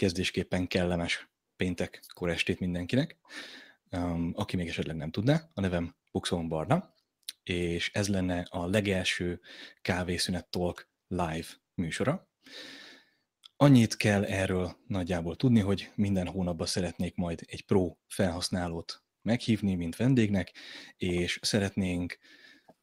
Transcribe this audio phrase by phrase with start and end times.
[0.00, 3.16] kezdésképpen kellemes péntek korestét mindenkinek.
[3.90, 6.94] Um, aki még esetleg nem tudná, a nevem Buxon Barna,
[7.42, 9.40] és ez lenne a legelső
[9.82, 12.28] kávészünet talk live műsora.
[13.56, 19.96] Annyit kell erről nagyjából tudni, hogy minden hónapban szeretnék majd egy pro felhasználót meghívni, mint
[19.96, 20.52] vendégnek,
[20.96, 22.18] és szeretnénk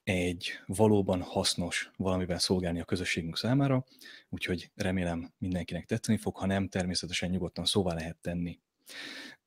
[0.07, 3.85] egy valóban hasznos valamivel szolgálni a közösségünk számára,
[4.29, 8.59] úgyhogy remélem mindenkinek tetszeni fog, ha nem, természetesen nyugodtan szóvá lehet tenni.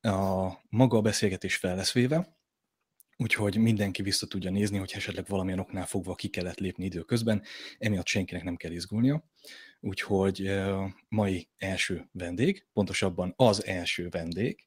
[0.00, 2.36] A maga a beszélgetés fel lesz véve,
[3.16, 7.42] úgyhogy mindenki vissza tudja nézni, hogy esetleg valamilyen oknál fogva ki kellett lépni időközben,
[7.78, 9.24] emiatt senkinek nem kell izgulnia.
[9.80, 10.50] Úgyhogy
[11.08, 14.66] mai első vendég, pontosabban az első vendég,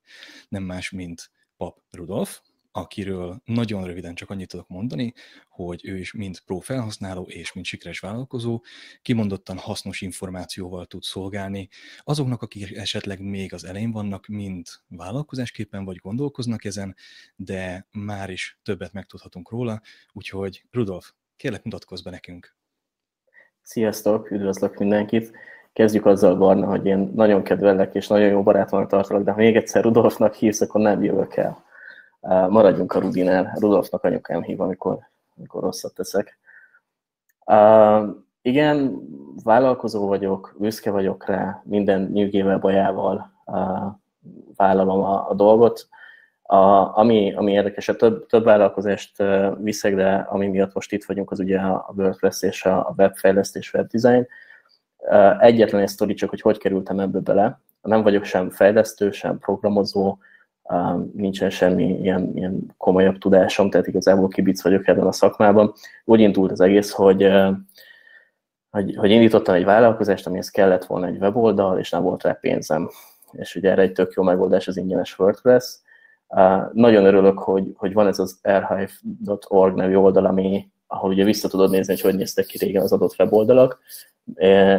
[0.49, 2.41] nem más, mint Pap Rudolf,
[2.75, 5.13] akiről nagyon röviden csak annyit tudok mondani,
[5.49, 8.63] hogy ő is mind pro felhasználó és mind sikeres vállalkozó,
[9.01, 11.69] kimondottan hasznos információval tud szolgálni
[12.03, 16.95] azoknak, akik esetleg még az elején vannak, mind vállalkozásképpen vagy gondolkoznak ezen,
[17.35, 19.81] de már is többet megtudhatunk róla,
[20.11, 22.55] úgyhogy Rudolf, kérlek mutatkozz be nekünk.
[23.61, 25.31] Sziasztok, üdvözlök mindenkit!
[25.73, 29.55] Kezdjük azzal, Barna, hogy én nagyon kedvellek és nagyon jó barátomnak tartalak, de ha még
[29.55, 31.71] egyszer Rudolfnak hívsz, akkor nem jövök el
[32.29, 33.51] maradjunk a Rudinál.
[33.59, 34.99] Rudolfnak anyukám hív, amikor,
[35.37, 36.37] amikor rosszat teszek.
[37.45, 38.99] Uh, igen,
[39.43, 43.91] vállalkozó vagyok, büszke vagyok rá, minden nyűgével, bajával uh,
[44.55, 45.87] vállalom a, a dolgot.
[46.41, 46.57] A,
[46.97, 51.31] ami, ami érdekes, a több, több vállalkozást uh, viszek, de ami miatt most itt vagyunk,
[51.31, 54.27] az ugye a WordPress és a webfejlesztés, webdesign.
[54.97, 57.59] Uh, egyetlen egy sztori csak, hogy hogy kerültem ebbe bele.
[57.81, 60.17] Nem vagyok sem fejlesztő, sem programozó,
[61.13, 65.73] nincsen semmi ilyen, ilyen komolyabb tudásom, tehát igazából kibic vagyok ebben a szakmában.
[66.05, 67.31] Úgy indult az egész, hogy,
[68.69, 72.89] hogy, hogy indítottam egy vállalkozást, amihez kellett volna egy weboldal, és nem volt rá pénzem.
[73.31, 75.79] És ugye erre egy tök jó megoldás az ingyenes WordPress.
[76.71, 81.69] Nagyon örülök, hogy, hogy van ez az archive.org nevű oldal, ami, ahol ugye vissza tudod
[81.69, 83.79] nézni, hogy hogy néztek ki régen az adott weboldalak.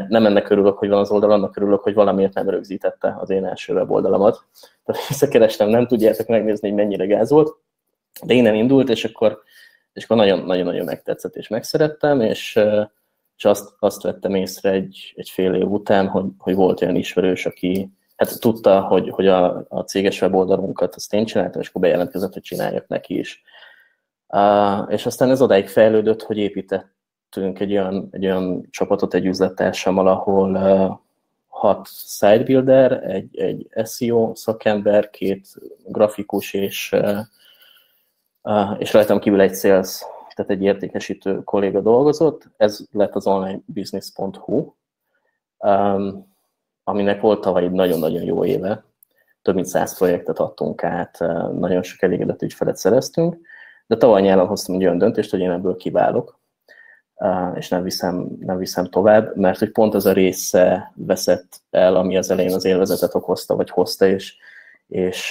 [0.08, 3.44] Nem ennek örülök, hogy van az oldal, annak örülök, hogy valamiért nem rögzítette az én
[3.46, 4.44] első weboldalamat.
[4.84, 7.56] Tehát visszakerestem, nem tudjátok megnézni, hogy mennyire gáz volt,
[8.22, 9.42] de innen indult, és akkor,
[9.92, 12.60] és akkor nagyon-nagyon megtetszett, és megszerettem, és,
[13.36, 17.46] és azt, azt vettem észre egy, egy fél év után, hogy, hogy volt olyan ismerős,
[17.46, 22.32] aki hát tudta, hogy, hogy a, a céges weboldalunkat azt én csináltam, és akkor bejelentkezett,
[22.32, 23.42] hogy csináljak neki is.
[24.28, 26.38] Uh, és aztán ez odáig fejlődött, hogy
[27.36, 30.98] építettünk egy olyan, egy olyan csapatot egy üzlettársammal, ahol uh,
[31.48, 35.48] hat sidebuilder, egy, egy SEO szakember, két
[35.86, 37.18] grafikus és, uh,
[38.42, 40.02] uh, és rajtam kívül egy sales,
[40.34, 42.48] tehát egy értékesítő kolléga dolgozott.
[42.56, 44.72] Ez lett az onlinebusiness.hu,
[45.58, 46.32] um,
[46.84, 48.84] aminek volt tavaly egy nagyon-nagyon jó éve.
[49.42, 51.18] Több mint száz projektet adtunk át,
[51.52, 53.36] nagyon sok elégedett ügyfelet szereztünk
[53.86, 56.38] de tavaly nyáron hoztam egy olyan döntést, hogy én ebből kiválok,
[57.54, 62.16] és nem viszem, nem viszem tovább, mert hogy pont ez a része veszett el, ami
[62.16, 64.36] az elején az élvezetet okozta, vagy hozta, és,
[64.88, 65.30] és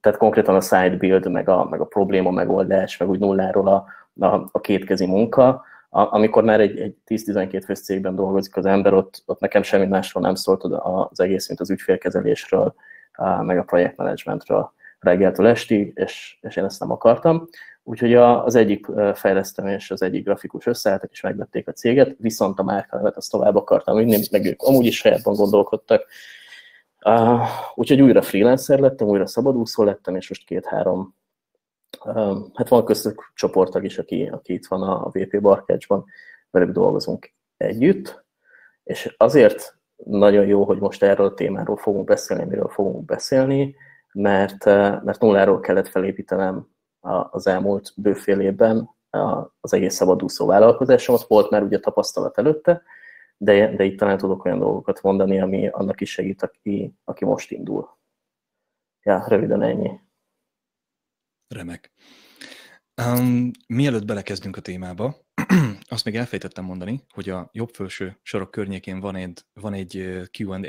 [0.00, 3.86] tehát konkrétan a side build, meg a, meg a probléma megoldás, meg úgy nulláról a,
[4.26, 8.92] a, a kétkezi munka, a, amikor már egy, egy 10-12 fős cégben dolgozik az ember,
[8.92, 10.64] ott, ott nekem semmi másról nem szólt
[11.10, 12.74] az egész, mint az ügyfélkezelésről,
[13.42, 17.48] meg a projektmenedzsmentről reggeltől estig, és, és én ezt nem akartam.
[17.86, 22.58] Úgyhogy a, az egyik fejlesztő és az egyik grafikus összeálltak, és megvették a céget, viszont
[22.58, 26.06] a márkanevet azt tovább akartam vinni, meg ők amúgy is sajátban gondolkodtak.
[27.74, 31.14] Úgyhogy újra freelancer lettem, újra szabadúszó lettem, és most két-három,
[32.54, 36.04] hát van köztük csoporttag is, aki, aki itt van a VP Barkácsban,
[36.50, 38.24] velük dolgozunk együtt,
[38.84, 43.76] és azért nagyon jó, hogy most erről a témáról fogunk beszélni, miről fogunk beszélni,
[44.12, 44.64] mert,
[45.04, 46.72] mert nulláról kellett felépítenem
[47.30, 48.90] az elmúlt bőfél évben
[49.60, 51.26] az egész szabadúszó vállalkozásomat.
[51.26, 52.82] Volt már ugye tapasztalat előtte,
[53.36, 57.50] de, de itt talán tudok olyan dolgokat mondani, ami annak is segít, aki, aki most
[57.50, 57.98] indul.
[59.02, 60.00] Ja, röviden ennyi.
[61.48, 61.92] Remek.
[63.02, 65.16] Um, mielőtt belekezdünk a témába,
[65.88, 70.22] azt még elfejtettem mondani, hogy a jobb felső sorok környékén van egy, van egy eh,
[70.38, 70.66] Q&A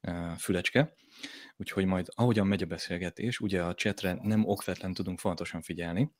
[0.00, 0.94] eh, fülecske,
[1.56, 6.10] úgyhogy majd ahogyan megy a beszélgetés, ugye a chatre nem okvetlen tudunk fontosan figyelni,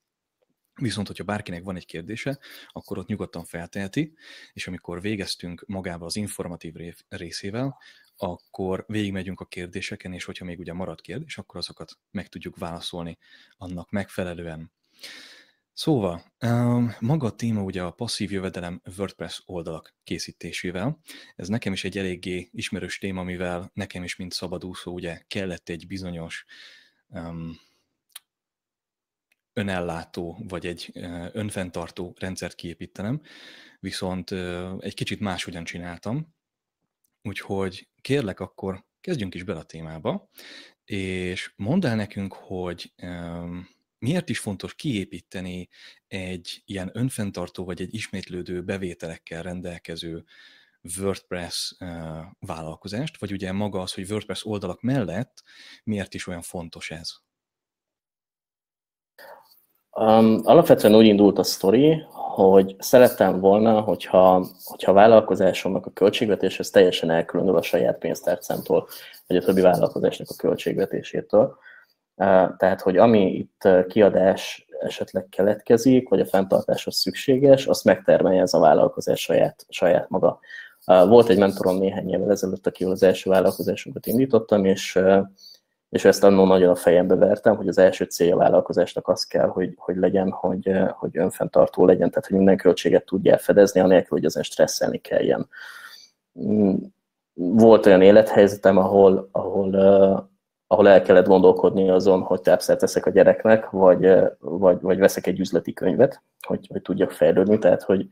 [0.81, 2.39] Viszont, hogyha bárkinek van egy kérdése,
[2.69, 4.15] akkor ott nyugodtan felteheti,
[4.53, 6.75] és amikor végeztünk magával az informatív
[7.09, 7.79] részével,
[8.17, 13.19] akkor végigmegyünk a kérdéseken, és hogyha még ugye marad kérdés, akkor azokat meg tudjuk válaszolni
[13.57, 14.73] annak megfelelően.
[15.77, 16.23] Szóval,
[17.01, 21.01] maga a téma ugye a passzív jövedelem WordPress oldalak készítésével.
[21.35, 25.87] Ez nekem is egy eléggé ismerős téma, mivel nekem is, mint szabadúszó, ugye kellett egy
[25.87, 26.45] bizonyos
[27.07, 27.59] um,
[29.53, 33.21] önellátó, vagy egy uh, önfenntartó rendszert kiépítenem,
[33.81, 36.35] viszont uh, egy kicsit máshogyan csináltam,
[37.23, 40.31] úgyhogy kérlek akkor kezdjünk is bele a témába,
[40.85, 43.75] és mondd el nekünk, hogy um,
[44.07, 45.69] miért is fontos kiépíteni
[46.09, 50.25] egy ilyen önfenntartó vagy egy ismétlődő bevételekkel rendelkező
[51.01, 51.77] WordPress
[52.41, 55.43] vállalkozást, vagy ugye maga az, hogy WordPress oldalak mellett
[55.85, 57.11] miért is olyan fontos ez?
[59.91, 66.57] Um, alapvetően úgy indult a sztori, hogy szerettem volna, hogyha, hogyha a vállalkozásomnak a költségvetés
[66.71, 68.89] teljesen elkülönül a saját pénztárcámtól,
[69.27, 71.59] vagy a többi vállalkozásnak a költségvetésétől.
[72.57, 78.59] Tehát, hogy ami itt kiadás esetleg keletkezik, vagy a fenntartáshoz szükséges, azt megtermelje ez a
[78.59, 80.39] vállalkozás saját, saját maga.
[80.85, 84.99] Volt egy mentorom néhány évvel ezelőtt, akivel az első vállalkozásunkat indítottam, és,
[85.89, 89.47] és ezt annól nagyon a fejembe vertem, hogy az első célja a vállalkozásnak az kell,
[89.47, 94.25] hogy, hogy legyen, hogy, hogy önfenntartó legyen, tehát hogy minden költséget tudja fedezni, anélkül, hogy
[94.25, 95.49] ezen stresszelni kelljen.
[96.41, 96.75] Mm,
[97.35, 99.71] volt olyan élethelyzetem, ahol, ahol
[100.67, 105.41] ahol el kellett gondolkodni azon, hogy tápszert teszek a gyereknek, vagy, vagy, vagy veszek egy
[105.41, 108.09] üzleti könyvet, hogy, hogy tudjak fejlődni, tehát hogy,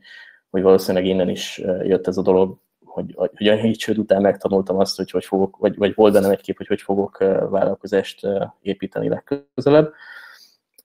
[0.49, 4.79] hogy valószínűleg innen is jött ez a dolog, hogy, hogy a négy csőd után megtanultam
[4.79, 7.17] azt, hogy hogy fogok, vagy, vagy volt bennem egy kép, hogy hogy fogok
[7.49, 8.27] vállalkozást
[8.61, 9.93] építeni legközelebb.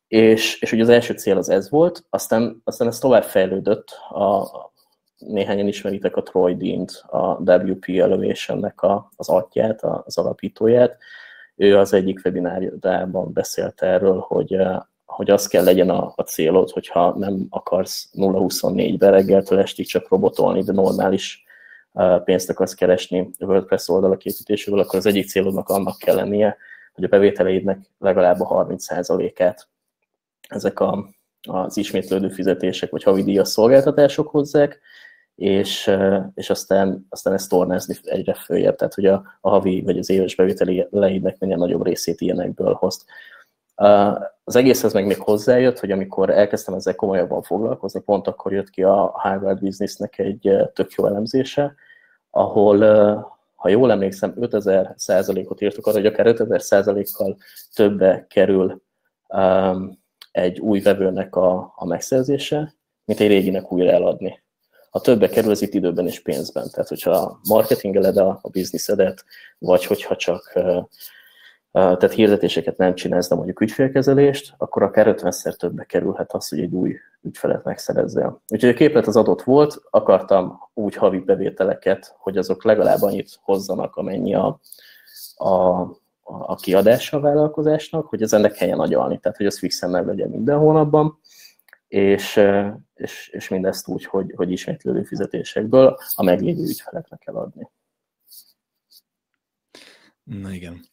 [0.08, 4.46] És, és ugye az első cél az ez volt, aztán, aztán ez tovább fejlődött, a,
[5.18, 10.96] néhányan ismeritek a Troy Dean-t, a WP Elevation-nek a, az atyát, az alapítóját,
[11.60, 16.70] ő az egyik webinárjában beszélt erről, hogy, eh, hogy az kell legyen a, a célod,
[16.70, 21.44] hogyha nem akarsz 0-24-ben reggeltől estig csak robotolni, de normális
[21.92, 26.56] eh, pénzt akarsz keresni WordPress oldalak építésével, akkor az egyik célodnak annak kell lennie,
[26.94, 29.68] hogy a bevételeidnek legalább a 30%-át
[30.48, 31.08] ezek a,
[31.48, 34.80] az ismétlődő fizetések vagy havidíjas szolgáltatások hozzák,
[35.40, 35.90] és,
[36.34, 40.34] és aztán, aztán ezt tornázni egyre följebb, tehát hogy a, a havi vagy az éves
[40.34, 43.04] bevételi leidnek minél nagyobb részét ilyenekből hozt.
[44.44, 48.82] Az egészhez meg még hozzájött, hogy amikor elkezdtem ezzel komolyabban foglalkozni, pont akkor jött ki
[48.82, 51.74] a Harvard Businessnek egy tök jó elemzése,
[52.30, 52.78] ahol,
[53.54, 57.36] ha jól emlékszem, 5000 százalékot írtuk arra, hogy akár 5000 százalékkal
[57.74, 58.82] többe kerül
[60.32, 64.48] egy új vevőnek a, a megszerzése, mint egy réginek újra eladni
[64.90, 66.70] a többe kerül az itt időben és pénzben.
[66.70, 69.24] Tehát, hogyha marketingeled a, a bizniszedet,
[69.58, 70.52] vagy hogyha csak
[71.72, 76.74] tehát hirdetéseket nem csinálsz, de mondjuk ügyfélkezelést, akkor akár 50-szer többbe kerülhet az, hogy egy
[76.74, 78.42] új ügyfelet megszerezzel.
[78.48, 83.96] Úgyhogy a képlet az adott volt, akartam úgy havi bevételeket, hogy azok legalább annyit hozzanak,
[83.96, 84.60] amennyi a,
[85.36, 85.80] a,
[86.22, 90.28] a kiadása a vállalkozásnak, hogy ez ennek kelljen agyalni, tehát hogy az fixen meg legyen
[90.28, 91.20] minden hónapban,
[91.90, 92.40] és,
[92.94, 97.68] és, és mindezt úgy, hogy, hogy ismétlődő fizetésekből a meglévő ügyfeleknek kell adni.
[100.22, 100.84] Na igen,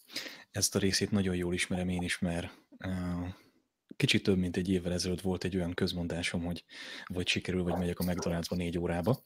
[0.52, 2.58] ezt a részét nagyon jól ismerem én is, mert
[3.96, 6.64] kicsit több mint egy évvel ezelőtt volt egy olyan közmondásom, hogy
[7.06, 9.22] vagy sikerül, vagy megyek a McDonald'sba négy órába.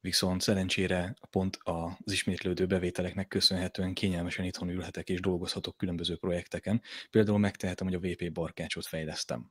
[0.00, 6.82] Viszont szerencsére pont az ismétlődő bevételeknek köszönhetően kényelmesen itthon ülhetek és dolgozhatok különböző projekteken.
[7.10, 9.50] Például megtehetem, hogy a VP barkácsot fejlesztem.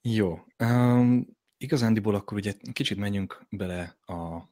[0.00, 0.38] Jó.
[0.58, 4.48] Um, igazándiból akkor ugye kicsit menjünk bele a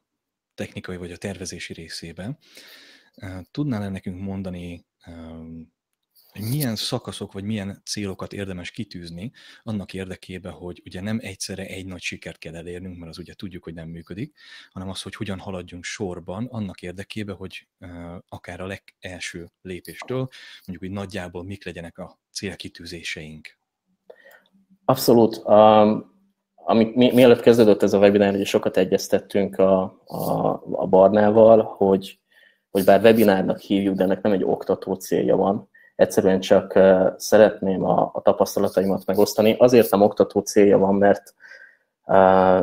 [0.54, 2.38] technikai vagy a tervezési részébe.
[3.16, 4.86] Uh, tudnál-e nekünk mondani,
[6.34, 11.86] hogy milyen szakaszok vagy milyen célokat érdemes kitűzni annak érdekében, hogy ugye nem egyszerre egy
[11.86, 14.36] nagy sikert kell elérnünk, mert az ugye tudjuk, hogy nem működik,
[14.70, 17.68] hanem az, hogy hogyan haladjunk sorban annak érdekében, hogy
[18.28, 20.28] akár a legelső lépéstől,
[20.66, 23.58] mondjuk, hogy nagyjából mik legyenek a célkitűzéseink.
[24.84, 25.42] Abszolút.
[25.44, 26.12] Um,
[26.54, 32.18] amit mi, mielőtt kezdődött ez a webinár, ugye sokat egyeztettünk a, a, a Barnával, hogy,
[32.70, 35.68] hogy bár webinárnak hívjuk, de ennek nem egy oktató célja van.
[35.96, 39.56] Egyszerűen csak uh, szeretném a, a tapasztalataimat megosztani.
[39.58, 41.34] Azért nem oktató célja van, mert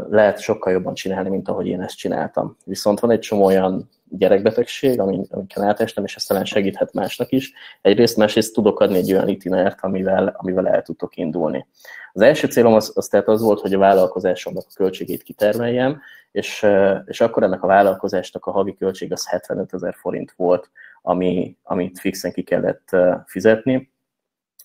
[0.09, 2.57] lehet sokkal jobban csinálni, mint ahogy én ezt csináltam.
[2.65, 7.53] Viszont van egy csomó olyan gyerekbetegség, amiken átestem, és ez talán segíthet másnak is.
[7.81, 11.67] Egyrészt, másrészt tudok adni egy olyan itinert, amivel, amivel el tudtok indulni.
[12.13, 16.65] Az első célom az, az tehát az volt, hogy a vállalkozásomnak a költségét kitermeljem, és,
[17.05, 20.69] és akkor ennek a vállalkozásnak a havi költség az 75 ezer forint volt,
[21.01, 22.95] ami, amit fixen ki kellett
[23.25, 23.90] fizetni.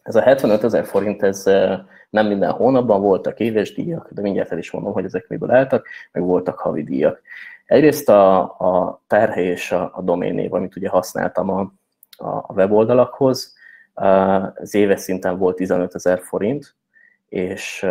[0.06, 1.44] Ez a 75 ezer forint, ez
[2.10, 5.86] nem minden hónapban voltak éves díjak, de mindjárt el is mondom, hogy ezek miből álltak,
[6.12, 7.20] meg voltak havi díjak.
[7.66, 11.72] Egyrészt a, a tárhely és a, a doménnév, amit ugye használtam a,
[12.16, 13.54] a weboldalakhoz,
[13.94, 16.75] az éves szinten volt 15 ezer forint,
[17.28, 17.86] és,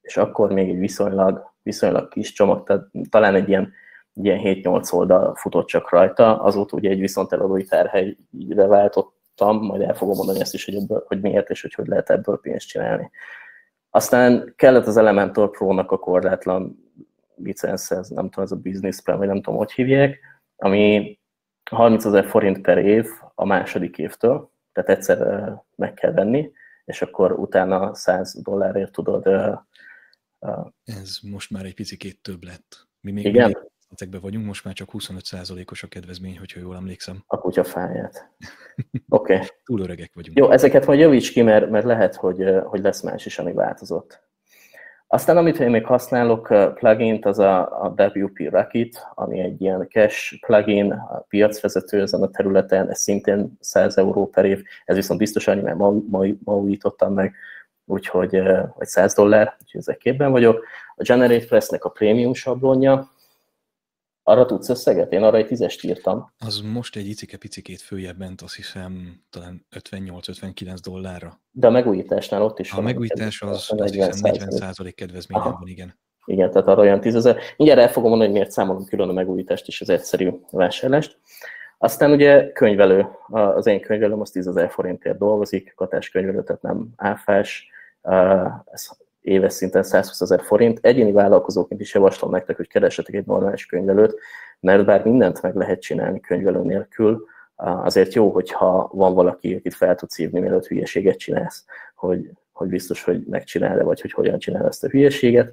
[0.00, 3.72] és akkor még egy viszonylag, viszonylag kis csomag, tehát talán egy ilyen,
[4.14, 8.66] ilyen 7-8 oldal futott csak rajta, azóta ugye egy viszont eladói terhelyre
[9.36, 12.10] váltottam, majd el fogom mondani ezt is, hogy, ebből, hogy miért és hogy hogy lehet
[12.10, 13.10] ebből pénzt csinálni.
[13.90, 16.90] Aztán kellett az Elementor Pro-nak a korlátlan
[17.36, 20.18] licenszhez, nem tudom, ez a business plan, vagy nem tudom, hogy hívják,
[20.56, 21.18] ami
[21.70, 26.52] 30 ezer forint per év a második évtől, tehát egyszer meg kell venni,
[26.84, 29.26] és akkor utána 100 dollárért tudod...
[30.84, 32.88] Ez most már egy picit több lett.
[33.00, 33.70] Mi még Igen?
[33.94, 37.24] Ezekben vagyunk, most már csak 25%-os a kedvezmény, hogyha jól emlékszem.
[37.26, 38.30] A kutyafáját.
[39.08, 39.34] Oké.
[39.34, 39.46] Okay.
[39.64, 40.38] Túl öregek vagyunk.
[40.38, 44.20] Jó, ezeket majd javíts ki, mert, mert lehet, hogy, hogy lesz más is, ami változott.
[45.06, 50.36] Aztán amit én még használok plugin az a, a WP Rocket, ami egy ilyen cache
[50.46, 55.46] plugin, a piacvezető ezen a területen, ez szintén 100 euró per év, ez viszont biztos
[55.46, 57.34] annyi, mert ma, ma, ma újítottam meg,
[57.84, 58.42] úgyhogy
[58.74, 60.64] vagy 100 dollár, úgyhogy ezek képben vagyok.
[60.96, 63.10] A Generate Press-nek a prémium sablonja,
[64.22, 65.12] arra tudsz összeget?
[65.12, 66.32] Én arra egy tízest írtam.
[66.38, 71.40] Az most egy icike-picikét följebb ment, azt hiszem talán 58-59 dollárra.
[71.50, 72.84] De a megújításnál ott is a van.
[72.84, 75.98] A megújítás az, az azt hiszem 40 százalék kedvezményen van, igen.
[76.24, 77.36] Igen, tehát arra olyan 10 ezer.
[77.56, 81.18] Mindjárt el fogom mondani, hogy miért számolom külön a megújítást és az egyszerű vásárlást.
[81.78, 86.88] Aztán ugye könyvelő, az én könyvelőm az 10 ezer forintért dolgozik, katás könyvelő, tehát nem
[86.96, 87.70] áfás.
[88.64, 88.88] Ez
[89.22, 90.78] éves szinten 120 ezer forint.
[90.82, 94.18] Egyéni vállalkozóként is javaslom nektek, hogy keressetek egy normális könyvelőt,
[94.60, 97.26] mert bár mindent meg lehet csinálni könyvelő nélkül,
[97.56, 101.64] azért jó, hogyha van valaki, akit fel tudsz hívni, mielőtt hülyeséget csinálsz,
[101.94, 105.52] hogy, hogy biztos, hogy megcsinál vagy hogy hogyan csinál ezt a hülyeséget.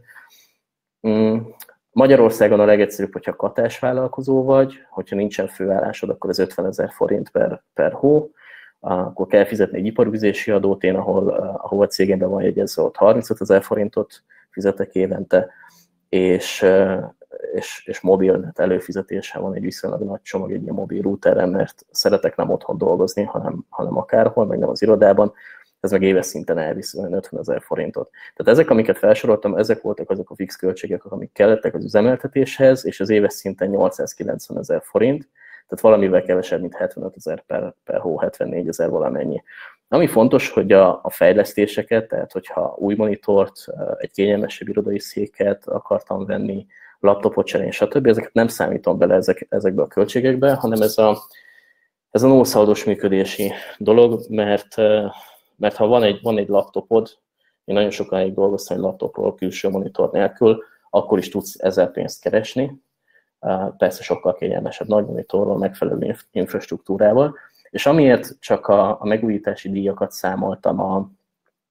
[1.08, 1.38] Mm,
[1.92, 7.30] Magyarországon a legegyszerűbb, hogyha katás vállalkozó vagy, hogyha nincsen főállásod, akkor ez 50 ezer forint
[7.30, 8.32] per, per hó,
[8.80, 11.30] akkor kell fizetni egy iparüzési adót, én ahol,
[11.62, 15.50] ahol a cégemben van jegyezve, ott 35 ezer forintot fizetek évente,
[16.10, 16.66] és,
[17.54, 22.50] és, és mobilnet előfizetése van egy viszonylag nagy csomag egy mobil routerem, mert szeretek nem
[22.50, 25.34] otthon dolgozni, hanem, hanem akárhol, meg nem az irodában,
[25.80, 28.10] ez meg éves szinten elvisz 50 ezer forintot.
[28.36, 33.00] Tehát ezek, amiket felsoroltam, ezek voltak azok a fix költségek, amik kellettek az üzemeltetéshez, és
[33.00, 35.28] az éves szinten 890 ezer forint,
[35.70, 39.44] tehát valamivel kevesebb, mint 75 ezer per, per hó, 74 ezer valamennyi.
[39.88, 43.66] Ami fontos, hogy a, a fejlesztéseket, tehát hogyha új monitort,
[43.98, 46.66] egy kényelmesebb irodai széket akartam venni,
[47.00, 48.08] laptopot cserélni, stb.
[48.08, 51.18] Ezeket nem számítom bele ezek, ezekbe a költségekbe, hanem ez a,
[52.12, 54.76] ez a nószaldos működési dolog, mert,
[55.56, 57.18] mert ha van egy, van egy laptopod,
[57.66, 62.82] én nagyon sokáig dolgoztam egy laptopról külső monitor nélkül, akkor is tudsz ezer pénzt keresni,
[63.78, 67.38] persze sokkal kényelmesebb nagy monitorral, megfelelő infrastruktúrával,
[67.70, 70.96] és amiért csak a, a megújítási díjakat számoltam a,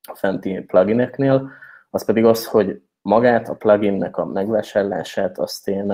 [0.03, 1.51] a fenti plugineknél,
[1.91, 5.93] az pedig az, hogy magát a pluginnek a megvásárlását azt én,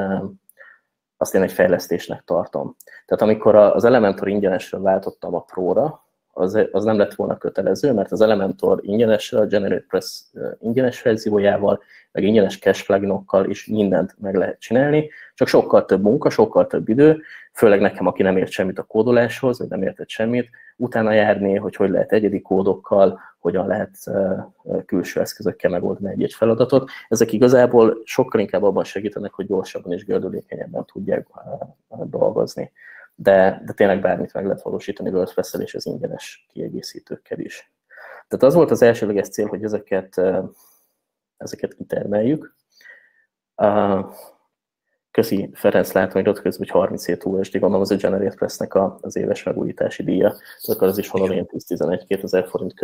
[1.16, 2.76] azt én egy fejlesztésnek tartom.
[3.06, 6.03] Tehát amikor az Elementor ingyenesről váltottam a Pro-ra,
[6.34, 10.22] az, az nem lett volna kötelező, mert az Elementor ingyenesre, a Generate Press
[10.60, 16.30] ingyenes verziójával, meg ingyenes cache pluginokkal is mindent meg lehet csinálni, csak sokkal több munka,
[16.30, 17.20] sokkal több idő,
[17.52, 21.76] főleg nekem, aki nem ért semmit a kódoláshoz, vagy nem értett semmit, utána járni, hogy
[21.76, 23.90] hogy lehet egyedi kódokkal, hogyan lehet
[24.86, 26.90] külső eszközökkel megoldani egy-egy feladatot.
[27.08, 31.26] Ezek igazából sokkal inkább abban segítenek, hogy gyorsabban és gördülékenyebben tudják
[32.04, 32.72] dolgozni
[33.14, 37.72] de, de tényleg bármit meg lehet valósítani WordPress-el és az ingyenes kiegészítőkkel is.
[38.28, 40.20] Tehát az volt az elsőleges cél, hogy ezeket,
[41.36, 42.54] ezeket kitermeljük.
[45.10, 49.16] Köszi Ferenc, látom, hogy ott közben, hogy 37 USD, gondolom az a Generate Press-nek az
[49.16, 52.74] éves megújítási díja, akkor az is valami 10-11 ezer forint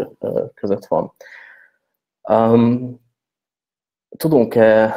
[0.54, 1.12] között van.
[2.22, 3.00] Um,
[4.16, 4.94] tudunk-e,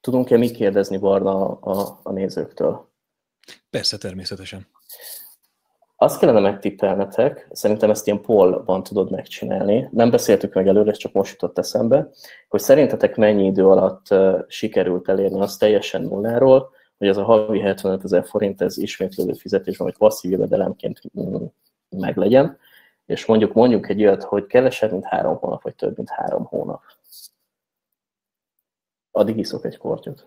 [0.00, 2.89] tudunk-e mit kérdezni Barna a, a nézőktől?
[3.70, 4.66] Persze, természetesen.
[5.96, 9.88] Azt kellene megtippelnetek, szerintem ezt ilyen pollban tudod megcsinálni.
[9.92, 12.08] Nem beszéltük meg előre, csak most jutott eszembe,
[12.48, 14.06] hogy szerintetek mennyi idő alatt
[14.48, 19.86] sikerült elérni azt teljesen nulláról, hogy ez a havi 75 ezer forint, ez ismétlődő fizetésben,
[19.86, 21.44] vagy passzív jövedelemként mm,
[21.88, 22.58] meglegyen,
[23.06, 26.82] és mondjuk mondjuk egy olyat, hogy kevesebb, mint három hónap, vagy több, mint három hónap.
[29.10, 30.26] Addig iszok egy kortyot.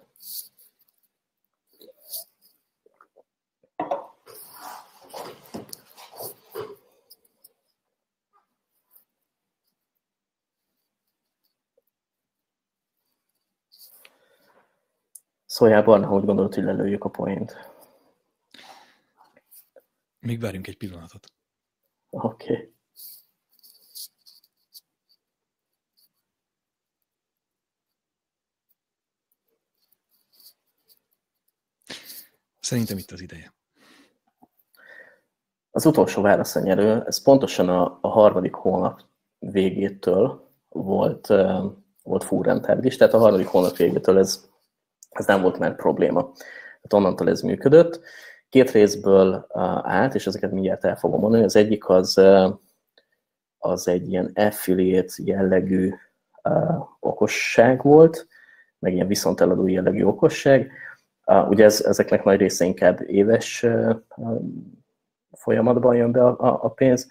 [15.63, 17.72] Szóljál, Barna, hogy gondolod, hogy lelőjük a poént?
[20.20, 21.32] Még várjunk egy pillanatot.
[22.10, 22.53] Oké.
[22.53, 22.74] Okay.
[32.60, 33.53] Szerintem itt az ideje.
[35.72, 39.01] Az utolsó válaszanyerő, ez pontosan a, a harmadik hónap
[39.39, 41.27] végétől volt,
[42.03, 44.51] volt full is, tehát a harmadik hónap végétől ez,
[45.13, 46.22] ez nem volt már probléma.
[46.22, 48.00] Tehát onnantól ez működött.
[48.50, 51.43] Két részből uh, állt, és ezeket mindjárt el fogom mondani.
[51.43, 52.53] Az egyik az, uh,
[53.58, 55.93] az egy ilyen affiliate jellegű
[56.43, 58.27] uh, okosság volt,
[58.79, 60.72] meg ilyen viszonteladó jellegű okosság.
[61.50, 63.96] Ugye ez, ezeknek nagy része inkább éves uh,
[65.32, 67.08] folyamatban jön be a, a pénz,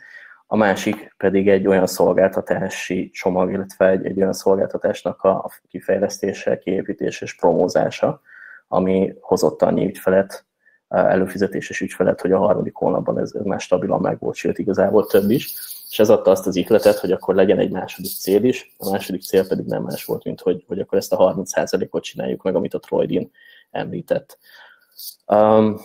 [0.53, 7.25] a másik pedig egy olyan szolgáltatási csomag, illetve egy, egy olyan szolgáltatásnak a kifejlesztése, kiépítése
[7.25, 8.21] és promózása,
[8.69, 10.45] ami hozott annyi ügyfelet,
[10.89, 15.31] előfizetéses ügyfelet, hogy a harmadik hónapban ez, ez már stabilan meg volt, sőt igazából több
[15.31, 15.55] is,
[15.91, 19.23] és ez adta azt az ihletet, hogy akkor legyen egy második cél is, a második
[19.23, 22.75] cél pedig nem más volt, mint hogy, hogy akkor ezt a 30%-ot csináljuk meg, amit
[22.75, 23.31] a Troydin
[23.71, 24.39] említett.
[25.27, 25.81] Um,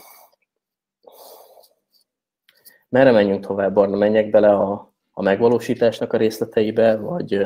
[2.89, 3.97] merre menjünk tovább, Barna?
[3.97, 7.41] Menjek bele a, a megvalósításnak a részleteibe, vagy...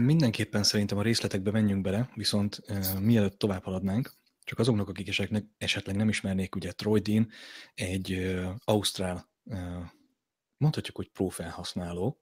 [0.00, 4.12] Mindenképpen szerintem a részletekbe menjünk bele, viszont uh, mielőtt tovább haladnánk,
[4.44, 7.28] csak azoknak, akik esetleg, esetleg nem ismernék, ugye Troy Dean
[7.74, 9.58] egy uh, ausztrál, uh,
[10.56, 12.20] mondhatjuk, hogy prófelhasználó,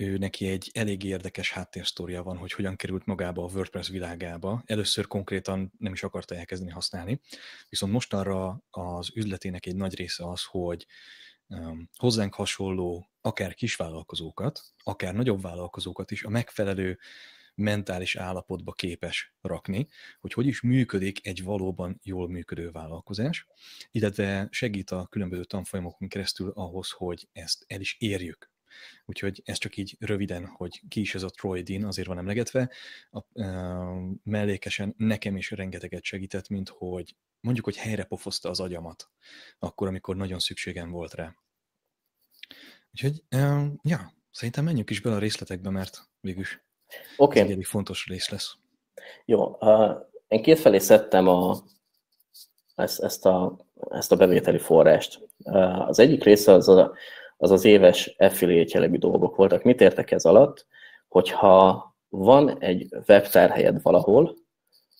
[0.00, 4.62] ő neki egy elég érdekes háttérsztória van, hogy hogyan került magába a WordPress világába.
[4.66, 7.20] Először konkrétan nem is akarta elkezdeni használni,
[7.68, 10.86] viszont mostanra az üzletének egy nagy része az, hogy
[11.96, 16.98] hozzánk hasonló akár kisvállalkozókat, akár nagyobb vállalkozókat is a megfelelő
[17.54, 19.88] mentális állapotba képes rakni,
[20.20, 23.46] hogy hogy is működik egy valóban jól működő vállalkozás,
[23.90, 28.50] illetve segít a különböző tanfolyamokon keresztül ahhoz, hogy ezt el is érjük.
[29.04, 32.70] Úgyhogy ez csak így röviden, hogy ki is ez a Troy Dean, azért van emlegetve.
[33.10, 39.10] A, uh, mellékesen nekem is rengeteget segített, mint hogy mondjuk, hogy helyre pofozta az agyamat,
[39.58, 41.34] akkor, amikor nagyon szükségem volt rá.
[42.92, 43.22] Úgyhogy,
[43.82, 46.64] ja, szerintem menjünk is bele a részletekbe, mert végülis
[47.16, 47.42] okay.
[47.42, 48.56] ez egy fontos rész lesz.
[49.24, 49.96] Jó, uh,
[50.28, 51.56] én kétfelé szedtem a,
[52.74, 53.56] ezt, ezt, a,
[53.90, 55.28] ezt a bevételi forrást.
[55.38, 56.94] Uh, az egyik része az, a,
[57.36, 59.62] az az éves affiliate jellegű dolgok voltak.
[59.62, 60.66] Mit értek ez alatt?
[61.08, 64.36] Hogyha van egy webtárhelyed valahol,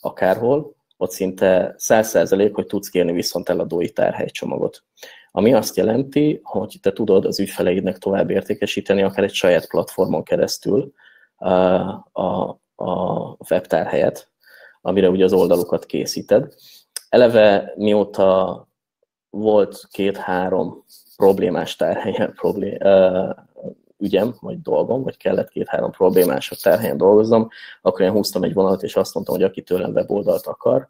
[0.01, 4.85] akárhol, ott szinte 100% hogy tudsz kérni viszont eladói tárhelycsomagot.
[5.31, 10.93] Ami azt jelenti, hogy te tudod az ügyfeleidnek tovább értékesíteni, akár egy saját platformon keresztül
[11.37, 11.51] a,
[12.13, 14.31] a, a webtárhelyet,
[14.81, 16.55] amire ugye az oldalukat készíted.
[17.09, 18.69] Eleve mióta
[19.31, 20.85] volt két-három
[21.17, 22.79] problémás tárhelyen problém,
[23.99, 27.49] ügyem, vagy dolgom, vagy kellett két-három problémás tárhelyen dolgoznom,
[27.83, 30.89] akkor én húztam egy vonalat, és azt mondtam, hogy aki tőlem weboldalt akar,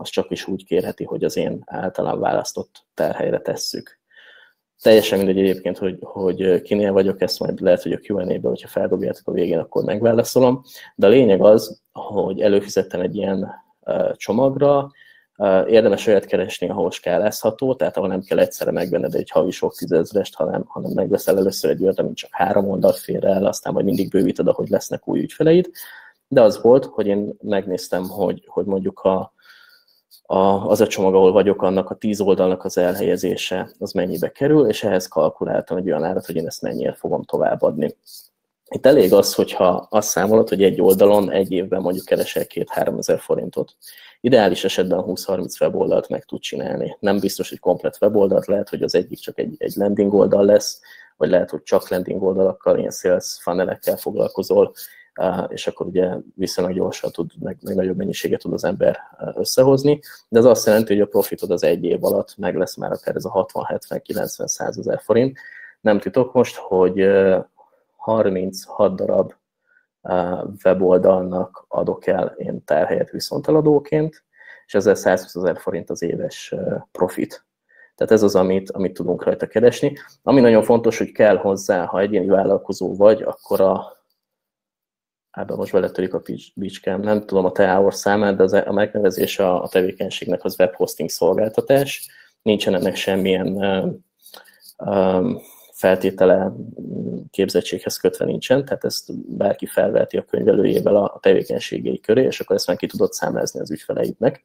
[0.00, 3.98] az csak is úgy kérheti, hogy az én általán választott terhelyre tesszük.
[4.82, 9.28] Teljesen mindegy egyébként, hogy, hogy kinél vagyok, ezt majd lehet, hogy a Q&A-be, hogyha feldobjátok
[9.28, 10.62] a végén, akkor megválaszolom.
[10.94, 13.50] De a lényeg az, hogy előfizettem egy ilyen
[14.14, 14.90] csomagra,
[15.66, 20.34] érdemes olyat keresni, ahol skálázható, tehát ahol nem kell egyszerre megvenned egy havi sok tízezrest,
[20.34, 24.10] hanem, hanem megveszel először egy olyat, amit csak három oldalt fér el, aztán majd mindig
[24.10, 25.70] bővíted, ahogy lesznek új ügyfeleid.
[26.28, 29.32] De az volt, hogy én megnéztem, hogy, hogy mondjuk a,
[30.22, 34.68] a, az a csomag, ahol vagyok, annak a tíz oldalnak az elhelyezése, az mennyibe kerül,
[34.68, 37.96] és ehhez kalkuláltam egy olyan árat, hogy én ezt mennyire fogom továbbadni.
[38.74, 43.20] Itt elég az, hogyha azt számolod, hogy egy oldalon egy évben mondjuk keresel két-három ezer
[43.20, 43.76] forintot.
[44.20, 46.96] Ideális esetben 20-30 weboldalt meg tud csinálni.
[47.00, 50.80] Nem biztos, hogy komplet weboldalt, lehet, hogy az egyik csak egy, egy landing oldal lesz,
[51.16, 54.72] vagy lehet, hogy csak landing oldalakkal, ilyen sales funnelekkel foglalkozol,
[55.48, 58.98] és akkor ugye viszonylag gyorsan tud, meg, meg nagyobb mennyiséget tud az ember
[59.34, 62.92] összehozni, de ez azt jelenti, hogy a profitod az egy év alatt meg lesz már
[62.92, 65.38] akár ez a 60-70-90-100 ezer forint.
[65.80, 67.08] Nem titok most, hogy
[68.00, 69.32] 36 darab
[70.64, 74.24] weboldalnak adok el én terhelyet viszonteladóként,
[74.66, 76.54] és ezzel 120 ezer forint az éves
[76.92, 77.44] profit.
[77.94, 79.96] Tehát ez az, amit, amit tudunk rajta keresni.
[80.22, 83.92] Ami nagyon fontos, hogy kell hozzá, ha egyéni vállalkozó vagy, akkor a,
[85.30, 86.22] ebben most beletörik a
[86.54, 90.56] bicskám, nem tudom a te hour számát, de az, a megnevezés a, a tevékenységnek az
[90.58, 92.08] webhosting szolgáltatás.
[92.42, 93.56] Nincsen ennek semmilyen
[94.78, 95.40] um,
[95.80, 96.52] feltétele
[97.30, 102.66] képzettséghez kötve nincsen, tehát ezt bárki felveti a könyvelőjével a tevékenységei köré, és akkor ezt
[102.66, 104.42] már ki tudod számlázni az ügyfeleidnek.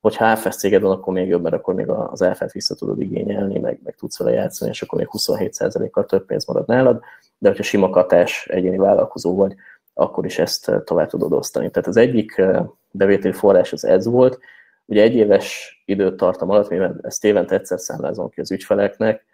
[0.00, 3.58] Hogyha AFS céged van, akkor még jobb, mert akkor még az áfát vissza tudod igényelni,
[3.58, 7.00] meg, meg tudsz vele játszani, és akkor még 27%-kal több pénz marad nálad,
[7.38, 9.54] de hogyha sima katás egyéni vállalkozó vagy,
[9.94, 11.70] akkor is ezt tovább tudod osztani.
[11.70, 12.42] Tehát az egyik
[12.90, 14.38] bevételi forrás az ez volt,
[14.84, 19.28] ugye egy éves időtartam alatt, mivel ezt évente egyszer számlázom ki az ügyfeleknek,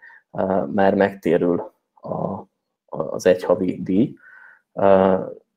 [0.73, 2.43] már megtérül a,
[2.85, 4.15] az egy havi díj,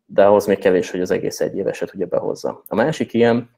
[0.07, 2.63] de ahhoz még kevés, hogy az egész egy éveset ugye behozza.
[2.69, 3.51] A másik ilyen,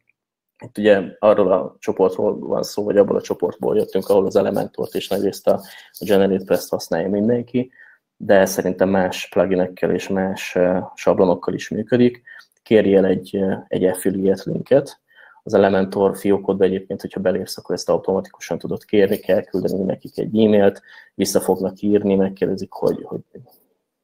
[0.64, 4.94] itt ugye arról a csoportról van szó, vagy abból a csoportból jöttünk, ahol az Elementort
[4.94, 5.60] és nagyrészt a
[6.00, 7.70] Generate Press használja mindenki,
[8.16, 10.58] de szerintem más pluginekkel és más
[10.94, 12.22] sablonokkal is működik.
[12.62, 15.00] Kérjél egy, egy affiliate linket,
[15.42, 20.38] az Elementor fiókodba egyébként, hogyha belépsz, akkor ezt automatikusan tudod kérni, kell küldeni nekik egy
[20.38, 20.82] e-mailt,
[21.14, 23.20] vissza fognak írni, megkérdezik, hogy, hogy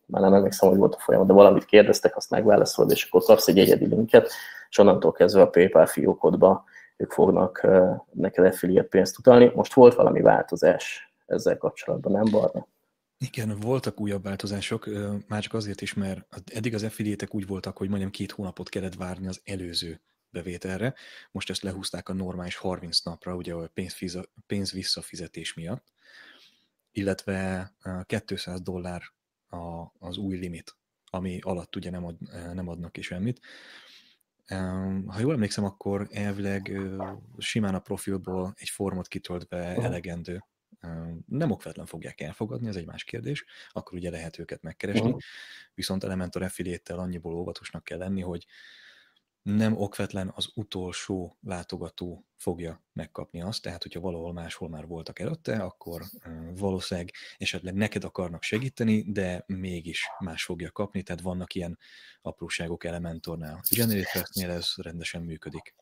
[0.06, 3.48] már nem emlékszem, hogy volt a folyamat, de valamit kérdeztek, azt megválaszolod, és akkor kapsz
[3.48, 4.30] egy egyedi linket,
[4.68, 6.64] és onnantól kezdve a PayPal fiókodba
[6.96, 7.66] ők fognak
[8.12, 9.52] neked affiliate pénzt utalni.
[9.54, 12.66] Most volt valami változás ezzel kapcsolatban, nem Barna?
[13.18, 14.88] Igen, voltak újabb változások,
[15.28, 18.94] már csak azért is, mert eddig az affiliate úgy voltak, hogy majdnem két hónapot kellett
[18.94, 20.94] várni az előző bevételre.
[21.30, 23.70] Most ezt lehúzták a normális 30 napra, ugye a
[24.46, 25.92] pénz, visszafizetés miatt,
[26.92, 27.72] illetve
[28.06, 29.02] 200 dollár
[29.48, 32.16] a, az új limit, ami alatt ugye nem, ad,
[32.54, 33.40] nem adnak ki semmit.
[35.06, 36.78] Ha jól emlékszem, akkor elvileg
[37.38, 40.44] simán a profilból egy formot kitöltve elegendő.
[41.26, 45.16] Nem okvetlen fogják elfogadni, ez egy más kérdés, akkor ugye lehet őket megkeresni,
[45.74, 48.46] viszont Elementor affiliate annyiból óvatosnak kell lenni, hogy
[49.42, 55.56] nem okvetlen az utolsó látogató fogja megkapni azt, tehát hogyha valahol máshol már voltak előtte,
[55.56, 56.02] akkor
[56.56, 61.78] valószínűleg esetleg neked akarnak segíteni, de mégis más fogja kapni, tehát vannak ilyen
[62.22, 63.60] apróságok Elementornál.
[63.70, 65.74] Generator-nél ez rendesen működik.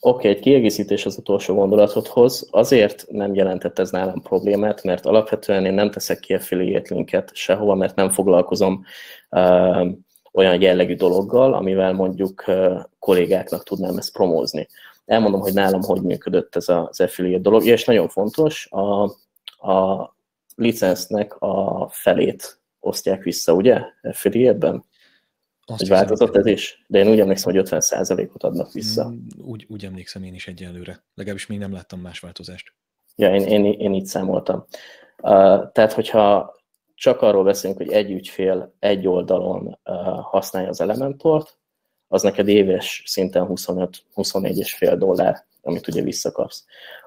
[0.00, 2.48] Oké, okay, egy kiegészítés az utolsó gondolatodhoz.
[2.50, 7.74] Azért nem jelentett ez nálam problémát, mert alapvetően én nem teszek ki affiliate linket sehova,
[7.74, 8.84] mert nem foglalkozom
[9.30, 9.88] uh,
[10.32, 12.44] olyan jellegű dologgal, amivel mondjuk
[12.98, 14.68] kollégáknak tudnám ezt promózni.
[15.04, 19.02] Elmondom, hogy nálam hogy működött ez az affiliate dolog, és nagyon fontos, a,
[19.70, 20.14] a
[20.54, 24.84] licensznek a felét osztják vissza, ugye, affiliate-ben?
[25.66, 26.84] Azt hogy változott ez is?
[26.86, 29.08] De én úgy emlékszem, hogy 50%-ot adnak vissza.
[29.08, 31.04] Mm, úgy, úgy emlékszem én is egyelőre.
[31.14, 32.72] Legalábbis még nem láttam más változást.
[33.16, 34.64] Ja, én, én, én így számoltam.
[35.22, 36.56] Uh, tehát, hogyha
[36.98, 39.78] csak arról beszélünk, hogy egy ügyfél egy oldalon
[40.22, 41.58] használja az Elementort,
[42.08, 46.64] az neked éves szinten 25-24,5 dollár, amit ugye visszakapsz.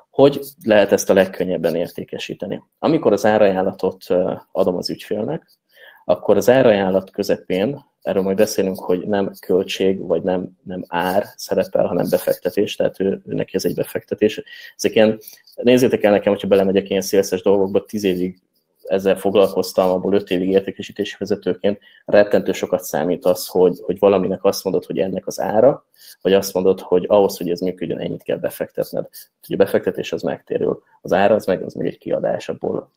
[0.09, 2.63] Hogy lehet ezt a legkönnyebben értékesíteni?
[2.79, 4.05] Amikor az árajánlatot
[4.51, 5.59] adom az ügyfélnek,
[6.05, 11.85] akkor az árajánlat közepén, erről majd beszélünk, hogy nem költség, vagy nem, nem ár szerepel,
[11.85, 14.41] hanem befektetés, tehát ő, neki ez egy befektetés.
[14.75, 15.19] Ezek ilyen,
[15.55, 18.41] nézzétek el nekem, hogyha belemegyek ilyen szélszes dolgokba, tíz évig
[18.83, 24.63] ezzel foglalkoztam, abból öt évig értékesítési vezetőként, rettentő sokat számít az, hogy, hogy valaminek azt
[24.63, 25.85] mondod, hogy ennek az ára,
[26.21, 29.07] vagy azt mondod, hogy ahhoz, hogy ez működjön, ennyit kell befektetned.
[29.47, 32.91] Ugye a befektetés az megtérül, az ára az meg, az meg egy kiadás, abból,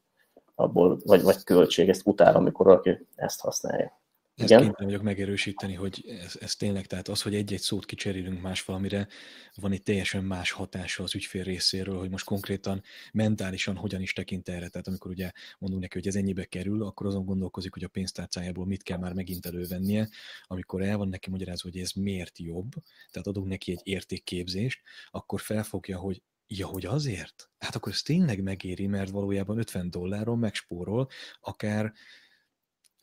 [0.55, 4.03] abból vagy, vagy költség, ezt utál, amikor valaki ezt használja.
[4.35, 4.63] Ezt Igen?
[4.63, 9.09] kénytelen vagyok megerősíteni, hogy ez, ez tényleg, tehát az, hogy egy-egy szót kicserélünk más valamire,
[9.55, 14.49] van egy teljesen más hatása az ügyfél részéről, hogy most konkrétan mentálisan hogyan is tekint
[14.49, 14.69] erre.
[14.69, 18.67] Tehát amikor ugye mondunk neki, hogy ez ennyibe kerül, akkor azon gondolkozik, hogy a pénztárcájából
[18.67, 20.09] mit kell már megint elővennie,
[20.43, 22.71] amikor el van neki magyarázva, hogy ez miért jobb,
[23.11, 27.51] tehát adunk neki egy értékképzést, akkor felfogja, hogy Ja, hogy azért?
[27.59, 31.09] Hát akkor ez tényleg megéri, mert valójában 50 dolláron megspórol,
[31.41, 31.93] akár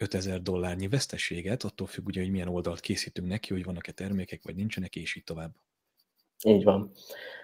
[0.02, 4.56] 5000 dollárnyi veszteséget, attól függ ugye, hogy milyen oldalt készítünk neki, hogy vannak-e termékek, vagy
[4.56, 5.52] nincsenek, és így tovább.
[6.44, 6.92] Így van.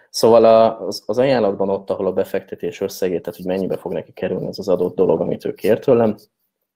[0.10, 0.46] Szóval
[0.86, 4.60] az, az ajánlatban ott, ahol a befektetés összegét, tehát hogy mennyibe fog neki kerülni ez
[4.60, 6.15] az adott dolog, amit ő kér tőlem,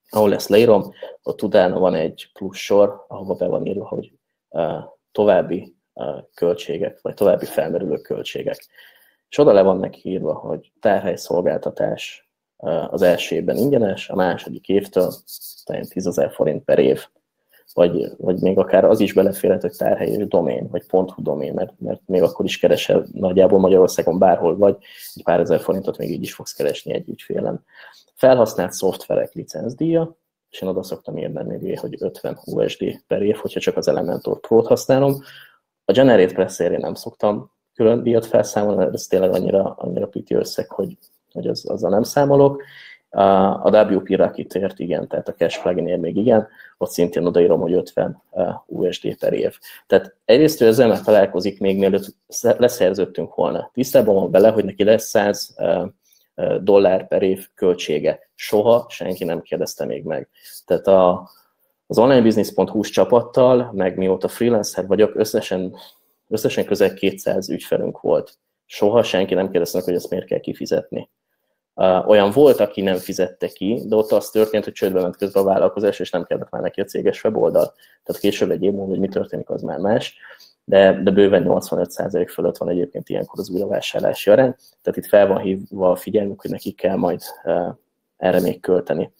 [0.10, 0.92] ahol ezt leírom,
[1.24, 4.12] ott utána van egy plusz sor, ahova be van írva, hogy
[4.50, 8.68] uh, további uh, költségek, vagy további felmerülő költségek.
[9.30, 12.31] És oda le van neki írva, hogy tárhelyszolgáltatás,
[12.90, 15.14] az első évben ingyenes, a második évtől
[15.90, 17.06] 10 ezer forint per év.
[17.74, 21.74] Vagy, vagy még akár az is beleférhet, hogy tárhely és domén, vagy .hu domén, mert,
[21.80, 24.78] mert még akkor is keresel nagyjából Magyarországon bárhol vagy,
[25.16, 27.66] egy pár ezer forintot még így is fogsz keresni egy ügyfélen.
[28.16, 30.16] Felhasznált szoftverek licencdíja,
[30.50, 34.68] és én oda szoktam írni, hogy 50 USD per év, hogyha csak az Elementor Pro-t
[34.68, 35.22] használom.
[35.86, 40.98] A Generate press nem szoktam külön díjat felszámolni, ez tényleg annyira, annyira piti összeg, hogy
[41.34, 42.64] hogy az, azzal nem számolok,
[43.14, 48.22] A WP-ra kitért, igen, tehát a Cash plugin még igen, ott szintén odaírom, hogy 50
[48.66, 49.58] USD per év.
[49.88, 53.70] Tehát egyrészt ő ezzel találkozik még mielőtt leszerződtünk volna.
[53.74, 55.56] Tisztában van vele, hogy neki lesz 100
[56.60, 58.20] dollár per év költsége.
[58.36, 60.30] Soha senki nem kérdezte még meg.
[60.66, 61.30] Tehát a,
[61.88, 65.76] az onlinebusiness.hu-s csapattal, meg mióta freelancer vagyok, összesen,
[66.28, 68.38] összesen közel 200 ügyfelünk volt.
[68.66, 71.10] Soha senki nem kérdezte meg, hogy ezt miért kell kifizetni.
[72.06, 75.46] Olyan volt, aki nem fizette ki, de ott az történt, hogy csődbe ment közben a
[75.46, 77.74] vállalkozás, és nem kellett már neki a céges weboldal.
[78.04, 80.20] Tehát később egy év múlva, hogy mi történik, az már más
[80.64, 85.40] de, de bőven 85% fölött van egyébként ilyenkor az újravásárlási arány, tehát itt fel van
[85.40, 87.22] hívva a figyelmük, hogy nekik kell majd
[88.18, 89.14] erre még költeni.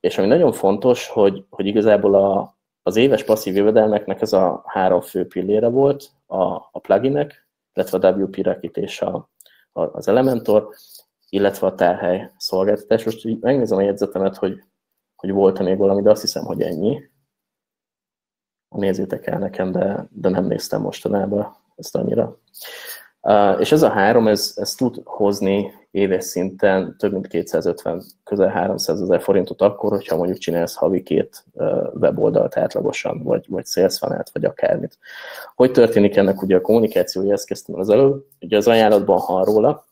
[0.00, 5.00] És ami nagyon fontos, hogy, hogy igazából a, az éves passzív jövedelmeknek ez a három
[5.00, 9.28] fő pillére volt, a, a pluginek, illetve a WP Rakit és a, a,
[9.72, 10.74] az Elementor,
[11.28, 13.04] illetve a tárhely szolgáltatás.
[13.04, 14.64] Most így megnézem a jegyzetemet, hogy,
[15.16, 17.10] hogy volt-e még valami, de azt hiszem, hogy ennyi
[18.68, 22.38] nézzétek el nekem, de, de nem néztem mostanában ezt annyira.
[23.58, 29.00] És ez a három, ez, ez tud hozni éves szinten több mint 250, közel 300
[29.00, 31.44] ezer forintot akkor, hogyha mondjuk csinálsz havi két
[31.94, 34.98] weboldalt átlagosan, vagy, vagy sales funnel vagy akármit.
[35.54, 39.84] Hogy történik ennek ugye a kommunikációja, ezt kezdtem az előbb, ugye az ajánlatban hall róla,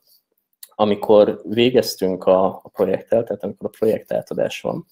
[0.75, 4.87] amikor végeztünk a, a projekttel, tehát amikor a projekt átadás van,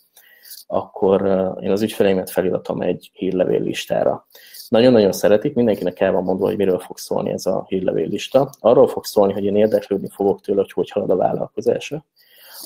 [0.67, 1.23] akkor
[1.61, 4.27] én az ügyfeleimet feliratom egy hírlevél listára.
[4.69, 8.51] Nagyon-nagyon szeretik, mindenkinek el van mondva, hogy miről fog szólni ez a hírlevél lista.
[8.61, 12.05] Arról fog szólni, hogy én érdeklődni fogok tőle, hogy hogy halad a vállalkozása.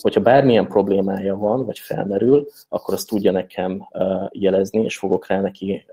[0.00, 3.88] Hogyha bármilyen problémája van, vagy felmerül, akkor azt tudja nekem
[4.30, 5.86] jelezni, és fogok rá neki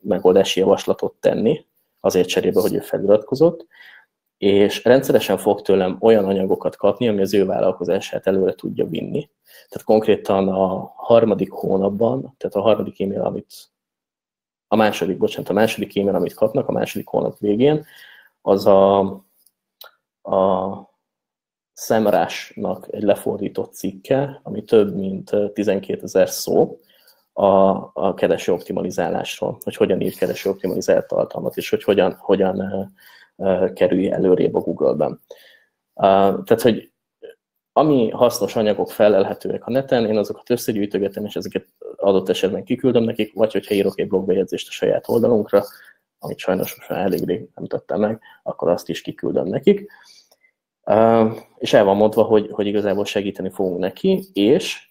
[0.00, 1.64] megoldási javaslatot tenni,
[2.00, 3.66] azért cserébe, hogy ő feliratkozott,
[4.38, 9.28] és rendszeresen fog tőlem olyan anyagokat kapni, ami az ő vállalkozását előre tudja vinni.
[9.68, 13.69] Tehát konkrétan a harmadik hónapban, tehát a harmadik e-mail, amit
[14.72, 17.84] a második, bocsánat, a második e-mail, amit kapnak a második hónap végén,
[18.42, 18.98] az a,
[20.22, 20.88] a
[21.72, 26.80] szemrásnak egy lefordított cikke, ami több mint 12 ezer szó
[27.32, 27.46] a,
[27.92, 32.88] a kereső optimalizálásról, hogy hogyan ír kereső optimalizált tartalmat, és hogy hogyan, hogyan
[33.74, 35.20] kerülj előrébb a Google-ben.
[35.94, 36.89] Tehát, hogy
[37.72, 43.34] ami hasznos anyagok felelhetőek a neten, én azokat összegyűjtögetem, és ezeket adott esetben kiküldöm nekik,
[43.34, 45.64] vagy hogyha írok egy blogbejegyzést a saját oldalunkra,
[46.18, 49.90] amit sajnos most már elég rég nem tettem meg, akkor azt is kiküldöm nekik.
[51.56, 54.88] És el van mondva, hogy, hogy igazából segíteni fogunk neki, és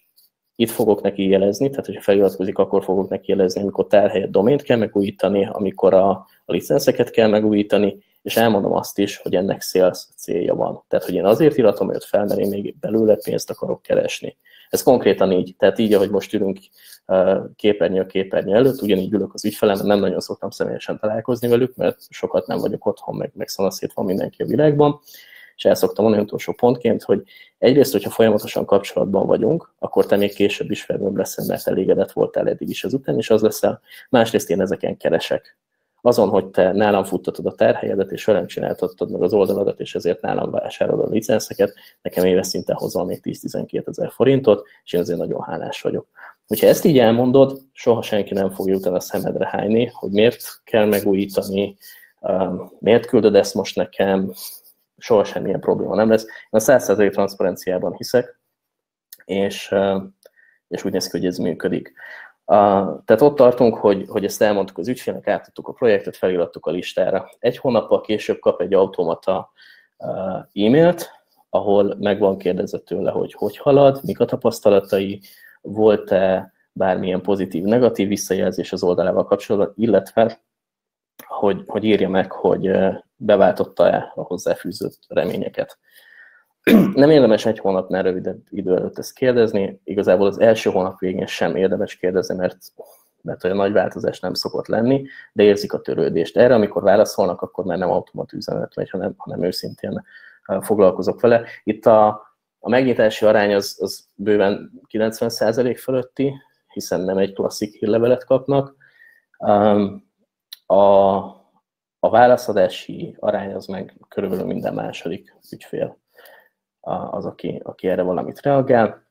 [0.55, 4.77] itt fogok neki jelezni, tehát hogyha feliratkozik, akkor fogok neki jelezni, amikor tárhelyet domént kell
[4.77, 6.09] megújítani, amikor a,
[6.45, 10.83] a licenszeket kell megújítani, és elmondom azt is, hogy ennek sales célja van.
[10.87, 14.37] Tehát, hogy én azért iratom őt fel, mert én még belőle pénzt akarok keresni.
[14.69, 16.59] Ez konkrétan így, tehát így, ahogy most ülünk
[17.55, 22.47] képernyő képernyő előtt, ugyanígy ülök az ügyfelem, nem nagyon szoktam személyesen találkozni velük, mert sokat
[22.47, 24.99] nem vagyok otthon, meg, meg szanaszét van mindenki a világban,
[25.55, 27.23] és el szoktam mondani utolsó pontként, hogy
[27.57, 32.47] egyrészt, hogyha folyamatosan kapcsolatban vagyunk, akkor te még később is felnőbb leszel, mert elégedett voltál
[32.47, 33.81] eddig is ezután, és az leszel.
[34.09, 35.57] Másrészt én ezeken keresek
[36.01, 40.21] azon, hogy te nálam futtatod a terhelyedet, és velem csináltatod meg az oldaladat, és ezért
[40.21, 45.19] nálam vásárolod a licenszeket, nekem éves szinten hozol még 10-12 ezer forintot, és én azért
[45.19, 46.07] nagyon hálás vagyok.
[46.47, 50.85] Hogyha ezt így elmondod, soha senki nem fogja utána a szemedre hányni, hogy miért kell
[50.85, 51.77] megújítani,
[52.19, 54.31] um, miért küldöd ezt most nekem,
[54.97, 56.23] soha semmilyen probléma nem lesz.
[56.23, 58.39] Én a 100% transzparenciában hiszek,
[59.25, 60.17] és, um,
[60.67, 61.93] és úgy néz ki, hogy ez működik.
[62.49, 62.55] Uh,
[63.05, 67.29] tehát ott tartunk, hogy, hogy ezt elmondtuk az ügyfélnek, átadtuk a projektet, felirattuk a listára.
[67.39, 69.51] Egy hónappal később kap egy automata
[69.97, 71.11] uh, e-mailt,
[71.49, 75.21] ahol meg van kérdezve tőle, hogy hogy halad, mik a tapasztalatai,
[75.61, 80.41] volt-e bármilyen pozitív, negatív visszajelzés az oldalával kapcsolatban, illetve
[81.27, 82.71] hogy, hogy írja meg, hogy
[83.15, 85.77] beváltotta-e a hozzáfűzött reményeket.
[86.93, 91.55] Nem érdemes egy hónapnál rövidebb idő előtt ezt kérdezni, igazából az első hónap végén sem
[91.55, 92.57] érdemes kérdezni, mert,
[93.21, 96.37] mert olyan nagy változás nem szokott lenni, de érzik a törődést.
[96.37, 100.03] Erre, amikor válaszolnak, akkor már nem automat üzenet megy, hanem, hanem őszintén
[100.61, 101.43] foglalkozok vele.
[101.63, 102.07] Itt a,
[102.59, 106.33] a megnyitási arány az, az bőven 90% fölötti,
[106.73, 108.75] hiszen nem egy klasszik hírlevelet kapnak.
[110.65, 110.75] A,
[111.99, 115.97] a válaszadási arány az meg körülbelül minden második ügyfél
[116.89, 119.07] az, aki, aki erre valamit reagál,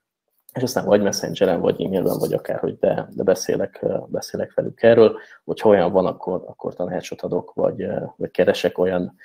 [0.54, 5.60] és aztán vagy messengeren, vagy e-mailben, vagy akárhogy, de, de beszélek, beszélek velük erről, hogy
[5.60, 7.86] ha olyan van, akkor, akkor tanácsot adok, vagy,
[8.16, 9.16] vagy keresek olyan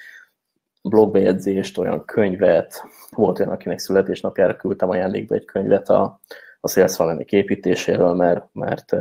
[0.84, 6.20] blogbejegyzést, olyan könyvet, volt olyan, akinek születésnapjára küldtem ajándékba egy könyvet a,
[6.60, 8.92] a Sales Funnel építéséről, mert, mert,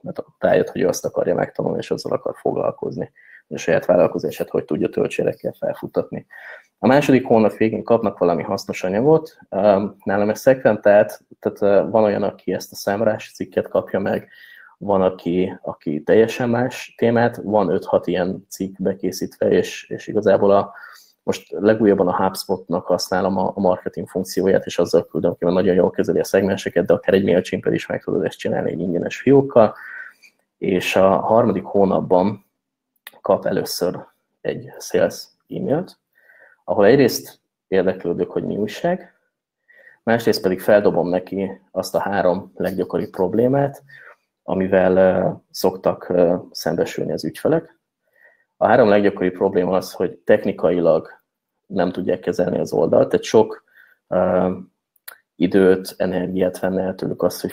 [0.00, 3.12] mert rájött, hogy ő azt akarja megtanulni, és azzal akar foglalkozni,
[3.50, 6.26] hogy a saját vállalkozását hogy tudja töltsérekkel felfutatni.
[6.78, 9.38] A második hónap végén kapnak valami hasznos anyagot,
[10.04, 14.28] nálam ez szekventált, tehát van olyan, aki ezt a számrás cikket kapja meg,
[14.78, 20.72] van, aki, aki teljesen más témát, van 5-6 ilyen cikk bekészítve, és, és igazából a,
[21.22, 25.74] most legújabban a HubSpot-nak használom a, a marketing funkcióját, és azzal küldöm ki, mert nagyon
[25.74, 29.20] jól kezeli a szegmenseket, de akár egy mailchimp is meg tudod ezt csinálni egy ingyenes
[29.20, 29.74] fiókkal,
[30.58, 32.49] és a harmadik hónapban
[33.20, 34.06] kap először
[34.40, 35.98] egy sales e-mailt,
[36.64, 39.14] ahol egyrészt érdeklődök, hogy mi újság,
[40.02, 43.82] másrészt pedig feldobom neki azt a három leggyakoribb problémát,
[44.42, 46.12] amivel szoktak
[46.50, 47.78] szembesülni az ügyfelek.
[48.56, 51.08] A három leggyakoribb probléma az, hogy technikailag
[51.66, 53.64] nem tudják kezelni az oldalt, tehát sok
[55.36, 57.52] időt, energiát venne el tőlük azt, hogy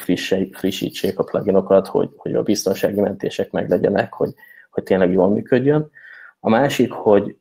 [0.52, 4.34] frissítsék a pluginokat, hogy, hogy a biztonsági mentések meglegyenek, hogy,
[4.78, 5.90] hogy tényleg jól működjön.
[6.40, 7.38] A másik, hogy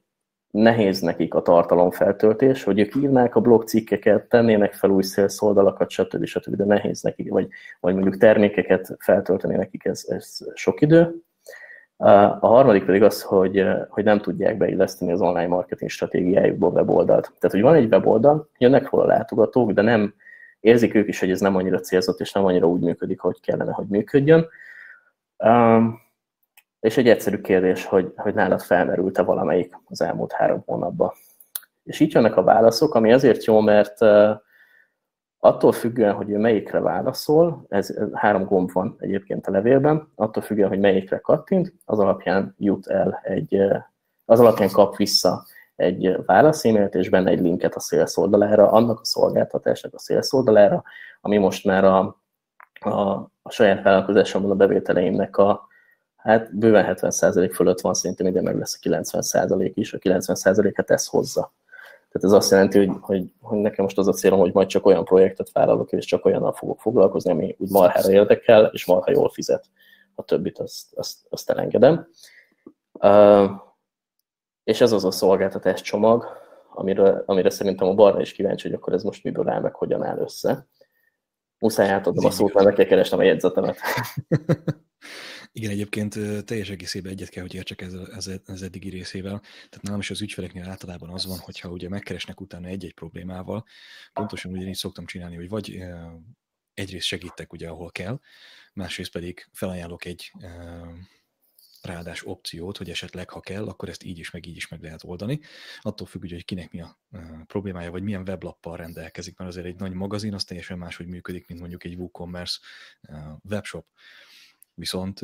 [0.50, 6.24] nehéz nekik a tartalomfeltöltés, hogy ők írnák a blogcikkeket, tennének fel új sales oldalakat, stb.
[6.24, 6.54] stb.
[6.54, 7.48] de nehéz nekik, vagy,
[7.80, 11.14] vagy mondjuk termékeket feltölteni nekik, ez, ez sok idő.
[11.96, 17.32] A harmadik pedig az, hogy, hogy nem tudják beilleszteni az online marketing stratégiájukból weboldalt.
[17.38, 20.14] Tehát, hogy van egy weboldal, jönnek hol a látogatók, de nem
[20.60, 23.72] érzik ők is, hogy ez nem annyira célzott, és nem annyira úgy működik, hogy kellene,
[23.72, 24.48] hogy működjön.
[26.86, 31.12] És egy egyszerű kérdés, hogy, hogy nálad felmerült-e valamelyik az elmúlt három hónapban.
[31.84, 34.00] És így jönnek a válaszok, ami azért jó, mert
[35.38, 40.68] attól függően, hogy ő melyikre válaszol, ez, három gomb van egyébként a levélben, attól függően,
[40.68, 43.60] hogy melyikre kattint, az alapján jut el egy,
[44.24, 45.44] az alapján kap vissza
[45.76, 50.82] egy válaszémailt, és benne egy linket a sales oldalára, annak a szolgáltatásnak a sales oldalára,
[51.20, 52.20] ami most már a,
[52.80, 52.90] a,
[53.42, 55.66] a saját vállalkozásomban a bevételeimnek a,
[56.26, 61.06] hát bőven 70% fölött van, szerintem ide meg lesz a 90% is, a 90%-et ez
[61.06, 61.52] hozza.
[62.12, 64.86] Tehát ez azt jelenti, hogy, hogy, hogy nekem most az a célom, hogy majd csak
[64.86, 69.30] olyan projektet vállalok, és csak olyannal fogok foglalkozni, ami úgy marhára érdekel, és marha jól
[69.30, 69.64] fizet.
[70.14, 72.08] A többit azt, azt, azt elengedem.
[72.92, 73.50] Uh,
[74.64, 76.26] és ez az a szolgáltatás csomag,
[76.74, 80.04] amire, amire szerintem a Barna is kíváncsi, hogy akkor ez most miből áll, meg hogyan
[80.04, 80.66] áll össze.
[81.58, 83.78] Muszáj átadnom a szót, mert meg kell keresnem a jegyzetemet.
[85.56, 89.40] Igen, egyébként teljes egészében egyet kell, hogy értsek ez, ez, ez eddigi részével.
[89.40, 93.64] Tehát nálam is az ügyfeleknél általában az van, hogyha ugye megkeresnek utána egy-egy problémával,
[94.12, 95.84] pontosan ugyanígy szoktam csinálni, hogy vagy
[96.74, 98.20] egyrészt segítek ugye, ahol kell,
[98.72, 100.32] másrészt pedig felajánlok egy
[101.82, 105.04] ráadás opciót, hogy esetleg, ha kell, akkor ezt így is, meg így is meg lehet
[105.04, 105.40] oldani.
[105.80, 107.00] Attól függ, hogy kinek mi a
[107.46, 111.60] problémája, vagy milyen weblappal rendelkezik, mert azért egy nagy magazin az teljesen máshogy működik, mint
[111.60, 112.58] mondjuk egy WooCommerce
[113.42, 113.86] webshop.
[114.78, 115.20] Viszont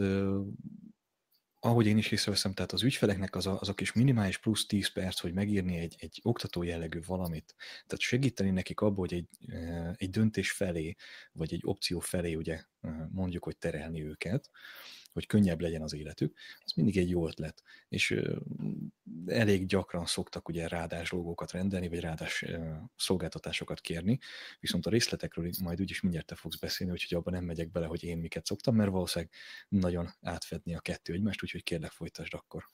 [1.64, 4.92] ahogy én is észreveszem, tehát az ügyfeleknek az a, az a kis minimális plusz 10
[4.92, 9.28] perc, hogy megírni egy, egy oktató jellegű valamit, tehát segíteni nekik abból, hogy egy,
[9.96, 10.94] egy döntés felé,
[11.32, 12.64] vagy egy opció felé ugye
[13.10, 14.50] mondjuk, hogy terelni őket,
[15.12, 17.62] hogy könnyebb legyen az életük, az mindig egy jó ötlet.
[17.88, 18.20] És
[19.26, 22.44] elég gyakran szoktak ugye rádás logókat rendelni, vagy rádás
[22.96, 24.18] szolgáltatásokat kérni,
[24.60, 28.04] viszont a részletekről majd úgyis mindjárt te fogsz beszélni, úgyhogy abban nem megyek bele, hogy
[28.04, 29.32] én miket szoktam, mert valószínűleg
[29.68, 32.64] nagyon átfedni a kettő egymást, úgyhogy kérlek folytasd akkor.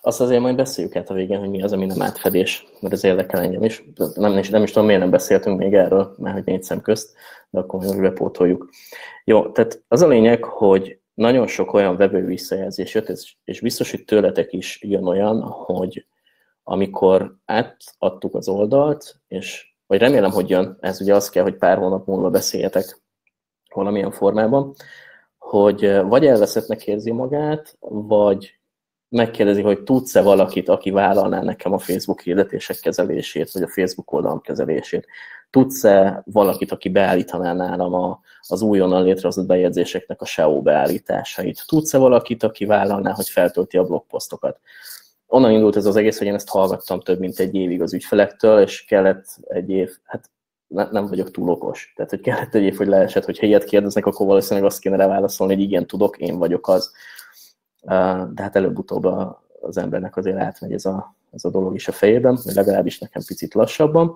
[0.00, 3.04] Azt azért majd beszéljük át a végén, hogy mi az, ami nem átfedés, mert ez
[3.04, 3.82] érdekel engem is.
[4.14, 7.14] Nem, is, nem is tudom, miért nem beszéltünk még erről, mert hogy négy szem közt,
[7.50, 8.70] de akkor még bepótoljuk.
[9.24, 13.12] Jó, tehát az a lényeg, hogy nagyon sok olyan vevő visszajelzés jött,
[13.44, 16.06] és biztos, hogy tőletek is jön olyan, hogy
[16.62, 21.78] amikor átadtuk az oldalt, és vagy remélem, hogy jön, ez ugye az kell, hogy pár
[21.78, 23.00] hónap múlva beszéljetek
[23.74, 24.74] valamilyen formában,
[25.38, 28.60] hogy vagy elveszettnek érzi magát, vagy
[29.08, 34.40] megkérdezi, hogy tudsz-e valakit, aki vállalná nekem a Facebook hirdetések kezelését, vagy a Facebook oldalam
[34.40, 35.06] kezelését.
[35.52, 41.64] Tudsz-e valakit, aki beállítaná nálam a, az újonnan létrehozott bejegyzéseknek a SEO beállításait?
[41.66, 44.60] Tudsz-e valakit, aki vállalná, hogy feltölti a blogposztokat?
[45.26, 48.60] Onnan indult ez az egész, hogy én ezt hallgattam több mint egy évig az ügyfelektől,
[48.60, 50.30] és kellett egy év, hát
[50.66, 51.92] ne, nem vagyok túl okos.
[51.96, 55.06] Tehát, hogy kellett egy év, hogy leesett, hogy ilyet kérdeznek, akkor valószínűleg azt kéne rá
[55.06, 56.92] válaszolni, hogy igen, tudok, én vagyok az
[58.32, 59.04] de hát előbb-utóbb
[59.60, 63.54] az embernek azért átmegy ez a, ez a dolog is a fejében, legalábbis nekem picit
[63.54, 64.14] lassabban.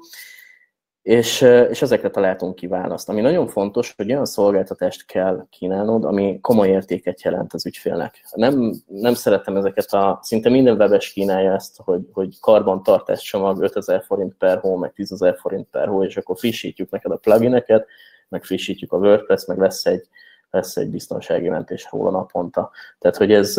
[1.06, 1.40] És,
[1.70, 3.08] és ezekre találtunk ki választ.
[3.08, 8.24] Ami nagyon fontos, hogy olyan szolgáltatást kell kínálnod, ami komoly értéket jelent az ügyfélnek.
[8.34, 14.02] Nem, nem szeretem ezeket a, szinte minden webes kínálja ezt, hogy, hogy karbantartás csomag 5000
[14.06, 17.86] forint per hó, meg 10.000 forint per hó, és akkor frissítjük neked a plugineket,
[18.28, 20.08] meg frissítjük a WordPress, meg lesz egy,
[20.50, 22.70] lesz egy biztonsági mentés róla naponta.
[22.98, 23.52] Tehát, hogy ez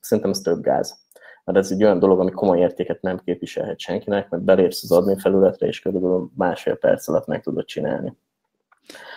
[0.00, 1.05] szerintem ez több gáz
[1.46, 5.18] mert ez egy olyan dolog, ami komoly értéket nem képviselhet senkinek, mert belépsz az admin
[5.18, 8.16] felületre, és körülbelül másfél perc alatt meg tudod csinálni.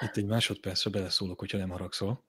[0.02, 2.24] Itt egy másodpercre beleszólok, hogyha nem haragszol.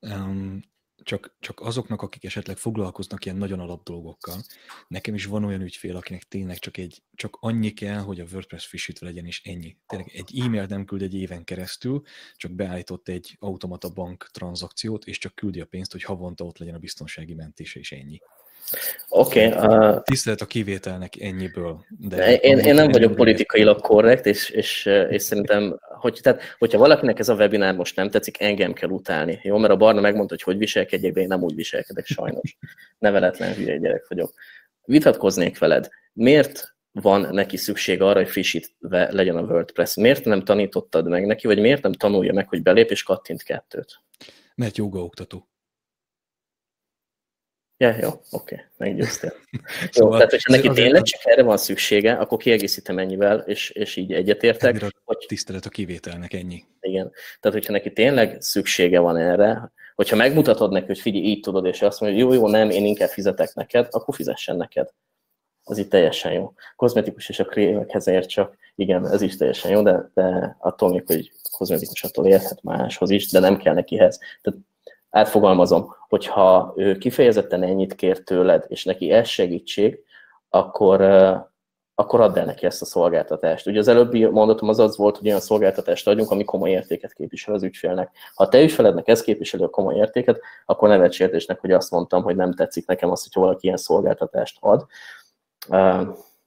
[0.00, 0.60] Um,
[1.02, 4.36] csak, csak azoknak, akik esetleg foglalkoznak ilyen nagyon alap dolgokkal,
[4.88, 8.66] nekem is van olyan ügyfél, akinek tényleg csak, egy, csak annyi kell, hogy a WordPress
[8.66, 9.76] frissítve legyen, és ennyi.
[9.86, 12.02] Tényleg egy e-mail nem küld egy éven keresztül,
[12.36, 16.74] csak beállított egy automata bank tranzakciót, és csak küldi a pénzt, hogy havonta ott legyen
[16.74, 18.20] a biztonsági mentése, és ennyi.
[19.08, 19.46] Oké.
[19.46, 21.84] Okay, uh, Tisztelet a kivételnek ennyiből.
[21.98, 27.18] De én, én nem vagyok politikailag korrekt, és, és, és szerintem, hogy, tehát, hogyha valakinek
[27.18, 29.40] ez a webinár most nem tetszik, engem kell utálni.
[29.42, 32.56] Jó, mert a Barna megmondta, hogy hogy viselkedjek, de én nem úgy viselkedek sajnos.
[32.98, 34.32] Neveletlen hülye gyerek vagyok.
[34.84, 35.88] Vitatkoznék veled.
[36.12, 39.94] Miért van neki szükség arra, hogy frissítve legyen a WordPress?
[39.94, 44.00] Miért nem tanítottad meg neki, vagy miért nem tanulja meg, hogy belép és kattint kettőt?
[44.54, 45.48] Mert jogaoktató.
[47.80, 49.32] Ja, jó, oké, okay, meggyőztél.
[49.92, 53.96] szóval, jó, tehát, hogyha neki tényleg csak erre van szüksége, akkor kiegészítem ennyivel, és, és
[53.96, 54.84] így egyetértek.
[55.04, 56.64] hogy tisztelet a kivételnek, ennyi.
[56.80, 57.12] Igen.
[57.40, 61.82] Tehát, hogyha neki tényleg szüksége van erre, hogyha megmutatod neki, hogy figyelj, így tudod, és
[61.82, 64.88] azt mondja, hogy jó, jó, nem, én inkább fizetek neked, akkor fizessen neked.
[65.64, 66.52] Az itt teljesen jó.
[66.76, 71.02] Kozmetikus és a krémekhez ér csak, igen, ez is teljesen jó, de, de attól még,
[71.06, 74.18] hogy kozmetikus attól érhet máshoz is, de nem kell nekihez.
[74.40, 74.60] Tehát
[75.10, 80.04] átfogalmazom, hogyha ő kifejezetten ennyit kér tőled, és neki ez segítség,
[80.48, 81.00] akkor,
[81.94, 83.66] akkor add el neki ezt a szolgáltatást.
[83.66, 87.54] Ugye az előbbi mondatom az az volt, hogy olyan szolgáltatást adjunk, ami komoly értéket képvisel
[87.54, 88.10] az ügyfélnek.
[88.34, 92.36] Ha te ügyfelednek ez képviseli a komoly értéket, akkor nevet sértésnek, hogy azt mondtam, hogy
[92.36, 94.86] nem tetszik nekem az, hogy valaki ilyen szolgáltatást ad.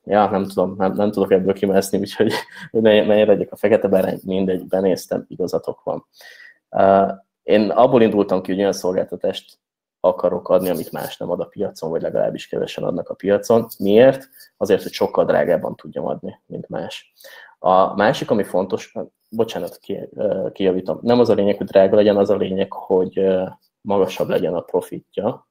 [0.04, 2.34] Ja, nem tudom, nem, nem tudok ebből kimászni, úgyhogy
[2.72, 6.06] ne, ne legyek a fekete bárány, mindegy, benéztem, igazatok van.
[7.52, 9.60] Én abból indultam ki, hogy olyan szolgáltatást
[10.00, 13.68] akarok adni, amit más nem ad a piacon, vagy legalábbis kevesen adnak a piacon.
[13.80, 14.30] Miért?
[14.58, 17.14] Azért, hogy sokkal drágábban tudjam adni, mint más.
[17.60, 18.94] A másik, ami fontos,
[19.30, 19.80] bocsánat,
[20.52, 23.28] kijavítom, nem az a lényeg, hogy drága legyen, az a lényeg, hogy
[23.82, 25.50] magasabb legyen a profitja,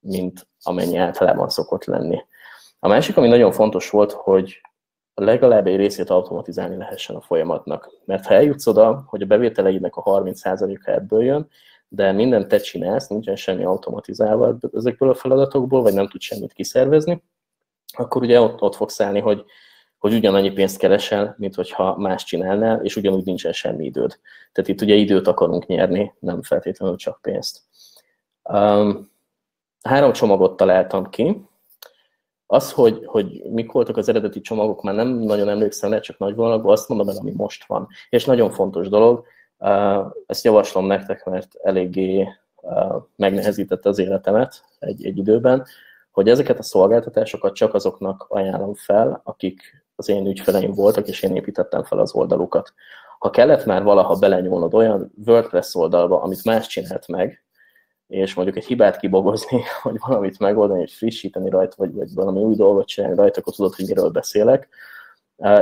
[0.00, 2.24] mint amennyi általában szokott lenni.
[2.78, 4.60] A másik, ami nagyon fontos volt, hogy
[5.20, 7.90] legalább egy részét automatizálni lehessen a folyamatnak.
[8.04, 11.48] Mert ha eljutsz oda, hogy a bevételeidnek a 30%-a ebből jön,
[11.88, 17.22] de mindent te csinálsz, nincsen semmi automatizálva ezekből a feladatokból, vagy nem tudsz semmit kiszervezni,
[17.92, 19.44] akkor ugye ott, ott fogsz állni, hogy,
[19.98, 24.18] hogy ugyanannyi pénzt keresel, mint hogyha más csinálnál, és ugyanúgy nincsen semmi időd.
[24.52, 27.60] Tehát itt ugye időt akarunk nyerni, nem feltétlenül csak pénzt.
[28.42, 29.10] Um,
[29.82, 31.48] három csomagot találtam ki,
[32.52, 36.34] az, hogy, hogy mik voltak az eredeti csomagok, már nem nagyon emlékszem le, csak nagy
[36.34, 37.88] vonalakban azt mondom el, ami most van.
[38.08, 39.24] És nagyon fontos dolog,
[40.26, 42.28] ezt javaslom nektek, mert eléggé
[43.16, 45.66] megnehezítette az életemet egy, egy időben,
[46.10, 51.36] hogy ezeket a szolgáltatásokat csak azoknak ajánlom fel, akik az én ügyfeleim voltak, és én
[51.36, 52.72] építettem fel az oldalukat.
[53.18, 57.44] Ha kellett már valaha belenyúlnod olyan WordPress oldalba, amit más csinált meg,
[58.10, 62.54] és mondjuk egy hibát kibogozni, vagy valamit megoldani, vagy frissíteni rajta, vagy, vagy valami új
[62.54, 64.68] dolgot csinálni rajta, akkor tudod, hogy miről beszélek.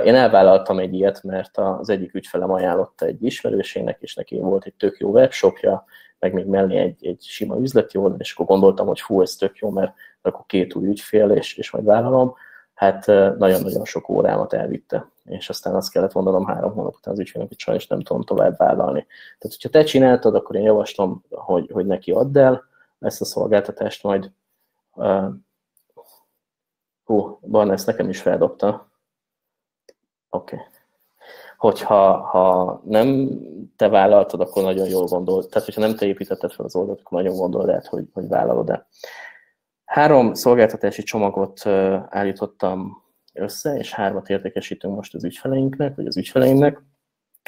[0.04, 4.74] Én elvállaltam egy ilyet, mert az egyik ügyfelem ajánlotta egy ismerősének, és neki volt egy
[4.74, 5.84] tök jó webshopja,
[6.18, 9.56] meg még mellé egy, egy sima üzleti oldal, és akkor gondoltam, hogy fú, ez tök
[9.56, 9.92] jó, mert
[10.22, 12.34] akkor két új ügyfél, és, és majd vállalom.
[12.78, 17.48] Hát nagyon-nagyon sok órámat elvitte, és aztán azt kellett mondanom három hónap után az ügyfélnek,
[17.48, 19.06] hogy sajnos nem tudom tovább vállalni.
[19.38, 22.64] Tehát, hogyha te csináltad, akkor én javaslom, hogy, hogy neki add el
[22.98, 24.32] ezt a szolgáltatást, majd
[24.94, 25.28] uh,
[27.04, 27.38] hú,
[27.70, 28.90] ezt nekem is feldobta.
[30.30, 30.54] Oké.
[30.54, 30.66] Okay.
[31.56, 33.28] Hogyha ha nem
[33.76, 35.48] te vállaltad, akkor nagyon jól gondolod.
[35.48, 38.86] Tehát, hogyha nem te építetted fel az oldalt, akkor nagyon gondolod hogy, hogy vállalod el.
[39.88, 41.66] Három szolgáltatási csomagot
[42.08, 46.82] állítottam össze, és hármat értékesítünk most az ügyfeleinknek, vagy az ügyfeleimnek.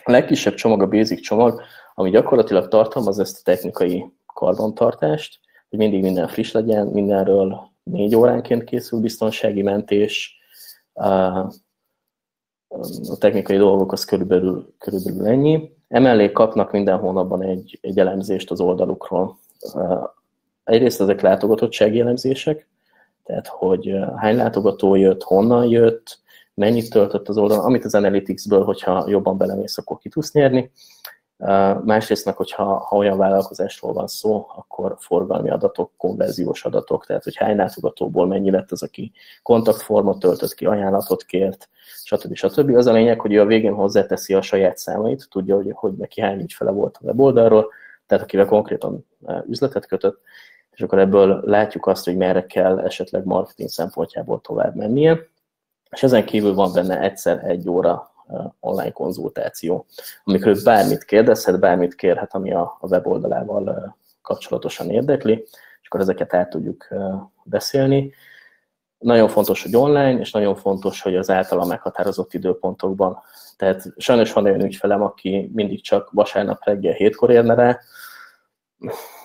[0.05, 1.63] A legkisebb csomag a basic csomag,
[1.95, 8.65] ami gyakorlatilag tartalmaz ezt a technikai karbantartást, hogy mindig minden friss legyen, mindenről négy óránként
[8.65, 10.39] készül biztonsági mentés,
[13.09, 15.73] a technikai dolgok az körülbelül, körülbelül ennyi.
[15.89, 19.39] Emellé kapnak minden hónapban egy, egy elemzést az oldalukról.
[20.71, 22.69] Egyrészt ezek látogatottsági elemzések,
[23.25, 26.19] tehát hogy hány látogató jött, honnan jött,
[26.55, 30.71] mennyit töltött az oldalon, amit az Analytics-ből, hogyha jobban belemész, akkor ki tudsz nyerni.
[31.85, 37.57] Másrészt hogyha ha olyan vállalkozásról van szó, akkor forgalmi adatok, konverziós adatok, tehát hogy hány
[37.57, 39.13] látogatóból mennyi lett az, aki
[39.43, 41.69] kontaktformot töltött ki, ajánlatot kért,
[42.05, 42.35] stb.
[42.35, 42.77] stb.
[42.77, 46.21] Az a lényeg, hogy ő a végén hozzáteszi a saját számait, tudja, hogy, hogy neki
[46.21, 47.73] hány ügyfele volt a weboldalról,
[48.07, 49.07] tehát akivel konkrétan
[49.47, 50.21] üzletet kötött,
[50.81, 55.29] és akkor ebből látjuk azt, hogy merre kell esetleg marketing szempontjából tovább mennie.
[55.91, 58.11] És ezen kívül van benne egyszer egy óra
[58.61, 59.87] online konzultáció,
[60.25, 65.33] amikor bármit kérdezhet, bármit kérhet, ami a, weboldalával kapcsolatosan érdekli,
[65.81, 66.89] és akkor ezeket át tudjuk
[67.43, 68.13] beszélni.
[68.99, 73.19] Nagyon fontos, hogy online, és nagyon fontos, hogy az általa meghatározott időpontokban.
[73.57, 77.79] Tehát sajnos van olyan ügyfelem, aki mindig csak vasárnap reggel hétkor érne rá,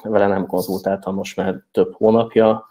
[0.04, 2.66] vele nem konzultáltam most már több hónapja,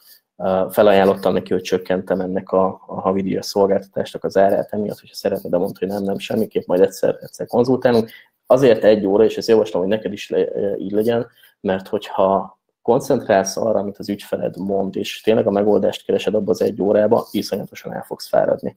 [0.70, 5.56] felajánlottam neki, hogy csökkentem ennek a, a havidíjas szolgáltatásnak az árát, emiatt, hogyha szeretne, de
[5.56, 8.10] mondta, hogy nem, nem, semmiképp, majd egyszer, egyszer konzultálunk.
[8.46, 11.26] Azért egy óra, és ezt javaslom, hogy neked is le, így legyen,
[11.60, 16.62] mert hogyha koncentrálsz arra, amit az ügyfeled mond, és tényleg a megoldást keresed abba az
[16.62, 18.76] egy órába, iszonyatosan el fogsz fáradni.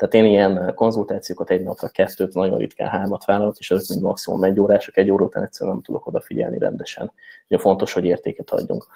[0.00, 4.44] Tehát én ilyen konzultációkat egy napra kettőt, nagyon ritkán hármat vállalok, és azok mind maximum
[4.44, 7.12] egy órások, egy óra után egyszerűen nem tudok odafigyelni rendesen.
[7.48, 8.86] Ugye fontos, hogy értéket adjunk.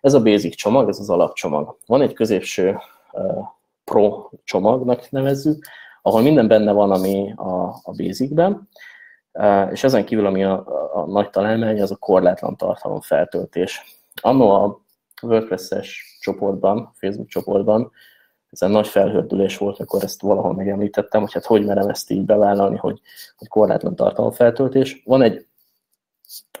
[0.00, 1.76] Ez a basic csomag, ez az alapcsomag.
[1.86, 2.76] Van egy középső
[3.12, 3.46] uh,
[3.84, 5.66] pro csomagnak nevezzük,
[6.02, 8.68] ahol minden benne van, ami a, a basicben,
[9.32, 13.98] uh, és ezen kívül, ami a, a, a nagy találmány, az a korlátlan tartalom feltöltés.
[14.22, 14.80] Anno a
[15.22, 17.92] WordPress-es csoportban, Facebook csoportban
[18.54, 22.76] ezen nagy felhördülés volt, akkor ezt valahol megemlítettem, hogy hát hogy merem ezt így bevállalni,
[22.76, 23.00] hogy,
[23.36, 25.02] hogy korlátlan tartalomfeltöltés.
[25.04, 25.46] Van egy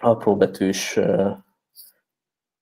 [0.00, 0.98] apróbetűs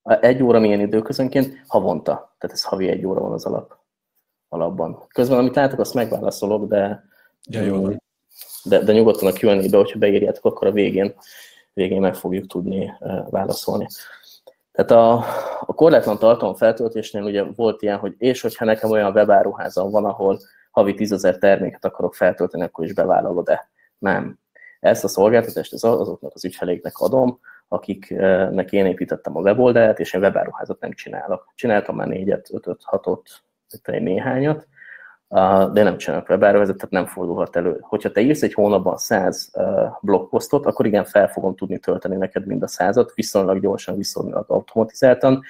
[0.03, 2.35] egy óra milyen időközönként, havonta.
[2.39, 3.77] Tehát ez havi egy óra van az alap,
[4.49, 5.05] alapban.
[5.09, 7.05] Közben, amit látok, azt megválaszolok, de,
[7.45, 7.89] ja, jó.
[8.65, 11.15] de, de nyugodtan a Q&A-be, hogyha beírjátok, akkor a végén,
[11.73, 12.93] végén meg fogjuk tudni
[13.31, 13.87] válaszolni.
[14.73, 15.13] Tehát a,
[15.61, 20.39] a korlátlan tartalom feltöltésnél ugye volt ilyen, hogy és hogyha nekem olyan webáruházam van, ahol
[20.71, 23.71] havi 10 terméket akarok feltölteni, akkor is bevállalod-e?
[23.99, 24.39] Nem.
[24.81, 30.21] Ezt a szolgáltatást az, azoknak az ügyfeléknek adom, akiknek én építettem a weboldalt, és én
[30.21, 31.53] webáruházat nem csinálok.
[31.55, 33.29] Csináltam már négyet, ötöt, hatot,
[33.85, 34.67] néhányat,
[35.73, 37.79] de nem csinálok webáruházat, tehát nem fordulhat elő.
[37.81, 39.51] Hogyha te írsz egy hónapban 100
[40.01, 45.43] blogposztot, akkor igen, fel fogom tudni tölteni neked mind a százat, viszonylag gyorsan, viszonylag automatizáltan,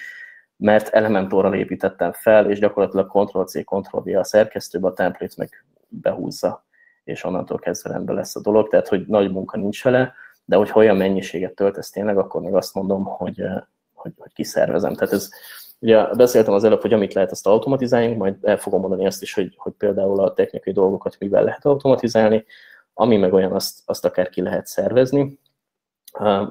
[0.56, 6.64] mert Elementorral építettem fel, és gyakorlatilag Ctrl-C, Ctrl-V a szerkesztőbe, a template meg behúzza,
[7.04, 10.12] és onnantól kezdve rendben lesz a dolog, tehát hogy nagy munka nincs vele,
[10.44, 13.42] de hogy olyan mennyiséget töltesz tényleg, akkor még azt mondom, hogy,
[13.94, 14.94] hogy, hogy kiszervezem.
[14.94, 15.30] Tehát ez,
[15.82, 19.34] ugye beszéltem az előbb, hogy amit lehet, azt automatizáljuk, majd el fogom mondani azt is,
[19.34, 22.44] hogy, hogy például a technikai dolgokat mivel lehet automatizálni,
[22.94, 25.38] ami meg olyan, azt, azt akár ki lehet szervezni.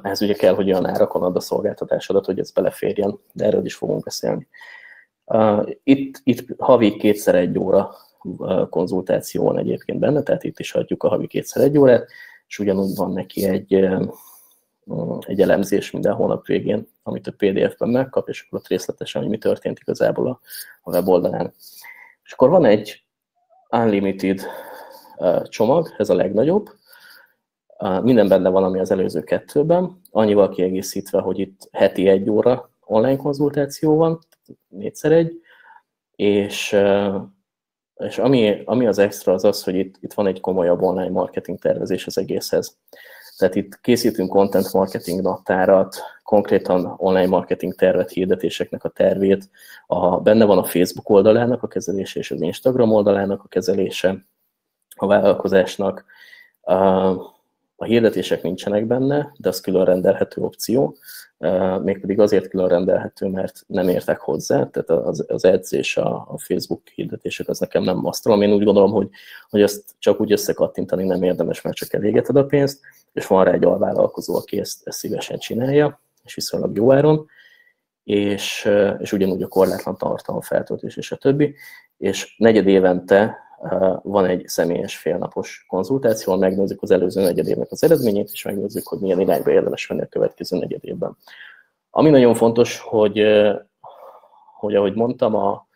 [0.02, 3.76] Ez ugye kell, hogy olyan árakon ad a szolgáltatásodat, hogy ez beleférjen, de erről is
[3.76, 4.48] fogunk beszélni.
[5.84, 7.96] Itt, itt havi kétszer egy óra
[8.70, 12.08] konzultáció van egyébként benne, tehát itt is adjuk a havi kétszer egy órát,
[12.48, 13.90] és ugyanúgy van neki egy,
[15.20, 19.38] egy elemzés minden hónap végén, amit a PDF-ben megkap, és akkor ott részletesen, hogy mi
[19.38, 20.40] történt igazából a,
[20.82, 21.54] a weboldalán.
[22.24, 23.04] És akkor van egy
[23.70, 24.42] unlimited
[25.44, 26.70] csomag, ez a legnagyobb,
[28.02, 33.18] minden benne van, ami az előző kettőben, annyival kiegészítve, hogy itt heti egy óra online
[33.18, 34.20] konzultáció van,
[34.68, 35.42] négyszer egy,
[36.16, 36.76] és
[38.02, 41.60] és ami, ami az extra az az, hogy itt, itt van egy komolyabb online marketing
[41.60, 42.78] tervezés az egészhez.
[43.42, 49.50] Tehát itt készítünk content marketing naptárat, konkrétan online marketing tervet, hirdetéseknek a tervét,
[49.88, 54.26] a, benne van a Facebook oldalának a kezelése és az Instagram oldalának a kezelése
[54.96, 56.06] a vállalkozásnak.
[56.62, 56.76] A,
[57.76, 60.96] a hirdetések nincsenek benne, de az külön rendelhető opció
[61.82, 66.88] mégpedig azért külön rendelhető, mert nem értek hozzá, tehát az, az edzés, a, a Facebook
[66.88, 68.42] hirdetések, az nekem nem masztalom.
[68.42, 69.10] Én úgy gondolom, hogy,
[69.50, 72.80] hogy ezt csak úgy összekattintani nem érdemes, mert csak elégeted a pénzt,
[73.14, 77.28] és van rá egy alvállalkozó, aki ezt, ezt szívesen csinálja, és viszonylag jó áron,
[78.04, 81.56] és, és ugyanúgy a korlátlan tartalom feltöltés és a többi,
[81.98, 83.38] és negyed évente
[84.04, 89.20] van egy személyes félnapos konzultáció, megnézzük az előző negyedévnek az eredményét, és megnézzük, hogy milyen
[89.20, 91.18] irányba érdemes venni a következő negyedévben.
[91.90, 93.24] Ami nagyon fontos, hogy,
[94.60, 95.68] hogy ahogy mondtam, a,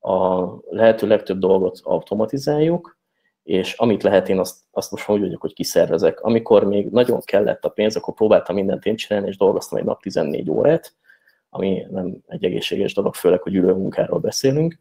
[0.00, 2.98] a lehető legtöbb dolgot automatizáljuk,
[3.44, 6.20] és amit lehet, én azt, azt most úgy vagyok, hogy kiszervezek.
[6.20, 10.02] Amikor még nagyon kellett a pénz, akkor próbáltam mindent én csinálni, és dolgoztam egy nap
[10.02, 10.94] 14 órát,
[11.50, 14.78] ami nem egy egészséges dolog, főleg, hogy ülő munkáról beszélünk,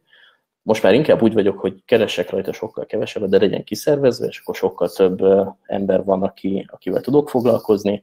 [0.64, 4.56] most már inkább úgy vagyok, hogy keresek rajta sokkal kevesebbet, de legyen kiszervezve, és akkor
[4.56, 5.20] sokkal több
[5.62, 8.02] ember van, aki, akivel tudok foglalkozni,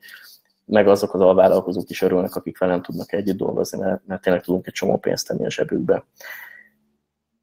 [0.64, 4.66] meg azok az alvállalkozók is örülnek, akik velem tudnak együtt dolgozni, mert, mert tényleg tudunk
[4.66, 6.04] egy csomó pénzt tenni a zsebükbe.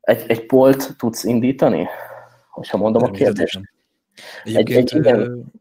[0.02, 1.88] Egy, egy polt tudsz indítani?
[2.58, 3.60] Hogyha mondom a kérdést.
[4.44, 5.52] Egy, egy, igen,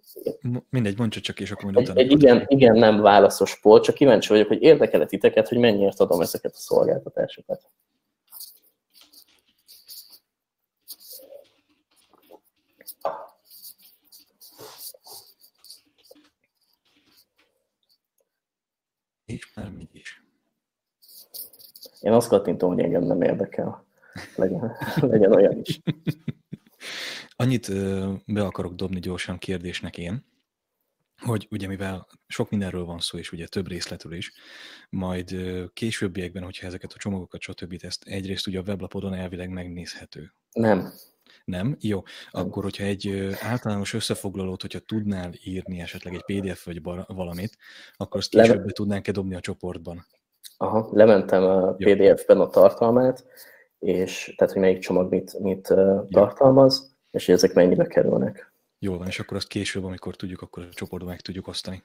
[0.71, 4.49] mindegy, mondja csak, és akkor egy, egy igen, igen, nem válaszos polt, csak kíváncsi vagyok,
[4.49, 7.71] hogy érdekel titeket, hogy mennyiért adom ezeket a szolgáltatásokat.
[19.25, 20.23] És már is.
[22.01, 23.85] Én azt kattintom, hogy engem nem érdekel.
[24.37, 25.81] Legyen, legyen olyan is.
[27.37, 27.73] Annyit
[28.27, 30.25] be akarok dobni gyorsan kérdésnek én,
[31.23, 34.33] hogy ugye mivel sok mindenről van szó, és ugye több részletről is,
[34.91, 35.37] majd
[35.73, 37.77] későbbiekben, hogyha ezeket a csomagokat, stb.
[37.81, 40.33] ezt egyrészt ugye a weblapodon elvileg megnézhető.
[40.53, 40.93] Nem.
[41.45, 41.77] Nem?
[41.81, 42.03] Jó.
[42.31, 47.57] Akkor, hogyha egy általános összefoglalót, hogyha tudnál írni esetleg egy PDF vagy valamit,
[47.97, 48.73] akkor azt később Le...
[48.73, 50.07] tudnánk-e dobni a csoportban?
[50.57, 53.25] Aha, lementem a PDF-ben a tartalmát,
[53.79, 55.75] és tehát, hogy melyik csomag mit, mit
[56.09, 58.53] tartalmaz, és hogy ezek mennyibe kerülnek.
[58.79, 61.83] Jó van, és akkor azt később, amikor tudjuk, akkor a csoportban meg tudjuk osztani.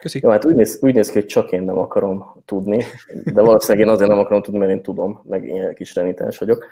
[0.00, 0.20] Köszi.
[0.22, 2.84] Jó, hát úgy néz, úgy néz ki, hogy csak én nem akarom tudni,
[3.24, 6.66] de valószínűleg én azért nem akarom tudni, mert én tudom, meg én kis renitens vagyok.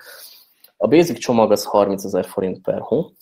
[0.76, 3.12] A basic csomag az 30 ezer forint per hó,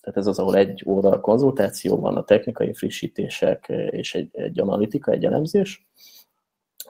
[0.00, 5.12] tehát ez az, ahol egy óra konzultáció van, a technikai frissítések és egy, egy analitika,
[5.12, 5.86] egy elemzés.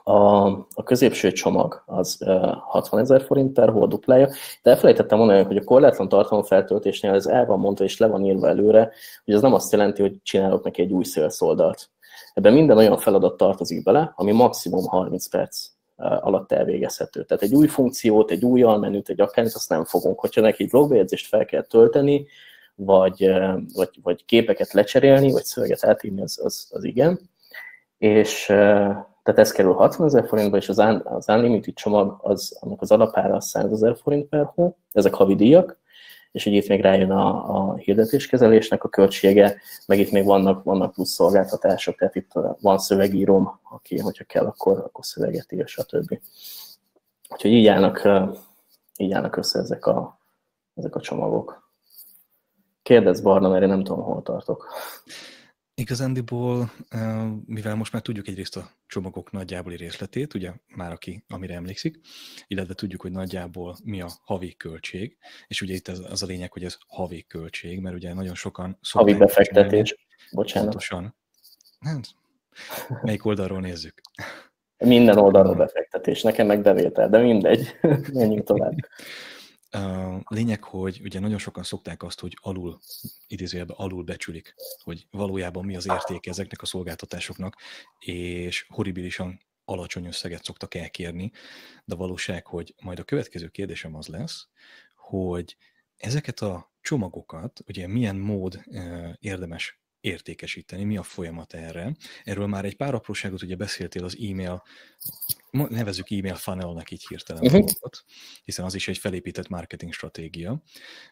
[0.09, 4.27] A, a középső csomag az uh, 60 ezer forint per hó duplája,
[4.63, 8.25] de elfelejtettem mondani, hogy a korlátlan tartalom feltöltésnél ez el van mondva és le van
[8.25, 8.91] írva előre,
[9.25, 11.89] hogy ez nem azt jelenti, hogy csinálok neki egy új sales oldalt.
[12.33, 17.23] Ebben minden olyan feladat tartozik bele, ami maximum 30 perc alatt elvégezhető.
[17.23, 20.19] Tehát egy új funkciót, egy új almenüt, egy akármit, azt nem fogunk.
[20.19, 22.27] Hogyha neki egy blogbejegyzést fel kell tölteni,
[22.75, 23.31] vagy,
[23.73, 27.19] vagy, vagy képeket lecserélni, vagy szöveget átírni, az, az, az igen.
[27.97, 28.53] És
[29.29, 32.91] tehát ez kerül 60 ezer forintba, és az, un, az Unlimited csomag, az, annak az
[32.91, 35.79] alapára 100 ezer forint per hó, ezek havi díjak,
[36.31, 40.93] és így itt még rájön a, a hirdetéskezelésnek a költsége, meg itt még vannak, vannak
[40.93, 46.19] plusz szolgáltatások, tehát itt van szövegírom, aki, hogyha kell, akkor, akkor szöveget ír, stb.
[47.29, 48.09] Úgyhogy így állnak,
[48.97, 50.19] így állnak össze ezek a,
[50.75, 51.71] ezek a csomagok.
[52.81, 54.67] Kérdezz Barna, mert én nem tudom, hol tartok.
[55.79, 56.71] Igazándiból,
[57.45, 61.99] mivel most már tudjuk egyrészt a csomagok nagyjából részletét, ugye már aki, amire emlékszik,
[62.47, 65.17] illetve tudjuk, hogy nagyjából mi a havi költség,
[65.47, 68.79] és ugye itt az, az a lényeg, hogy ez havi költség, mert ugye nagyon sokan...
[68.91, 69.95] Havi befektetés,
[70.31, 70.69] bocsánat.
[70.69, 71.15] Pontosan.
[71.79, 72.07] Hát,
[73.01, 74.01] melyik oldalról nézzük?
[74.77, 77.79] Minden oldalról befektetés, nekem meg bevétel, de mindegy,
[78.13, 78.75] menjünk tovább.
[80.27, 82.79] Lényeg, hogy ugye nagyon sokan szokták azt, hogy alul,
[83.27, 87.55] idézőjelben alul becsülik, hogy valójában mi az értéke ezeknek a szolgáltatásoknak,
[87.99, 91.31] és horribilisan alacsony összeget szoktak elkérni,
[91.85, 94.47] de valóság, hogy majd a következő kérdésem az lesz,
[94.95, 95.57] hogy
[95.97, 98.63] ezeket a csomagokat, ugye milyen mód
[99.19, 101.95] érdemes értékesíteni, mi a folyamat erre.
[102.23, 104.63] Erről már egy pár apróságot ugye beszéltél az e-mail,
[105.51, 107.59] nevezük e-mail funnelnek így hirtelen uh-huh.
[107.59, 108.05] dolgot,
[108.43, 110.61] hiszen az is egy felépített marketing stratégia.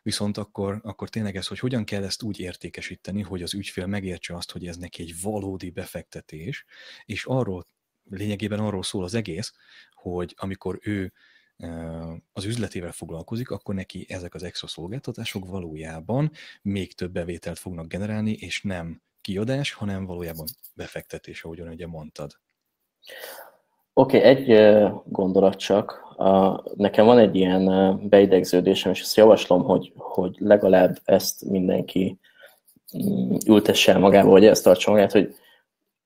[0.03, 4.35] Viszont akkor, akkor tényleg ez, hogy hogyan kell ezt úgy értékesíteni, hogy az ügyfél megértse
[4.35, 6.65] azt, hogy ez neki egy valódi befektetés,
[7.05, 7.67] és arról,
[8.09, 9.53] lényegében arról szól az egész,
[9.91, 11.13] hogy amikor ő
[12.33, 16.31] az üzletével foglalkozik, akkor neki ezek az extra szolgáltatások valójában
[16.61, 20.45] még több bevételt fognak generálni, és nem kiadás, hanem valójában
[20.75, 22.31] befektetés, ahogyan ugye mondtad.
[23.93, 26.15] Oké, okay, egy gondolat csak.
[26.75, 27.65] Nekem van egy ilyen
[28.09, 32.19] beidegződésem, és ezt javaslom, hogy, hogy legalább ezt mindenki
[32.97, 35.35] mm, ültesse el magába, vagy ezt tartsa magát, hogy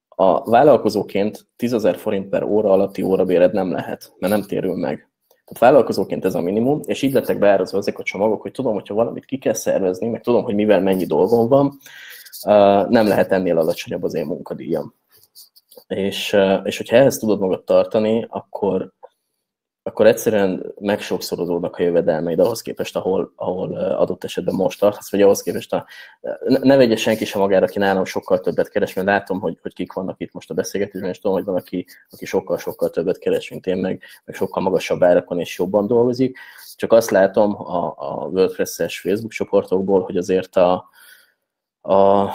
[0.08, 5.11] a vállalkozóként 10 forint per óra alatti órabéred nem lehet, mert nem térül meg.
[5.52, 8.94] Tehát vállalkozóként ez a minimum, és így lettek beárazva ezek a csomagok, hogy tudom, hogyha
[8.94, 11.78] valamit ki kell szervezni, meg tudom, hogy mivel mennyi dolgom van,
[12.90, 14.94] nem lehet ennél alacsonyabb az én munkadíjam.
[15.88, 18.94] És, és hogyha ehhez tudod magad tartani, akkor,
[19.84, 25.42] akkor egyszerűen megsokszorozódnak a jövedelmeid ahhoz képest, ahol, ahol adott esetben most tartasz, vagy ahhoz
[25.42, 25.86] képest a,
[26.44, 29.94] ne vegye senki sem magára, aki nálam sokkal többet keres, mert látom, hogy, hogy kik
[29.94, 33.68] vannak itt most a beszélgetésben, és tudom, hogy van, aki, aki sokkal-sokkal többet keres, mint
[33.68, 36.38] én, meg, meg sokkal magasabb árakon és jobban dolgozik.
[36.76, 40.90] Csak azt látom a, a WordPress-es Facebook csoportokból, hogy azért a,
[41.82, 42.30] a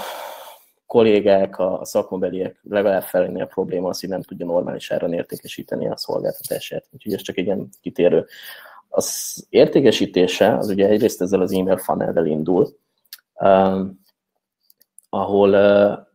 [0.87, 5.97] kollégák, a szakmabeliek legalább felénél a probléma az, hogy nem tudja normális áron értékesíteni a
[5.97, 6.89] szolgáltatását.
[6.91, 8.27] Úgyhogy ez csak egy ilyen kitérő.
[8.89, 12.69] Az értékesítése az ugye egyrészt ezzel az e-mail funnel indul,
[13.35, 14.01] um,
[15.09, 16.07] ahol uh,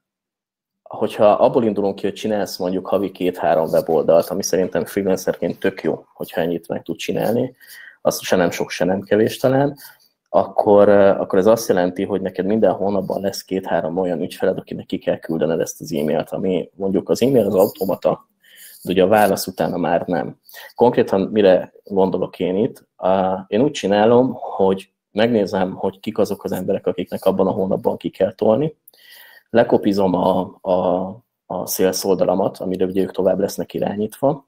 [0.97, 6.05] hogyha abból indulunk ki, hogy csinálsz mondjuk havi két-három weboldalt, ami szerintem freelancerként tök jó,
[6.13, 7.55] hogyha ennyit meg tud csinálni,
[8.01, 9.77] azt se nem sok, se nem kevés talán,
[10.33, 14.97] akkor, akkor ez azt jelenti, hogy neked minden hónapban lesz két-három olyan ügyfeled, akinek ki
[14.97, 18.27] kell küldened ezt az e-mailt, ami mondjuk az e-mail az automata,
[18.83, 20.39] de ugye a válasz utána már nem.
[20.75, 22.87] Konkrétan mire gondolok én itt?
[23.47, 28.09] Én úgy csinálom, hogy megnézem, hogy kik azok az emberek, akiknek abban a hónapban ki
[28.09, 28.75] kell tolni,
[29.49, 31.07] lekopizom a, a,
[31.51, 34.47] a sales amire ugye ők tovább lesznek irányítva,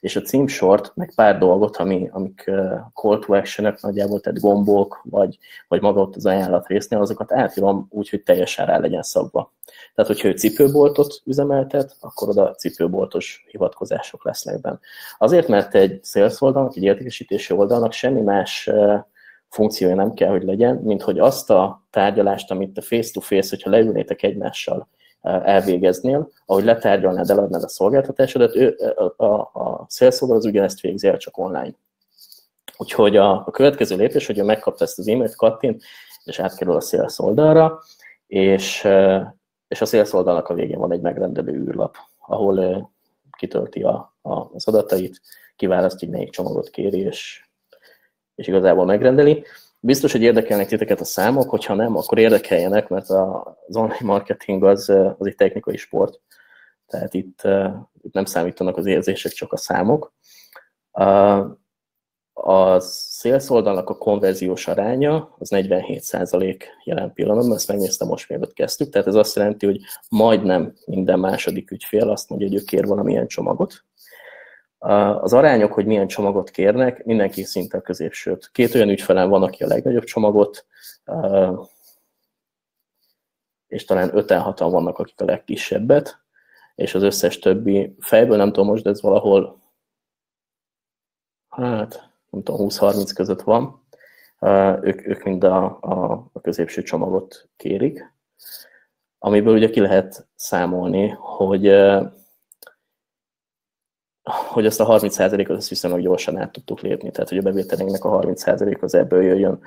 [0.00, 2.50] és a címsort, meg pár dolgot, ami, amik
[2.94, 5.38] call to action nagyjából, tehát gombok, vagy,
[5.68, 9.52] vagy maga ott az ajánlat résznél, azokat átírom úgy, hogy teljesen rá legyen szabva.
[9.94, 14.78] Tehát, hogyha ő cipőboltot üzemeltet, akkor oda cipőboltos hivatkozások lesznek benne.
[15.18, 18.70] Azért, mert egy sales oldalnak, egy értékesítési oldalnak semmi más
[19.48, 24.22] funkciója nem kell, hogy legyen, mint hogy azt a tárgyalást, amit a face-to-face, hogyha leülnétek
[24.22, 24.88] egymással
[25.22, 31.38] elvégeznél, ahogy letárgyalnád, eladnád a szolgáltatásodat, ő, a, a, a az ugyanezt végzi el, csak
[31.38, 31.74] online.
[32.76, 35.82] Úgyhogy a, a következő lépés, hogy megkapta ezt az e-mailt, kattint,
[36.24, 37.82] és átkerül a sales oldalra,
[38.26, 38.88] és,
[39.68, 41.96] és a sales oldalnak a végén van egy megrendelő űrlap,
[42.26, 42.90] ahol
[43.38, 45.20] kitölti a, a, az adatait,
[45.56, 47.48] kiválasztja, hogy melyik csomagot kéri, és,
[48.34, 49.44] és igazából megrendeli.
[49.84, 54.88] Biztos, hogy érdekelnek titeket a számok, hogyha nem, akkor érdekeljenek, mert az online marketing az,
[55.18, 56.20] az egy technikai sport.
[56.86, 57.42] Tehát itt,
[58.02, 60.14] itt nem számítanak az érzések, csak a számok.
[62.32, 68.88] A sales oldalnak a konverziós aránya az 47% jelen pillanatban, ezt megnéztem most, mielőtt kezdtük,
[68.88, 73.26] tehát ez azt jelenti, hogy majdnem minden második ügyfél azt mondja, hogy ő kér valamilyen
[73.26, 73.84] csomagot,
[74.82, 78.50] az arányok, hogy milyen csomagot kérnek, mindenki szinte a középsőt.
[78.52, 80.66] Két olyan ügyfelem van, aki a legnagyobb csomagot,
[83.66, 86.20] és talán 5-6 vannak, akik a legkisebbet,
[86.74, 89.60] és az összes többi, fejből nem tudom most, de ez valahol,
[91.48, 93.82] hát nem tudom, 20-30 között van,
[94.82, 98.12] ők, ők mind a, a, a középső csomagot kérik,
[99.18, 101.66] amiből ugye ki lehet számolni, hogy
[104.22, 108.20] hogy azt a 30%-ot azt viszonylag gyorsan át tudtuk lépni, tehát hogy a bevételénknek a
[108.20, 109.60] 30% az ebből jöjjön.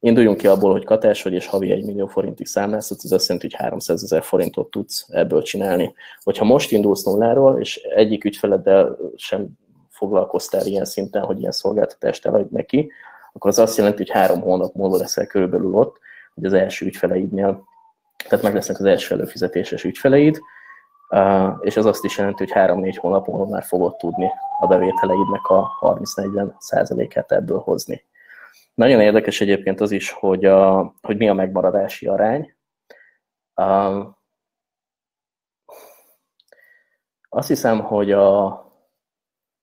[0.00, 3.48] Induljunk ki abból, hogy katás vagy, és havi 1 millió forintig számláztatsz, az azt jelenti,
[3.50, 5.94] hogy 300 ezer forintot tudsz ebből csinálni.
[6.22, 9.48] Hogyha most indulsz nulláról, és egyik ügyfeleddel sem
[9.88, 12.92] foglalkoztál ilyen szinten, hogy ilyen szolgáltatást eladj neki,
[13.32, 15.96] akkor az azt jelenti, hogy három hónap múlva leszel körülbelül ott,
[16.34, 17.64] hogy az első ügyfeleidnél,
[18.28, 20.40] tehát meg lesznek az első előfizetéses ügyfeleid,
[21.60, 24.30] és az azt is jelenti, hogy 3-4 hónap múlva már fogod tudni
[24.60, 28.04] a bevételeidnek a 30-40 százalékát ebből hozni.
[28.74, 32.54] Nagyon érdekes egyébként az is, hogy, a, hogy mi a megmaradási arány.
[37.28, 38.64] Azt hiszem, hogy a,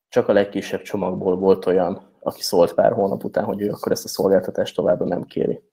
[0.10, 4.06] csak a legkisebb csomagból volt olyan, aki szólt pár hónap után, hogy ő akkor ezt
[4.06, 5.64] a szolgáltatást tovább nem kéri.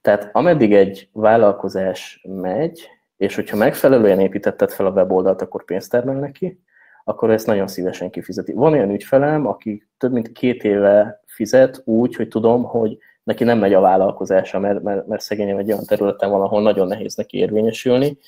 [0.00, 2.88] Tehát ameddig egy vállalkozás megy,
[3.20, 6.60] és hogyha megfelelően építetted fel a weboldalt, akkor pénzt termel neki,
[7.04, 8.52] akkor ezt nagyon szívesen kifizeti.
[8.52, 13.58] Van olyan ügyfelem, aki több mint két éve fizet úgy, hogy tudom, hogy neki nem
[13.58, 17.38] megy a vállalkozása, mert, mert, mert szegényen egy olyan területen van, ahol nagyon nehéz neki
[17.38, 18.18] érvényesülni,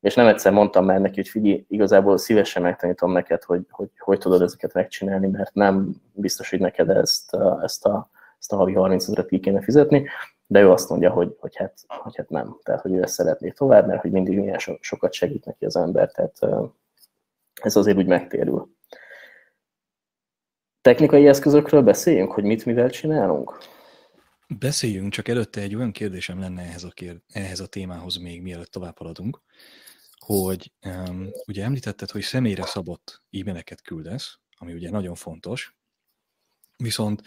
[0.00, 4.18] és nem egyszer mondtam már neki, hogy figyelj, igazából szívesen megtanítom neked, hogy, hogy hogy
[4.18, 9.02] tudod ezeket megcsinálni, mert nem biztos, hogy neked ezt, ezt, a, ezt a havi 30
[9.02, 10.08] ezeret ki kéne fizetni
[10.50, 13.50] de ő azt mondja, hogy, hogy, hát, hogy hát nem, tehát hogy ő ezt szeretné
[13.50, 16.38] tovább, mert hogy mindig milyen so, sokat segít neki az ember, tehát
[17.62, 18.76] ez azért úgy megtérül.
[20.80, 23.58] Technikai eszközökről beszéljünk, hogy mit mivel csinálunk?
[24.58, 28.70] Beszéljünk, csak előtte egy olyan kérdésem lenne ehhez a, kér, ehhez a témához még, mielőtt
[28.70, 29.42] tovább haladunk,
[30.18, 35.76] hogy um, ugye említetted, hogy személyre szabott e-maileket küldesz, ami ugye nagyon fontos,
[36.76, 37.22] viszont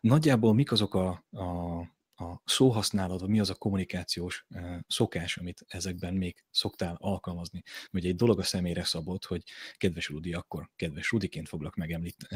[0.00, 1.80] nagyjából mik azok a, a
[2.20, 4.46] a szóhasználatban mi az a kommunikációs
[4.86, 7.62] szokás, amit ezekben még szoktál alkalmazni.
[7.92, 9.42] Ugye egy dolog a személyre szabott, hogy
[9.76, 12.28] kedves Rudi, akkor kedves Rudiként foglak megemlít,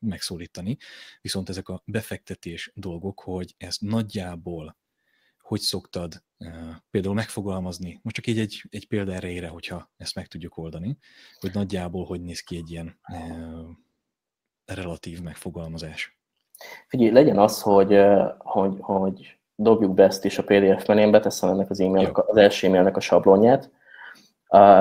[0.00, 0.76] megszólítani,
[1.20, 4.76] viszont ezek a befektetés dolgok, hogy ezt nagyjából
[5.38, 6.24] hogy szoktad
[6.90, 10.98] például megfogalmazni, most csak így egy, egy példa erejére, hogyha ezt meg tudjuk oldani,
[11.38, 13.00] hogy nagyjából hogy néz ki egy ilyen
[14.64, 16.21] relatív megfogalmazás.
[16.88, 18.00] Figyelj, legyen az, hogy,
[18.38, 22.66] hogy, hogy dobjuk be ezt is a PDF-ben, én beteszem ennek az e-mailnek, az első
[22.66, 23.70] e-mailnek a sablonját.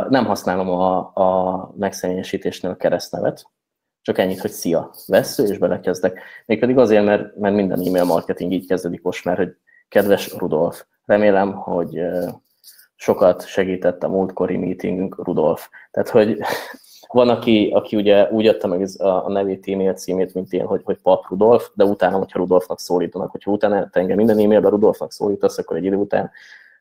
[0.10, 3.46] Nem használom a, a megszennyesítésnél a keresztnevet,
[4.02, 6.20] Csak ennyit, hogy szia, vesző, és belekezdek.
[6.46, 9.56] Mégpedig azért, mert, mert minden e-mail marketing így kezdődik most már, hogy
[9.88, 12.02] kedves Rudolf, remélem, hogy
[12.96, 15.70] sokat segített a múltkori meetingünk Rudolf.
[15.92, 16.40] Tehát, hogy
[17.12, 20.82] van, aki, aki ugye úgy adta meg a, a nevét, e-mail címét, mint én, hogy,
[20.84, 25.58] hogy Pap Rudolf, de utána, hogyha Rudolfnak szólítanak, hogyha utána engem minden e-mailben Rudolfnak szólítasz,
[25.58, 26.32] akkor egy idő után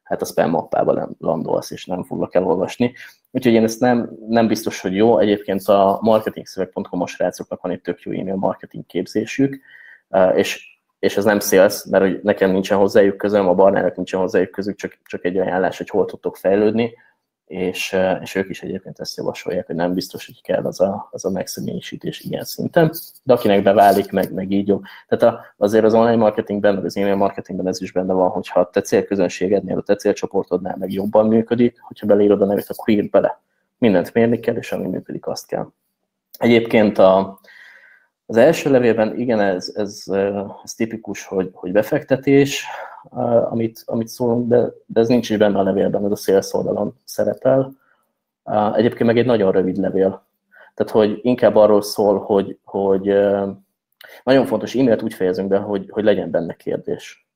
[0.03, 2.93] hát a spam mappába nem landolsz, és nem foglak elolvasni.
[3.31, 5.19] Úgyhogy én ezt nem, nem biztos, hogy jó.
[5.19, 9.61] Egyébként a marketingszöveg.com-os srácoknak van egy tök jó e-mail marketing képzésük,
[10.35, 10.69] és
[10.99, 14.77] és ez nem sales, mert hogy nekem nincsen hozzájuk közöm, a barnának nincsen hozzájuk közük,
[14.77, 16.95] csak, csak egy ajánlás, hogy hol tudtok fejlődni,
[17.51, 21.25] és, és ők is egyébként ezt javasolják, hogy nem biztos, hogy kell az a, az
[21.25, 22.93] a megszeményisítés ilyen szinten,
[23.23, 24.81] de akinek beválik, meg, meg így jó.
[25.09, 28.61] Tehát a, azért az online marketingben, meg az e-mail marketingben ez is benne van, hogyha
[28.61, 33.11] a te célközönségednél, a te célcsoportodnál meg jobban működik, hogyha beleírod a nevét, akkor írd
[33.11, 33.41] bele.
[33.79, 35.69] Mindent mérni kell, és ami működik, azt kell.
[36.39, 37.41] Egyébként a,
[38.31, 40.05] az első levélben igen, ez, ez,
[40.63, 42.67] ez tipikus, hogy, hogy befektetés,
[43.51, 46.95] amit, amit szólunk, de, de ez nincs is benne a levélben, ez a sales oldalon
[47.05, 47.73] szerepel.
[48.75, 50.27] Egyébként meg egy nagyon rövid levél.
[50.75, 53.05] Tehát, hogy inkább arról szól, hogy, hogy
[54.25, 57.29] nagyon fontos, e-mailt úgy fejezünk be, hogy, hogy legyen benne kérdés.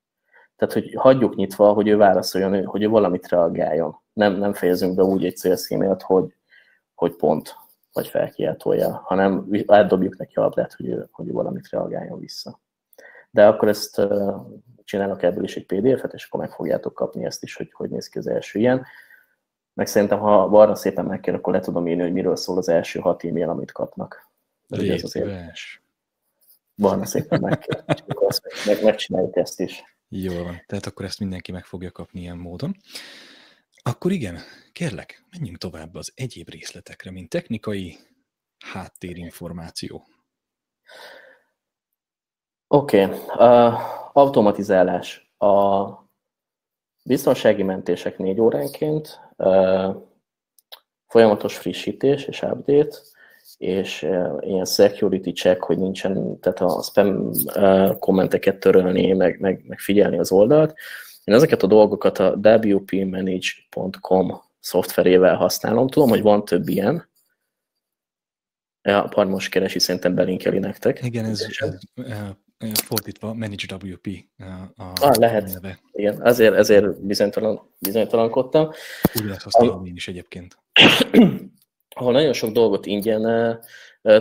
[0.57, 3.97] Tehát, hogy hagyjuk nyitva, hogy ő válaszoljon, hogy ő valamit reagáljon.
[4.13, 6.35] Nem, nem fejezünk be úgy egy sales e hogy,
[6.95, 7.57] hogy pont
[7.95, 12.61] vagy felkiáltója, hanem átdobjuk neki a labdát, hogy ő, hogy valamit reagáljon vissza.
[13.31, 14.03] De akkor ezt
[14.85, 18.09] csinálnak ebből is egy PDF-et, és akkor meg fogjátok kapni ezt is, hogy hogy néz
[18.09, 18.87] ki az első ilyen.
[19.75, 23.01] Meg szerintem, ha Barna szépen megkér, akkor le tudom írni, hogy miről szól az első
[23.01, 24.31] hat e-mail, amit kapnak.
[24.67, 25.53] De ez azért...
[26.77, 29.97] Barna szépen megkér, akkor azt meg, megcsináljuk ezt is.
[30.09, 32.77] Jól van, tehát akkor ezt mindenki meg fogja kapni ilyen módon.
[33.87, 34.39] Akkor igen,
[34.73, 37.97] kérlek, menjünk tovább az egyéb részletekre, mint technikai
[38.73, 40.05] háttérinformáció.
[42.67, 43.19] Oké, okay.
[43.19, 43.75] uh,
[44.17, 45.33] automatizálás.
[45.39, 45.85] A
[47.05, 49.97] biztonsági mentések négy óránként, uh,
[51.07, 52.97] folyamatos frissítés és update,
[53.57, 59.65] és uh, ilyen security check, hogy nincsen, tehát a spam uh, kommenteket törölni, meg, meg,
[59.67, 60.75] meg figyelni az oldalt,
[61.25, 65.89] én ezeket a dolgokat a wpmanage.com szoftverével használom.
[65.89, 67.09] Tudom, hogy van több ilyen.
[68.83, 71.03] Ja, Parmos keresi, szerintem belinkeli nektek.
[71.03, 71.79] Igen, ez, ez,
[72.85, 74.09] fordítva Manage WP
[74.77, 75.53] a ah, lehet.
[75.53, 75.81] Neve.
[75.93, 78.71] Igen, azért, ezért bizonytalan, bizonytalankodtam.
[79.15, 80.59] Úgy lehet használni én is egyébként.
[81.97, 83.61] Ahol nagyon sok dolgot ingyen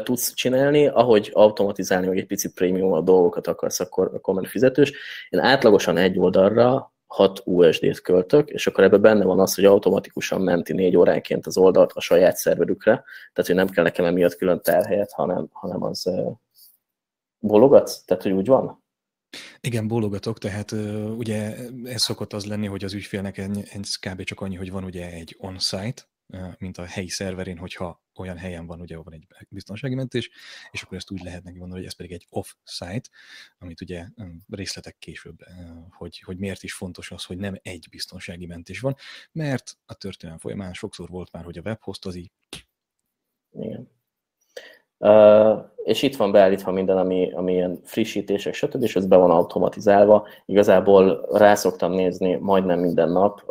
[0.03, 4.93] tudsz csinálni, ahogy automatizálni, vagy egy picit prémium a dolgokat akarsz, akkor, akkor már fizetős.
[5.29, 10.41] Én átlagosan egy oldalra 6 USD-t költök, és akkor ebben benne van az, hogy automatikusan
[10.41, 12.91] menti négy óránként az oldalt a saját szerverükre,
[13.34, 16.09] tehát hogy nem kell nekem emiatt külön terhelyet, hanem, hanem az
[17.39, 18.03] bologatsz?
[18.03, 18.84] Tehát, hogy úgy van?
[19.61, 20.72] Igen, bólogatok, tehát
[21.18, 24.24] ugye ez szokott az lenni, hogy az ügyfélnek ez kb.
[24.24, 26.01] csak annyi, hogy van ugye egy on-site,
[26.57, 30.29] mint a helyi szerverén, hogyha olyan helyen van, ugye, van egy biztonsági mentés,
[30.71, 33.09] és akkor ezt úgy lehet neki mondani, hogy ez pedig egy off-site,
[33.57, 34.07] amit ugye
[34.49, 35.43] részletek később,
[35.89, 38.95] hogy, hogy miért is fontos az, hogy nem egy biztonsági mentés van,
[39.31, 42.31] mert a történelem folyamán sokszor volt már, hogy a webhost az így
[43.51, 43.89] Igen.
[45.83, 50.27] És itt van beállítva minden, ami, ami ilyen frissítések, stb., és ez be van automatizálva.
[50.45, 53.41] Igazából rá szoktam nézni majdnem minden nap.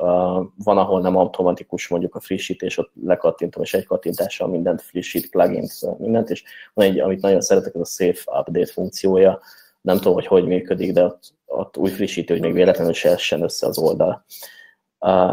[0.65, 5.85] Van, ahol nem automatikus mondjuk a frissítés, ott lekattintom, és egy kattintással mindent frissít, plugins,
[5.99, 6.45] mindent, és
[6.75, 9.41] van egy, amit nagyon szeretek, ez a Safe Update funkciója.
[9.81, 13.43] Nem tudom, hogy hogy működik, de ott, ott úgy frissíti, hogy még véletlenül se essen
[13.43, 14.25] össze az oldal.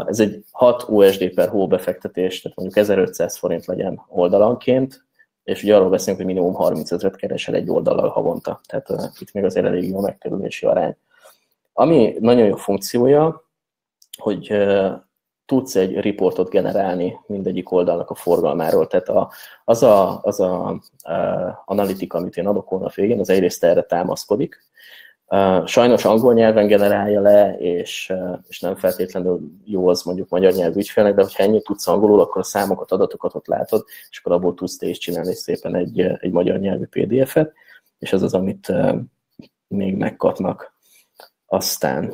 [0.06, 5.08] Ez egy 6 USD per hó befektetés, tehát mondjuk 1500 forint legyen oldalanként,
[5.50, 9.32] és ugye arról beszélünk, hogy minimum 30 ezeret keresel egy oldalal havonta, tehát uh, itt
[9.32, 10.96] még azért elég jó megkerülési arány.
[11.72, 13.44] Ami nagyon jó funkciója,
[14.18, 14.92] hogy uh,
[15.46, 18.86] tudsz egy riportot generálni mindegyik oldalnak a forgalmáról.
[18.86, 19.30] Tehát a,
[19.64, 24.58] az a, az a uh, analitika, amit én adok holnap végén, az egyrészt erre támaszkodik,
[25.64, 28.12] Sajnos angol nyelven generálja le, és,
[28.48, 32.40] és nem feltétlenül jó az mondjuk magyar nyelvű ügyfélnek, de hogyha ennyit tudsz angolul, akkor
[32.40, 36.30] a számokat, adatokat ott látod, és akkor abból tudsz te is csinálni szépen egy, egy
[36.30, 37.52] magyar nyelvű PDF-et,
[37.98, 38.72] és ez az, amit
[39.68, 40.74] még megkapnak.
[41.46, 42.12] Aztán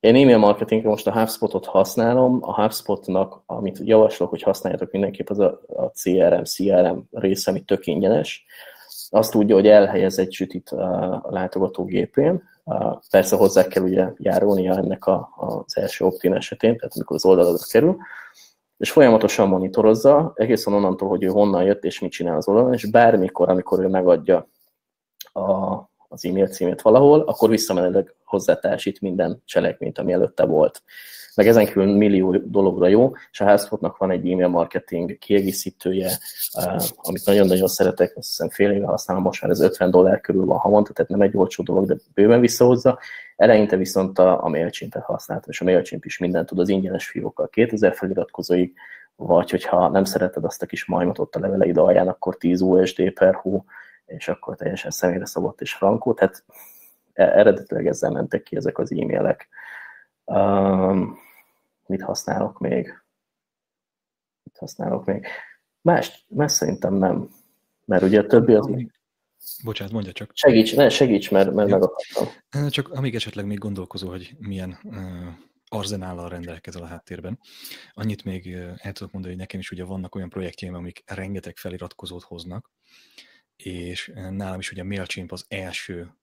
[0.00, 2.38] én e-mail marketingre most a HubSpot-ot használom.
[2.42, 7.86] A HubSpotnak, amit javaslok, hogy használjátok mindenképp, az a, a CRM, CRM része, ami tök
[7.86, 8.44] ingyenes
[9.10, 12.42] azt tudja, hogy elhelyez egy sütit a látogatógépén.
[13.10, 17.58] Persze hozzá kell ugye járulnia ennek a, az első opt esetén, tehát amikor az oldalra
[17.70, 17.96] kerül.
[18.76, 22.84] és folyamatosan monitorozza, egészen onnantól, hogy ő honnan jött és mit csinál az oldalon, és
[22.84, 24.48] bármikor, amikor ő megadja
[25.32, 25.74] a,
[26.08, 30.82] az e-mail címét valahol, akkor visszamenőleg hozzátársít minden cselekményt, ami előtte volt.
[31.34, 36.18] Meg ezen kívül millió dologra jó, és a HubSpotnak van egy e-mail marketing kiegészítője,
[36.96, 40.58] amit nagyon-nagyon szeretek, azt hiszem fél éve használom, most már ez 50 dollár körül van
[40.58, 42.98] havonta, tehát nem egy olcsó dolog, de bőven visszahozza.
[43.36, 47.48] Eleinte viszont a, a MailChimp-et használtam, és a MailChimp is mindent tud az ingyenes fiókkal,
[47.48, 48.72] 2000 feliratkozóig,
[49.16, 53.10] vagy hogyha nem szereted azt a kis majmot ott a leveleid alján, akkor 10 USD
[53.10, 53.64] per hó,
[54.06, 56.44] és akkor teljesen személyre szabott és frankó, tehát
[57.12, 59.48] e, eredetileg ezzel mentek ki ezek az e-mailek.
[60.30, 61.18] Um,
[61.86, 63.02] mit használok még?
[64.42, 65.26] Mit használok még?
[65.80, 67.28] Más, más szerintem nem.
[67.84, 68.70] Mert ugye a többi az...
[69.64, 70.30] Bocsánat, mondja csak.
[70.34, 72.26] Segíts, ne, segíts, mert, mert megakadtam.
[72.68, 75.26] Csak amíg esetleg még gondolkozol, hogy milyen uh,
[75.68, 77.38] arzenállal rendelkezel a háttérben.
[77.92, 82.22] Annyit még el tudok mondani, hogy nekem is ugye vannak olyan projektjeim, amik rengeteg feliratkozót
[82.22, 82.70] hoznak,
[83.56, 86.14] és nálam is ugye a MailChimp az első,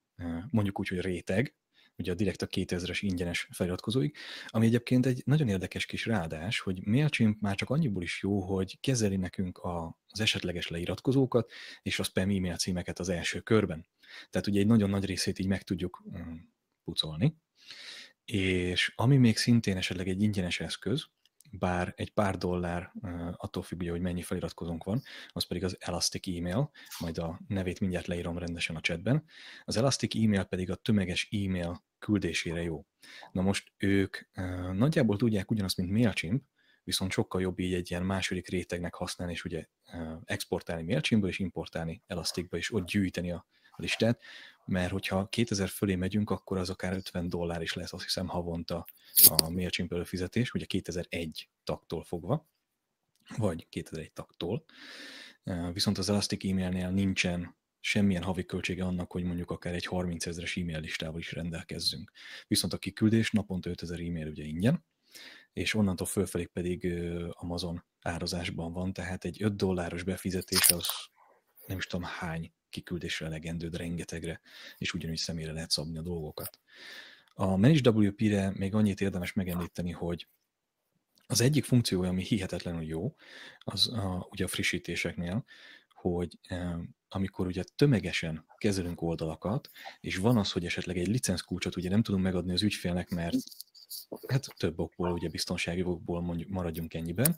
[0.50, 1.56] mondjuk úgy, hogy réteg,
[1.98, 4.16] ugye direkt a 2000-es ingyenes feliratkozóig,
[4.48, 8.80] ami egyébként egy nagyon érdekes kis rádás, hogy MailChimp már csak annyiból is jó, hogy
[8.80, 13.88] kezeli nekünk a, az esetleges leiratkozókat és a spam e-mail címeket az első körben.
[14.30, 16.04] Tehát ugye egy nagyon nagy részét így meg tudjuk
[16.84, 17.36] pucolni.
[18.26, 21.08] És ami még szintén esetleg egy ingyenes eszköz,
[21.50, 22.92] bár egy pár dollár
[23.32, 28.08] attól függ, hogy mennyi feliratkozónk van, az pedig az Elastic e-mail, majd a nevét mindjárt
[28.08, 29.24] leírom rendesen a chatben.
[29.66, 32.86] Az Elastic e-mail pedig a tömeges e-mail küldésére jó.
[33.32, 34.18] Na most ők
[34.74, 36.44] nagyjából tudják ugyanazt, mint MailChimp,
[36.84, 39.66] viszont sokkal jobb így egy ilyen második rétegnek használni, és ugye
[40.24, 43.46] exportálni MailChimpből, és importálni Elasticba, és ott gyűjteni a
[43.78, 44.22] listát,
[44.66, 48.86] mert hogyha 2000 fölé megyünk, akkor az akár 50 dollár is lesz, azt hiszem havonta
[49.28, 52.48] a MailChimp előfizetés, ugye 2001 taktól fogva,
[53.38, 54.66] vagy 2001 taktól.
[55.74, 60.58] Viszont az Elastic e-mailnél nincsen semmilyen havi költsége annak, hogy mondjuk akár egy 30 ezeres
[60.58, 62.12] e-mail listával is rendelkezzünk.
[62.48, 64.86] Viszont a kiküldés naponta 5000 e-mail ugye ingyen,
[65.54, 66.94] és onnantól fölfelé pedig
[67.32, 70.88] Amazon árazásban van, tehát egy 5 dolláros befizetés az
[71.68, 74.42] nem is tudom hány kiküldésre elegendő, de rengetegre,
[74.78, 76.60] és ugyanúgy személyre lehet szabni a dolgokat.
[77.34, 80.28] A Manage WP-re még annyit érdemes megemlíteni, hogy
[81.28, 83.16] az egyik funkciója, ami hihetetlenül jó,
[83.60, 85.46] az a, ugye a frissítéseknél,
[85.94, 91.90] hogy e, amikor ugye tömegesen kezelünk oldalakat, és van az, hogy esetleg egy licenszkulcsot ugye
[91.90, 93.36] nem tudunk megadni az ügyfélnek, mert
[94.28, 97.38] hát több okból, ugye biztonsági okból mondjuk maradjunk ennyiben,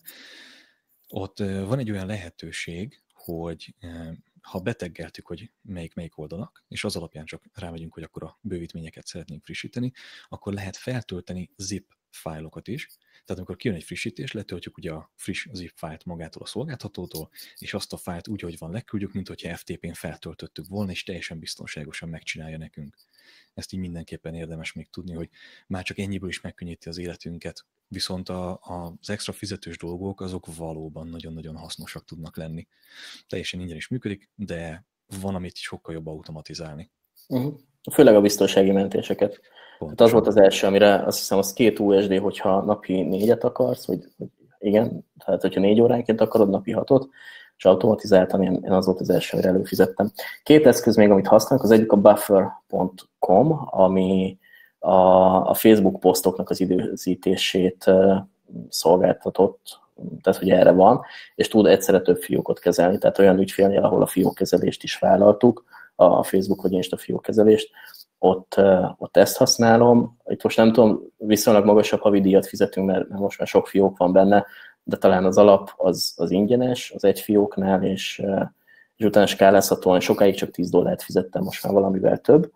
[1.07, 4.17] ott e, van egy olyan lehetőség, hogy e,
[4.49, 9.43] ha beteggeltük, hogy melyik-melyik oldalak, és az alapján csak rámegyünk, hogy akkor a bővítményeket szeretnénk
[9.43, 9.91] frissíteni,
[10.27, 12.87] akkor lehet feltölteni zip fájlokat is.
[13.11, 17.73] Tehát amikor kijön egy frissítés, letöltjük ugye a friss zip fájlt magától a szolgáltatótól, és
[17.73, 22.09] azt a fájlt úgy, hogy van leküldjük, mint hogyha FTP-n feltöltöttük volna, és teljesen biztonságosan
[22.09, 22.95] megcsinálja nekünk.
[23.53, 25.29] Ezt így mindenképpen érdemes még tudni, hogy
[25.67, 30.55] már csak ennyiből is megkönnyíti az életünket, viszont a, a, az extra fizetős dolgok azok
[30.55, 32.67] valóban nagyon-nagyon hasznosak tudnak lenni.
[33.27, 36.91] Teljesen ingyen is működik, de van, amit sokkal jobb automatizálni.
[37.27, 37.59] Uh-huh.
[37.91, 39.39] Főleg a biztonsági mentéseket.
[39.87, 43.85] Hát az volt az első, amire azt hiszem, az két USD, hogyha napi négyet akarsz,
[43.85, 44.27] vagy, vagy
[44.59, 47.09] igen, tehát hogyha négy óránként akarod napi hatot,
[47.57, 50.11] és automatizáltan én, én az volt az első, amire előfizettem.
[50.43, 54.37] Két eszköz még, amit használok, az egyik a buffer.com, ami
[54.79, 54.95] a,
[55.49, 57.91] a Facebook posztoknak az időzítését
[58.69, 59.79] szolgáltatott,
[60.21, 61.01] tehát hogy erre van,
[61.35, 65.63] és tud egyszerre több fiókot kezelni, tehát olyan ügyfélnél, ahol a fiókkezelést is vállaltuk,
[65.99, 67.69] a Facebook vagy Insta fiókkezelést,
[68.19, 68.55] ott,
[68.97, 70.17] ott ezt használom.
[70.25, 74.11] Itt most nem tudom, viszonylag magasabb havi díjat fizetünk, mert most már sok fiók van
[74.11, 74.45] benne,
[74.83, 78.23] de talán az alap az, az ingyenes az egy fióknál, és,
[78.95, 82.51] és utána skálázhatóan sokáig csak 10 dollárt fizettem, most már valamivel több.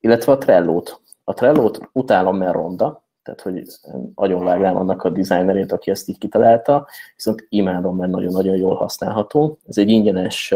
[0.00, 1.00] Illetve a Trello-t.
[1.24, 3.62] A Trello-t utálom, mert ronda, tehát hogy
[4.14, 6.86] agyonvágnám annak a designerét, aki ezt így kitalálta,
[7.16, 9.58] viszont imádom, mert nagyon-nagyon jól használható.
[9.68, 10.54] Ez egy ingyenes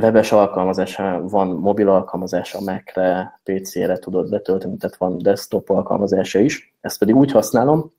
[0.00, 6.74] webes alkalmazása, van mobil alkalmazása Mac-re, PC-re tudod betölteni, tehát van desktop alkalmazása is.
[6.80, 7.92] Ezt pedig úgy használom,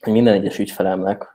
[0.00, 1.34] hogy minden egyes ügyfelemnek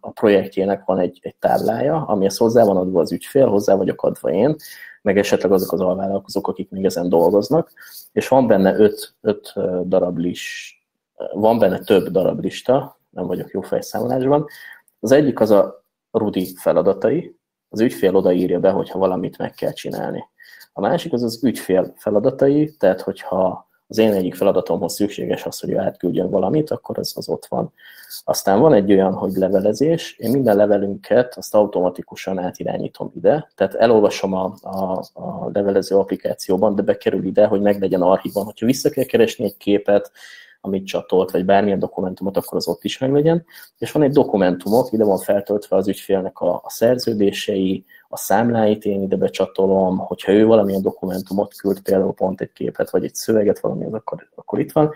[0.00, 4.30] a projektjének van egy, egy táblája, amihez hozzá van adva az ügyfél, hozzá vagyok adva
[4.30, 4.56] én,
[5.02, 7.72] meg esetleg azok az alvállalkozók, akik még ezen dolgoznak,
[8.12, 9.52] és van benne öt, öt
[9.88, 10.74] darab list,
[11.32, 14.46] van benne több darab lista, nem vagyok jó fejszámolásban.
[15.00, 17.36] Az egyik az a Rudi feladatai,
[17.72, 20.24] az ügyfél odaírja be, hogyha valamit meg kell csinálni.
[20.72, 25.74] A másik az az ügyfél feladatai, tehát hogyha az én egyik feladatomhoz szükséges az, hogy
[25.74, 27.72] átküldjön valamit, akkor ez az ott van.
[28.24, 34.32] Aztán van egy olyan, hogy levelezés, én minden levelünket azt automatikusan átirányítom ide, tehát elolvasom
[34.32, 38.44] a, a, a levelező applikációban, de bekerül ide, hogy meglegyen archívban.
[38.44, 40.10] Hogyha vissza kell keresni egy képet,
[40.64, 43.44] amit csatolt, vagy bármilyen dokumentumot, akkor az ott is meglegyen.
[43.78, 49.02] És van egy dokumentumok, ide van feltöltve az ügyfélnek a, a szerződései, a számláit én
[49.02, 53.84] ide becsatolom, hogyha ő valamilyen dokumentumot küld, például pont egy képet, vagy egy szöveget, valami,
[53.84, 54.92] az akkor, akkor itt van.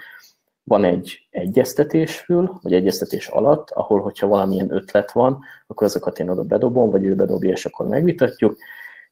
[0.64, 6.42] Van egy egyeztetésfül, vagy egyeztetés alatt, ahol, hogyha valamilyen ötlet van, akkor azokat én oda
[6.42, 8.56] bedobom, vagy ő bedobja, és akkor megvitatjuk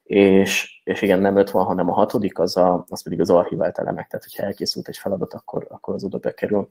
[0.05, 3.79] és, és igen, nem öt van, hanem a hatodik, az, a, az pedig az archivált
[3.79, 6.69] elemek, tehát hogyha elkészült egy feladat, akkor, akkor az oda bekerül.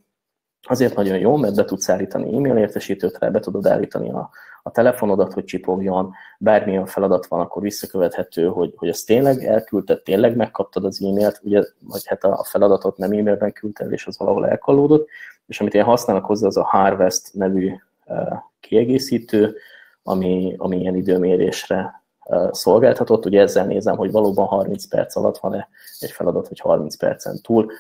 [0.68, 4.30] Azért nagyon jó, mert be tudsz állítani e-mail értesítőt be tudod állítani a,
[4.64, 10.36] a telefonodat, hogy csipogjon, bármilyen feladat van, akkor visszakövethető, hogy, hogy ezt tényleg elküldted, tényleg
[10.36, 15.08] megkaptad az e-mailt, ugye, vagy hát a feladatot nem e-mailben küldted, és az valahol elkalódott,
[15.48, 17.74] és amit én használok hozzá, az a Harvest nevű
[18.06, 19.56] uh, kiegészítő,
[20.04, 22.03] ami, ami ilyen időmérésre
[22.52, 23.26] szolgáltatott.
[23.26, 25.70] Ugye ezzel nézem, hogy valóban 30 perc alatt van-e
[26.00, 27.72] egy feladat, vagy 30 percen túl.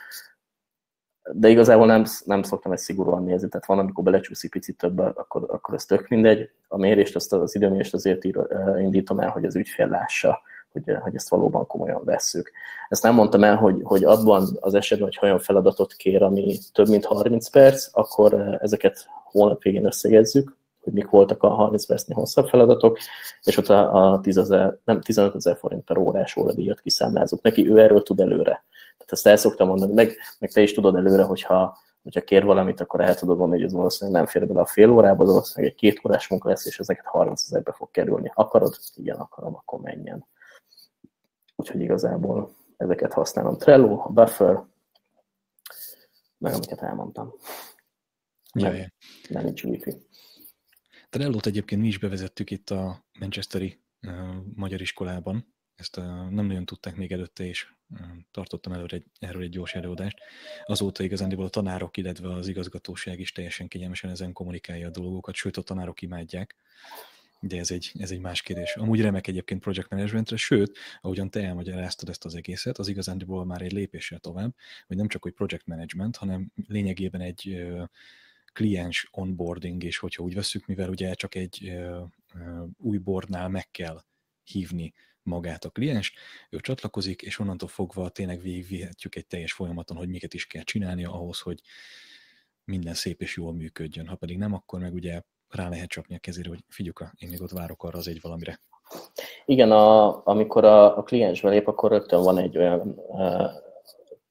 [1.31, 5.45] De igazából nem, nem szoktam ezt szigorúan nézni, tehát van, amikor belecsúszik picit több, akkor,
[5.47, 6.49] akkor ez tök mindegy.
[6.67, 8.23] A mérést, azt az időmérést azért
[8.77, 10.41] indítom el, hogy az ügyfél lássa,
[10.71, 12.51] hogy, hogy ezt valóban komolyan vesszük.
[12.89, 16.87] Ezt nem mondtam el, hogy, hogy abban az esetben, hogy olyan feladatot kér, ami több
[16.87, 22.47] mint 30 perc, akkor ezeket hónap végén összegezzük, hogy mik voltak a 30 percnél hosszabb
[22.47, 22.97] feladatok,
[23.43, 27.69] és ott a, a 10 000, nem, 15 ezer forint per órás óradíjat kiszámlázunk neki,
[27.69, 28.65] ő erről tud előre.
[28.97, 32.81] Tehát ezt el szoktam mondani, meg, meg te is tudod előre, hogyha, hogyha kér valamit,
[32.81, 35.79] akkor el tudod mondani, hogy ez valószínűleg nem fér bele a fél órába, valószínűleg egy
[35.79, 38.31] két órás munka lesz, és ezeket 30 ezerbe fog kerülni.
[38.33, 38.75] Akarod?
[38.95, 40.25] Igen, akarom, akkor menjen.
[41.55, 43.57] Úgyhogy igazából ezeket használom.
[43.57, 44.63] Trello, a Buffer,
[46.37, 47.33] meg amiket elmondtam.
[48.53, 48.93] Jaj.
[49.29, 50.07] Nem nincs wifi.
[51.13, 53.79] Trello-t egyébként mi is bevezettük itt a Manchesteri
[54.53, 55.53] magyar iskolában.
[55.75, 55.95] Ezt
[56.29, 57.67] nem nagyon tudták még előtte, és
[58.31, 60.17] tartottam előre egy, erről egy gyors előadást.
[60.65, 65.57] Azóta igazándiból a tanárok, illetve az igazgatóság is teljesen kényelmesen ezen kommunikálja a dolgokat, sőt
[65.57, 66.55] a tanárok imádják.
[67.39, 68.75] De ez egy, ez egy más kérdés.
[68.75, 73.61] Amúgy remek egyébként project managementre, sőt, ahogyan te elmagyaráztad ezt az egészet, az igazándiból már
[73.61, 74.55] egy lépéssel tovább,
[74.87, 77.65] hogy nem csak hogy project management, hanem lényegében egy
[78.53, 81.73] kliens onboarding és hogyha úgy veszük, mivel ugye csak egy
[82.77, 84.01] új boardnál meg kell
[84.43, 84.93] hívni
[85.23, 86.13] magát a kliens,
[86.49, 91.13] ő csatlakozik, és onnantól fogva tényleg végigvihetjük egy teljes folyamaton, hogy miket is kell csinálnia
[91.13, 91.61] ahhoz, hogy
[92.65, 94.07] minden szép és jól működjön.
[94.07, 97.41] Ha pedig nem, akkor meg ugye rá lehet csapni a kezére, hogy figyuka, én még
[97.41, 98.61] ott várok arra az egy valamire.
[99.45, 102.99] Igen, a, amikor a, a kliens belép, akkor rögtön van egy olyan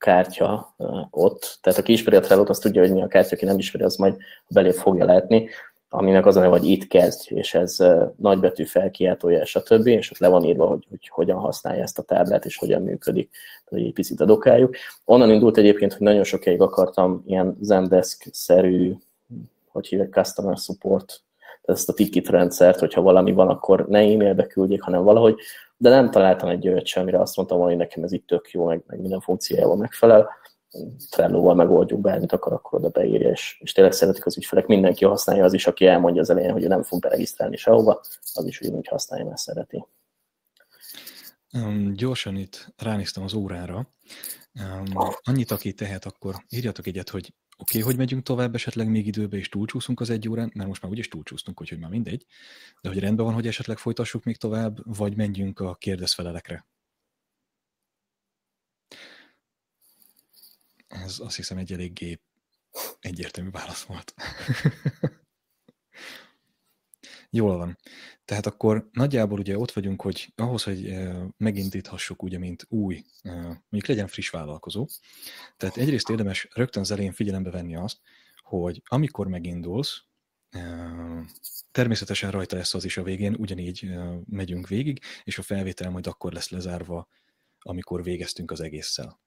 [0.03, 0.75] kártya
[1.11, 1.59] ott.
[1.61, 3.97] Tehát aki ismeri a trello az tudja, hogy mi a kártya, aki nem ismeri, az
[3.97, 4.17] majd
[4.49, 5.49] belé fogja látni,
[5.89, 7.77] aminek az a neve, hogy itt kezd, és ez
[8.17, 9.87] nagybetű felkiáltója, stb.
[9.87, 13.31] És ott le van írva, hogy, hogy hogyan használja ezt a táblát, és hogyan működik,
[13.65, 14.77] hogy egy picit adokáljuk.
[15.05, 18.95] Onnan indult egyébként, hogy nagyon sokáig akartam ilyen Zendesk-szerű,
[19.69, 21.23] hogy hívják, customer support,
[21.63, 25.41] ezt a ticket rendszert, hogyha valami van, akkor ne e-mailbe küldjék, hanem valahogy
[25.83, 28.65] de nem találtam egy olyat sem, amire azt mondtam, hogy nekem ez itt tök jó,
[28.65, 30.29] meg, meg minden funkciójával megfelel.
[31.11, 35.45] Trello-val megoldjuk bármit akar, akkor oda beírja, és, és tényleg szeretik az ügyfelek, mindenki használja,
[35.45, 38.01] az is, aki elmondja az elején, hogy nem fog beregisztrálni sehova,
[38.35, 39.87] az is ugyanúgy használja, mert szereti.
[41.53, 43.87] Um, gyorsan itt ránéztem az órára.
[44.55, 49.07] Um, annyit, aki tehet, akkor írjatok egyet, hogy Oké, okay, hogy megyünk tovább esetleg még
[49.07, 52.27] időbe, és túlcsúszunk az egy órán, mert most már úgyis túlcsúsztunk, úgyhogy már mindegy.
[52.81, 56.67] De hogy rendben van, hogy esetleg folytassuk még tovább, vagy menjünk a kérdezfelelekre.
[60.89, 62.21] Ez azt hiszem egy eléggé
[63.01, 64.15] egyértelmű válasz volt.
[67.35, 67.79] Jól van.
[68.25, 70.95] Tehát akkor nagyjából ugye ott vagyunk, hogy ahhoz, hogy
[71.37, 74.87] megindíthassuk ugye, mint új, mondjuk legyen friss vállalkozó,
[75.57, 77.99] tehát egyrészt érdemes rögtön az elején figyelembe venni azt,
[78.43, 80.03] hogy amikor megindulsz,
[81.71, 83.91] természetesen rajta lesz az is a végén, ugyanígy
[84.27, 87.09] megyünk végig, és a felvétel majd akkor lesz lezárva,
[87.59, 89.21] amikor végeztünk az egésszel.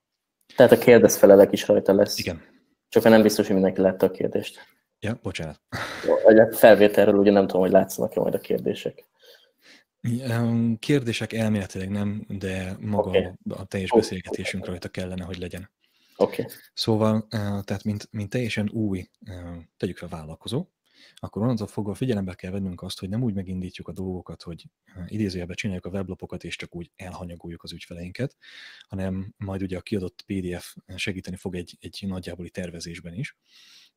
[0.55, 2.19] Tehát a kérdezfelelek is rajta lesz.
[2.19, 2.41] Igen.
[2.89, 4.74] Csak nem biztos, hogy mindenki látta a kérdést.
[5.05, 5.61] Ja, bocsánat.
[6.25, 9.03] A felvételről ugye nem tudom, hogy látszanak-e majd a kérdések.
[10.79, 13.31] Kérdések elméletileg nem, de maga okay.
[13.49, 15.71] a teljes beszélgetésünk rajta kellene, hogy legyen.
[16.17, 16.41] Oké.
[16.41, 16.53] Okay.
[16.73, 17.27] Szóval,
[17.63, 19.09] tehát mint, mint teljesen új,
[19.77, 20.65] tegyük fel vállalkozó,
[21.15, 24.65] akkor onnantól fogva figyelembe kell vennünk azt, hogy nem úgy megindítjuk a dolgokat, hogy
[25.07, 28.37] idézőjelbe csináljuk a weblapokat, és csak úgy elhanyagoljuk az ügyfeleinket,
[28.87, 33.37] hanem majd ugye a kiadott PDF segíteni fog egy, egy nagyjáboli tervezésben is.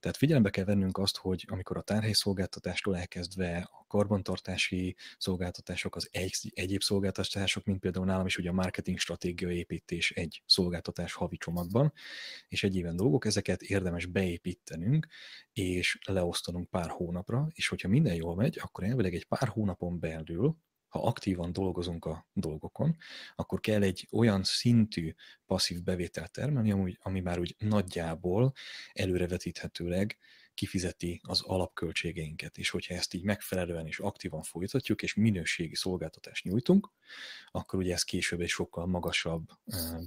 [0.00, 6.08] Tehát figyelembe kell vennünk azt, hogy amikor a tárhely szolgáltatástól elkezdve a karbantartási szolgáltatások, az
[6.12, 11.36] egy, egyéb szolgáltatások, mint például nálam is ugye a marketing stratégia építés egy szolgáltatás havi
[11.36, 11.92] csomagban,
[12.48, 15.06] és egy éven dolgok, ezeket érdemes beépítenünk,
[15.52, 20.56] és leosztanunk pár hónapra, és hogyha minden jól megy, akkor elvileg egy pár hónapon belül
[20.88, 22.96] ha aktívan dolgozunk a dolgokon,
[23.34, 25.14] akkor kell egy olyan szintű
[25.46, 28.52] passzív bevételt termelni, ami, ami már úgy nagyjából
[28.92, 30.18] előrevetíthetőleg
[30.58, 36.90] kifizeti az alapköltségeinket, és hogyha ezt így megfelelően és aktívan folytatjuk, és minőségi szolgáltatást nyújtunk,
[37.50, 39.48] akkor ugye ez később egy sokkal magasabb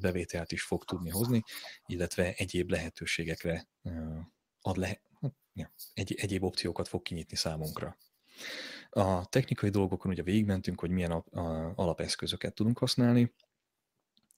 [0.02, 1.44] bevételt is fog tudni hozni,
[1.86, 3.68] illetve egyéb lehetőségekre
[4.62, 7.98] ad le, hát, ja, egy, egyéb opciókat fog kinyitni számunkra.
[8.94, 13.34] A technikai dolgokon ugye végigmentünk, hogy milyen a, a, alapeszközöket tudunk használni,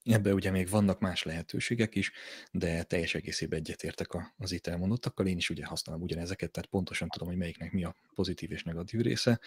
[0.04, 2.12] Ebben ugye még vannak más lehetőségek is,
[2.50, 5.26] de teljes egészében egyetértek az itt elmondottakkal.
[5.26, 9.00] Én is ugye használom ugyanezeket, tehát pontosan tudom, hogy melyiknek mi a pozitív és negatív
[9.00, 9.40] része.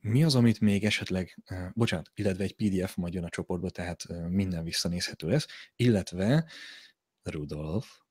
[0.00, 4.64] Mi az, amit még esetleg, bocsánat, illetve egy PDF majd jön a csoportba, tehát minden
[4.64, 6.44] visszanézhető lesz, illetve
[7.22, 8.01] Rudolf,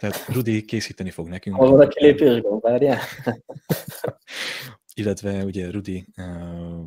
[0.00, 1.56] tehát Rudi készíteni fog nekünk.
[1.56, 3.00] Hol van a kilépésben, várjál?
[4.94, 6.06] illetve ugye Rudi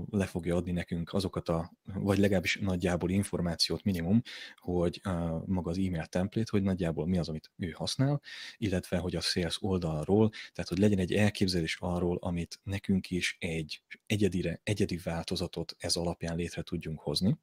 [0.09, 4.21] le fogja adni nekünk azokat a, vagy legalábbis nagyjából információt minimum,
[4.55, 5.01] hogy
[5.45, 8.21] maga az e-mail template, hogy nagyjából mi az, amit ő használ,
[8.57, 13.81] illetve hogy a sales oldalról, tehát hogy legyen egy elképzelés arról, amit nekünk is egy
[14.05, 17.37] egyedire, egyedi változatot ez alapján létre tudjunk hozni.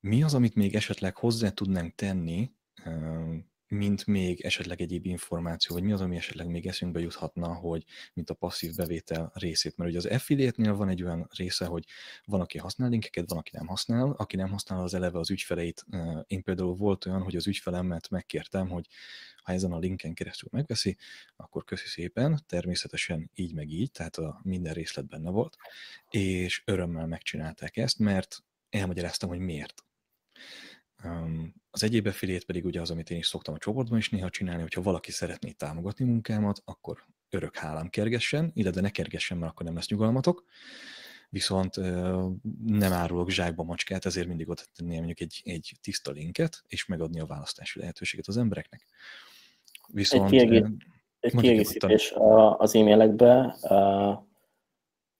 [0.00, 2.50] Mi az, amit még esetleg hozzá tudnánk tenni
[3.68, 7.84] mint még esetleg egyéb információ, vagy mi az, ami esetleg még eszünkbe juthatna, hogy
[8.14, 9.76] mint a passzív bevétel részét.
[9.76, 11.84] Mert ugye az affiliate-nél van egy olyan része, hogy
[12.24, 14.10] van, aki használ linkeket, van, aki nem használ.
[14.10, 15.84] Aki nem használ, az eleve az ügyfeleit.
[16.26, 18.86] Én például volt olyan, hogy az ügyfelemet megkértem, hogy
[19.42, 20.96] ha ezen a linken keresztül megveszi,
[21.36, 25.56] akkor köszi szépen, természetesen így meg így, tehát a minden részlet benne volt,
[26.10, 29.84] és örömmel megcsinálták ezt, mert elmagyaráztam, hogy miért
[31.70, 34.62] az egyéb affiliate pedig ugye az, amit én is szoktam a csoportban is néha csinálni,
[34.62, 39.74] hogyha valaki szeretné támogatni munkámat, akkor örök hálám kergessen, illetve ne kergessen, mert akkor nem
[39.74, 40.44] lesz nyugalmatok.
[41.30, 41.76] Viszont
[42.64, 47.20] nem árulok zsákba macskát, ezért mindig ott tenni mondjuk egy, egy tiszta linket, és megadni
[47.20, 48.86] a választási lehetőséget az embereknek.
[49.88, 50.66] Viszont, egy, kiegész,
[51.20, 52.12] egy kiegészítés
[52.58, 53.56] az e-mailekbe,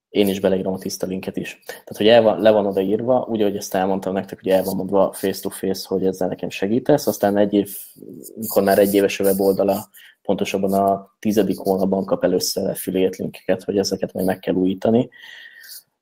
[0.09, 1.61] én is beleírom a tiszta linket is.
[1.67, 4.77] Tehát, hogy el van, le van odaírva, úgy, ahogy ezt elmondtam nektek, hogy el van
[4.77, 7.77] mondva face-to-face, hogy ezzel nekem segítesz, aztán egy év,
[8.37, 9.89] mikor már egy éves a weboldala,
[10.23, 15.09] pontosabban a tizedik hónapban kap először affiliate linkeket, hogy ezeket majd meg kell újítani,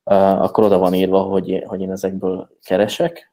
[0.05, 3.33] akkor oda van írva, hogy, hogy én ezekből keresek,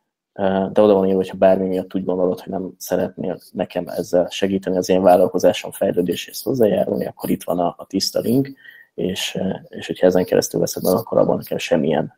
[0.71, 4.27] de oda van írva, hogy ha bármi miatt úgy gondolod, hogy nem szeretnél nekem ezzel
[4.29, 8.51] segíteni az én vállalkozásom fejlődéséhez hozzájárulni, akkor itt van a, a tiszta link,
[8.93, 12.17] és, és hogyha ezen keresztül veszed meg, akkor abban nekem semmilyen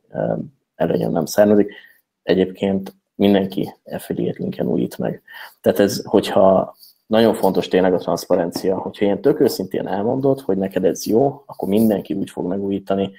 [0.76, 1.73] előnyöm nem származik.
[2.23, 5.22] Egyébként mindenki affiliate linken újít meg.
[5.61, 6.76] Tehát ez, hogyha
[7.06, 11.68] nagyon fontos tényleg a transzparencia, hogyha ilyen tök őszintén elmondod, hogy neked ez jó, akkor
[11.68, 13.11] mindenki úgy fog megújítani.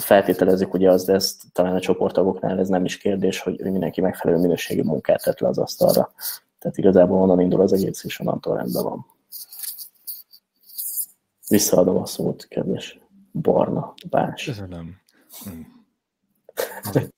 [0.00, 4.40] Feltételezik ugye az, de ezt talán a csoporttagoknál ez nem is kérdés, hogy mindenki megfelelő
[4.40, 6.12] minőségű munkát tett le az asztalra.
[6.58, 9.06] Tehát igazából onnan indul az egész, és onnantól rendben van.
[11.50, 12.98] Visszaadom a szót, kedves
[13.32, 14.44] Barna Bás.
[14.44, 15.00] Köszönöm.
[16.82, 17.14] Az egy,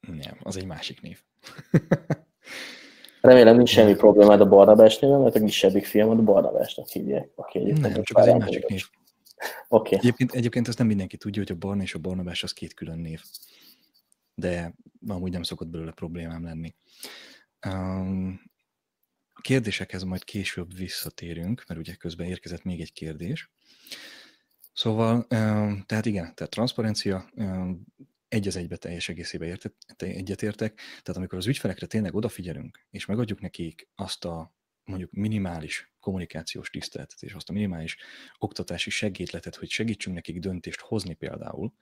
[0.00, 1.22] nem, az egy másik név.
[3.20, 7.30] Remélem nincs semmi problémád a Barnabás néven, mert a kisebbik filmet a Barnabásnak hívják.
[7.34, 8.84] Aki nem, csak az egy másik név.
[9.68, 9.94] Oké.
[9.94, 9.98] Okay.
[9.98, 12.98] Egyébként, egyébként ezt nem mindenki tudja, hogy a Barna és a Barnabás az két külön
[12.98, 13.22] név.
[14.34, 14.74] De
[15.06, 16.74] amúgy nem szokott belőle problémám lenni.
[17.66, 18.40] Um,
[19.42, 23.50] kérdésekhez majd később visszatérünk, mert ugye közben érkezett még egy kérdés.
[24.72, 25.26] Szóval,
[25.86, 27.30] tehát igen, tehát transzparencia,
[28.28, 30.74] egy az egybe teljes egészében érte, egyetértek.
[30.74, 34.54] Tehát amikor az ügyfelekre tényleg odafigyelünk, és megadjuk nekik azt a
[34.84, 37.96] mondjuk minimális kommunikációs tiszteletet, és azt a minimális
[38.38, 41.72] oktatási segítletet, hogy segítsünk nekik döntést hozni például,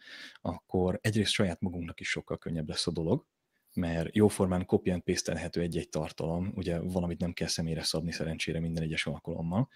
[0.40, 3.26] akkor egyrészt saját magunknak is sokkal könnyebb lesz a dolog,
[3.74, 8.82] mert jóformán copy and paste egy-egy tartalom, ugye valamit nem kell személyre szabni szerencsére minden
[8.82, 9.68] egyes alkalommal,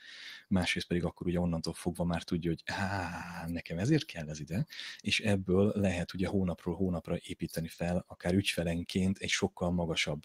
[0.49, 4.67] másrészt pedig akkor ugye onnantól fogva már tudja, hogy á, nekem ezért kell ez ide,
[5.01, 10.23] és ebből lehet ugye hónapról hónapra építeni fel, akár ügyfelenként egy sokkal magasabb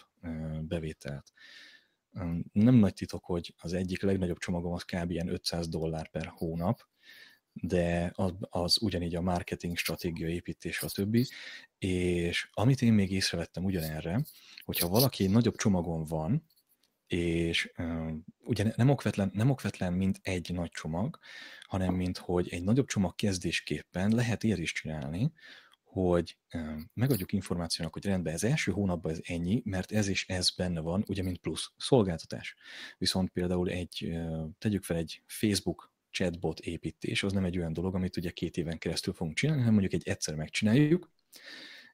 [0.60, 1.32] bevételt.
[2.52, 5.10] Nem nagy titok, hogy az egyik legnagyobb csomagom az kb.
[5.10, 6.88] ilyen 500 dollár per hónap,
[7.52, 11.26] de az, az ugyanígy a marketing stratégia építés, többi.
[11.78, 14.22] És amit én még észrevettem ugyanerre,
[14.64, 16.46] hogyha valaki egy nagyobb csomagon van,
[17.06, 21.18] és uh, ugye nem okvetlen, nem okvetlen, mint egy nagy csomag,
[21.62, 25.32] hanem mint hogy egy nagyobb csomag kezdésképpen lehet ilyet is csinálni,
[25.82, 30.50] hogy uh, megadjuk információnak, hogy rendben, ez első hónapban ez ennyi, mert ez és ez
[30.50, 32.54] benne van, ugye, mint plusz szolgáltatás.
[32.98, 34.12] Viszont például egy,
[34.58, 38.78] tegyük fel egy Facebook chatbot építés, az nem egy olyan dolog, amit ugye két éven
[38.78, 41.10] keresztül fogunk csinálni, hanem mondjuk egy egyszer megcsináljuk,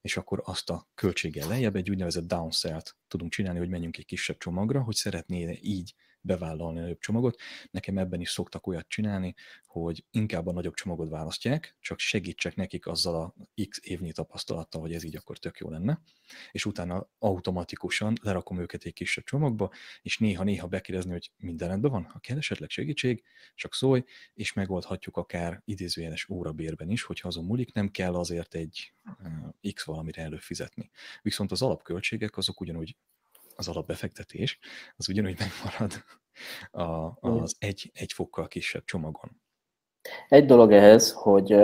[0.00, 4.38] és akkor azt a költséggel lejjebb egy úgynevezett downsell-t tudunk csinálni, hogy menjünk egy kisebb
[4.38, 7.40] csomagra, hogy szeretné így bevállalni a nagyobb csomagot.
[7.70, 9.34] Nekem ebben is szoktak olyat csinálni,
[9.66, 13.34] hogy inkább a nagyobb csomagot választják, csak segítsek nekik azzal a
[13.68, 16.02] x évnyi tapasztalattal, hogy ez így akkor tök jó lenne,
[16.50, 19.70] és utána automatikusan lerakom őket egy kisebb csomagba,
[20.02, 23.22] és néha-néha bekérdezni, hogy minden rendben van, ha kell esetleg segítség,
[23.54, 28.92] csak szólj, és megoldhatjuk akár idézőjeles órabérben is, hogyha azon múlik, nem kell azért egy
[29.72, 30.90] x valamire előfizetni.
[31.22, 32.96] Viszont az alapköltségek azok ugyanúgy
[33.56, 34.58] az alapbefektetés,
[34.96, 35.92] az ugyanúgy megmarad
[36.70, 39.40] a, az egy, egy fokkal kisebb csomagon.
[40.28, 41.56] Egy dolog ehhez, hogy,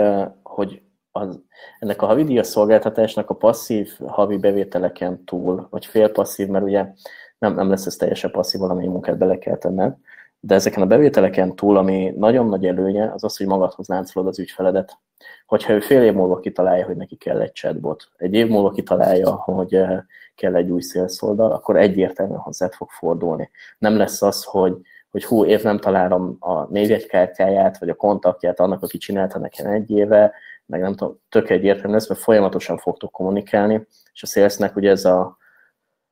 [0.43, 1.41] hogy az,
[1.79, 6.93] ennek a havidíjas szolgáltatásnak a passzív havi bevételeken túl, vagy félpasszív, mert ugye
[7.37, 9.97] nem, nem lesz ez teljesen passzív, valamennyi munkát bele kell tenned,
[10.45, 14.39] de ezeken a bevételeken túl, ami nagyon nagy előnye, az az, hogy magadhoz láncolod az
[14.39, 14.97] ügyfeledet.
[15.45, 19.31] Hogyha ő fél év múlva kitalálja, hogy neki kell egy chatbot, egy év múlva kitalálja,
[19.31, 19.99] hogy eh,
[20.35, 23.49] kell egy új szélszoldal, akkor egyértelműen hozzád fog fordulni.
[23.77, 24.77] Nem lesz az, hogy,
[25.11, 29.91] hogy hú, év nem találom a névjegykártyáját, vagy a kontaktját annak, aki csinálta nekem egy
[29.91, 30.33] éve,
[30.65, 35.05] meg nem tudom, tök egyértelmű lesz, mert folyamatosan fogtok kommunikálni, és a szélsznek ugye ez
[35.05, 35.37] a,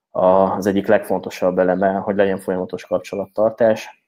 [0.10, 4.01] a, az egyik legfontosabb eleme, hogy legyen folyamatos kapcsolattartás,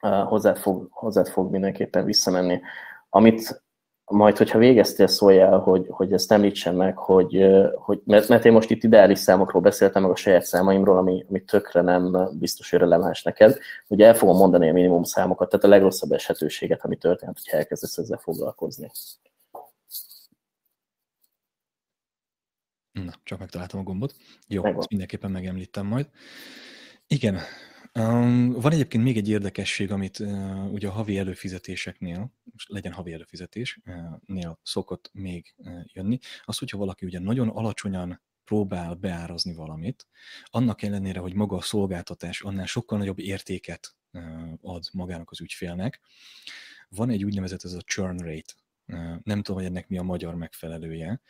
[0.00, 2.60] hozzád fog, hozzád fog mindenképpen visszamenni.
[3.08, 3.62] Amit
[4.10, 8.70] majd, hogyha végeztél, szóljál, hogy, hogy ezt említsen meg, hogy, hogy mert, mert én most
[8.70, 13.22] itt ideális számokról beszéltem, meg a saját számaimról, ami, ami tökre nem biztos, hogy releváns
[13.22, 13.58] neked.
[13.88, 17.98] Ugye el fogom mondani a minimum számokat, tehát a legrosszabb esetőséget, ami történt, hogyha elkezdesz
[17.98, 18.90] ezzel foglalkozni.
[22.92, 24.14] Na, csak megtaláltam a gombot.
[24.46, 24.80] Jó, Megvan.
[24.80, 26.06] ezt mindenképpen megemlítem majd.
[27.06, 27.38] Igen,
[27.94, 33.12] Um, van egyébként még egy érdekesség, amit uh, ugye a havi előfizetéseknél, most legyen havi
[33.12, 40.06] előfizetésnél szokott még uh, jönni, az, hogyha valaki ugye nagyon alacsonyan próbál beárazni valamit,
[40.44, 46.00] annak ellenére, hogy maga a szolgáltatás annál sokkal nagyobb értéket uh, ad magának az ügyfélnek,
[46.88, 48.52] van egy úgynevezett ez a churn rate,
[49.22, 51.20] nem tudom, hogy ennek mi a magyar megfelelője,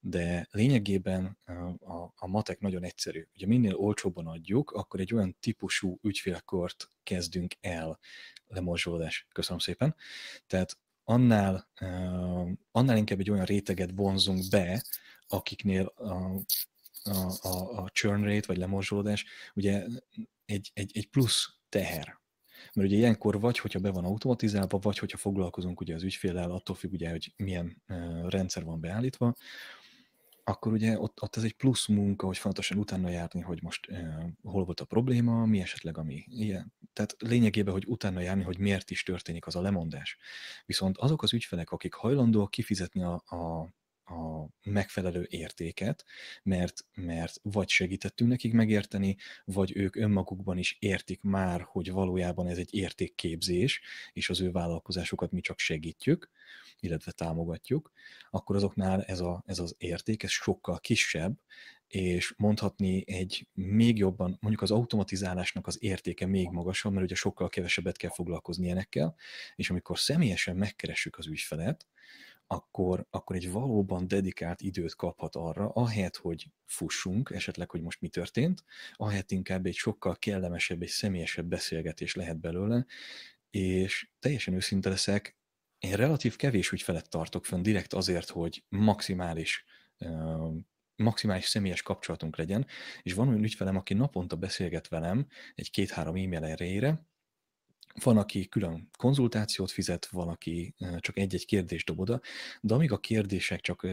[0.00, 1.38] de lényegében
[1.80, 3.26] a, a matek nagyon egyszerű.
[3.34, 7.98] Ugye minél olcsóbban adjuk, akkor egy olyan típusú ügyfélkort kezdünk el
[8.46, 9.26] lemorzsolódás.
[9.32, 9.94] Köszönöm szépen.
[10.46, 11.68] Tehát annál,
[12.70, 14.84] annál inkább egy olyan réteget vonzunk be,
[15.26, 16.12] akiknél a,
[17.02, 19.24] a, a, a churn rate, vagy lemorzsolódás,
[19.54, 19.86] ugye
[20.44, 22.18] egy, egy, egy plusz teher
[22.74, 26.76] mert ugye ilyenkor vagy, hogyha be van automatizálva, vagy hogyha foglalkozunk ugye az ügyféllel, attól
[26.76, 27.82] függ ugye, hogy milyen
[28.28, 29.34] rendszer van beállítva,
[30.48, 34.16] akkor ugye ott, ott ez egy plusz munka, hogy fontosan utána járni, hogy most eh,
[34.42, 36.72] hol volt a probléma, mi esetleg ami ilyen.
[36.92, 40.18] Tehát lényegében, hogy utána járni, hogy miért is történik az a lemondás.
[40.66, 43.68] Viszont azok az ügyfelek, akik hajlandóak kifizetni a, a
[44.06, 46.04] a megfelelő értéket,
[46.42, 52.58] mert, mert vagy segítettünk nekik megérteni, vagy ők önmagukban is értik már, hogy valójában ez
[52.58, 53.80] egy értékképzés,
[54.12, 56.30] és az ő vállalkozásukat mi csak segítjük,
[56.80, 57.92] illetve támogatjuk,
[58.30, 61.38] akkor azoknál ez, a, ez az érték, ez sokkal kisebb,
[61.88, 67.48] és mondhatni egy még jobban, mondjuk az automatizálásnak az értéke még magasabb, mert ugye sokkal
[67.48, 69.14] kevesebbet kell foglalkozni ilyenekkel,
[69.54, 71.86] és amikor személyesen megkeressük az ügyfelet,
[72.46, 78.08] akkor, akkor egy valóban dedikált időt kaphat arra, ahelyett, hogy fussunk, esetleg, hogy most mi
[78.08, 82.86] történt, ahelyett inkább egy sokkal kellemesebb és személyesebb beszélgetés lehet belőle,
[83.50, 85.36] és teljesen őszinte leszek,
[85.78, 89.64] én relatív kevés ügyfelet tartok fönn direkt azért, hogy maximális
[90.96, 92.66] maximális személyes kapcsolatunk legyen,
[93.02, 97.06] és van olyan ügyfelem, aki naponta beszélget velem egy két-három e-mail erejére,
[98.02, 102.20] van, aki külön konzultációt fizet, van, aki csak egy-egy kérdést dob oda,
[102.60, 103.86] de amíg a kérdések csak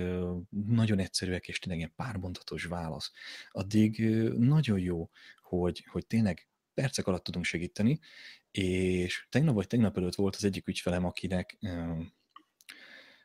[0.50, 3.12] nagyon egyszerűek, és tényleg ilyen pármondatos válasz,
[3.52, 4.00] addig
[4.38, 5.10] nagyon jó,
[5.42, 8.00] hogy, hogy tényleg percek alatt tudunk segíteni,
[8.52, 11.58] és tegnap vagy tegnap előtt volt az egyik ügyfelem, akinek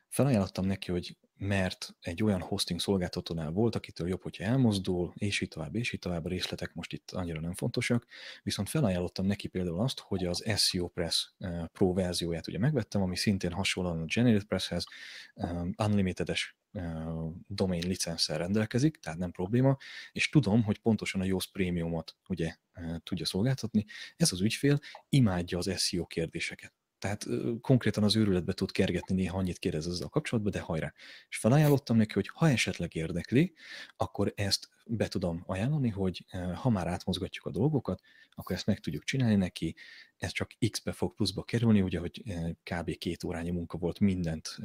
[0.07, 5.47] felajánlottam neki, hogy mert egy olyan hosting szolgáltatónál volt, akitől jobb, hogyha elmozdul, és így
[5.47, 8.05] tovább, és így tovább, a részletek most itt annyira nem fontosak,
[8.43, 13.15] viszont felajánlottam neki például azt, hogy az SEO Press eh, Pro verzióját ugye megvettem, ami
[13.15, 14.85] szintén hasonlóan a Generate Presshez
[15.33, 19.77] um, unlimitedes uh, domain licenszer rendelkezik, tehát nem probléma,
[20.11, 22.55] és tudom, hogy pontosan a Yoast Premiumot ugye
[23.03, 23.85] tudja szolgáltatni.
[24.15, 24.79] Ez az ügyfél
[25.09, 26.78] imádja az SEO kérdéseket.
[26.99, 27.25] Tehát
[27.61, 30.93] konkrétan az őrületbe tud kergetni, néha annyit kérdez ezzel kapcsolatban, de hajrá.
[31.29, 33.53] És felajánlottam neki, hogy ha esetleg érdekli,
[33.97, 38.01] akkor ezt be tudom ajánlani, hogy ha már átmozgatjuk a dolgokat,
[38.31, 39.75] akkor ezt meg tudjuk csinálni neki,
[40.17, 42.23] ez csak X-be fog pluszba kerülni, ugye, hogy
[42.63, 42.97] kb.
[42.97, 44.57] két órányi munka volt mindent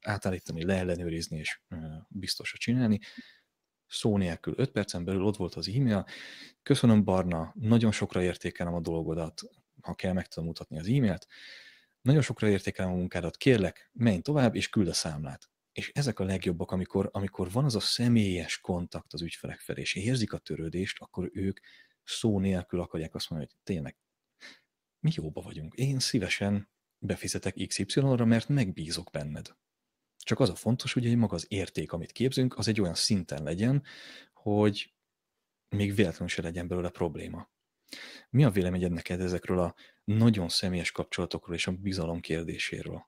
[0.00, 1.60] átállítani, leellenőrizni és
[2.08, 2.98] biztosra csinálni,
[3.86, 6.06] szó nélkül, 5 percen belül ott volt az e-mail,
[6.62, 9.40] köszönöm Barna, nagyon sokra értékelem a dolgodat,
[9.82, 11.26] ha kell, meg tudom mutatni az e-mailt,
[12.08, 15.50] nagyon sokra értékelem a munkádat, kérlek, menj tovább, és küld a számlát.
[15.72, 19.94] És ezek a legjobbak, amikor, amikor van az a személyes kontakt az ügyfelek felé, és
[19.94, 21.58] érzik a törődést, akkor ők
[22.04, 23.96] szó nélkül akarják azt mondani, hogy tényleg,
[25.00, 25.74] mi jóba vagyunk.
[25.74, 29.56] Én szívesen befizetek XY-ra, mert megbízok benned.
[30.16, 33.82] Csak az a fontos, hogy maga az érték, amit képzünk, az egy olyan szinten legyen,
[34.32, 34.94] hogy
[35.68, 37.50] még véletlenül se legyen belőle probléma.
[38.30, 39.74] Mi a véleményed neked ezekről a
[40.16, 43.06] nagyon személyes kapcsolatokról és a bizalom kérdéséről?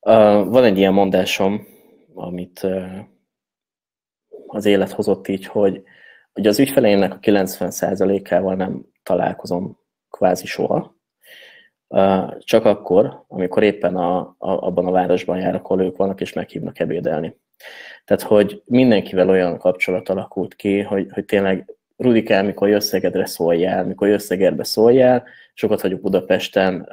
[0.00, 1.66] Uh, van egy ilyen mondásom,
[2.14, 2.98] amit uh,
[4.46, 5.82] az élet hozott így, hogy,
[6.32, 9.78] hogy az ügyfeleimnek a 90%-ával nem találkozom
[10.10, 10.96] kvázi soha.
[11.88, 16.32] Uh, csak akkor, amikor éppen a, a, abban a városban járok, ahol ők vannak, és
[16.32, 17.36] meghívnak ebédelni.
[18.04, 23.84] Tehát, hogy mindenkivel olyan kapcsolat alakult ki, hogy, hogy tényleg Rudikál, mikor jössz Szegedre szóljál,
[23.84, 25.24] mikor jössz Szegedbe szóljál,
[25.54, 26.88] sokat vagyok Budapesten,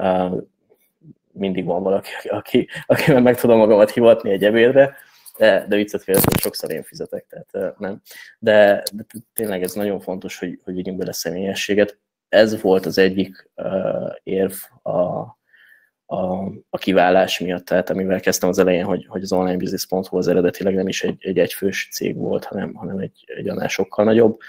[1.31, 4.95] mindig van valaki, aki, akivel meg tudom magamat hivatni egy ebédre,
[5.37, 8.01] de, de viccet félretve, sokszor én fizetek, tehát nem.
[8.39, 11.97] De, de tényleg ez nagyon fontos, hogy, hogy vigyünk bele személyességet.
[12.29, 14.91] Ez volt az egyik uh, érv a,
[16.05, 20.75] a, a kiválás miatt, tehát amivel kezdtem az elején, hogy, hogy az onlinebusiness.hu az eredetileg
[20.75, 24.39] nem is egy, egy egyfős cég volt, hanem, hanem egy, egy annál sokkal nagyobb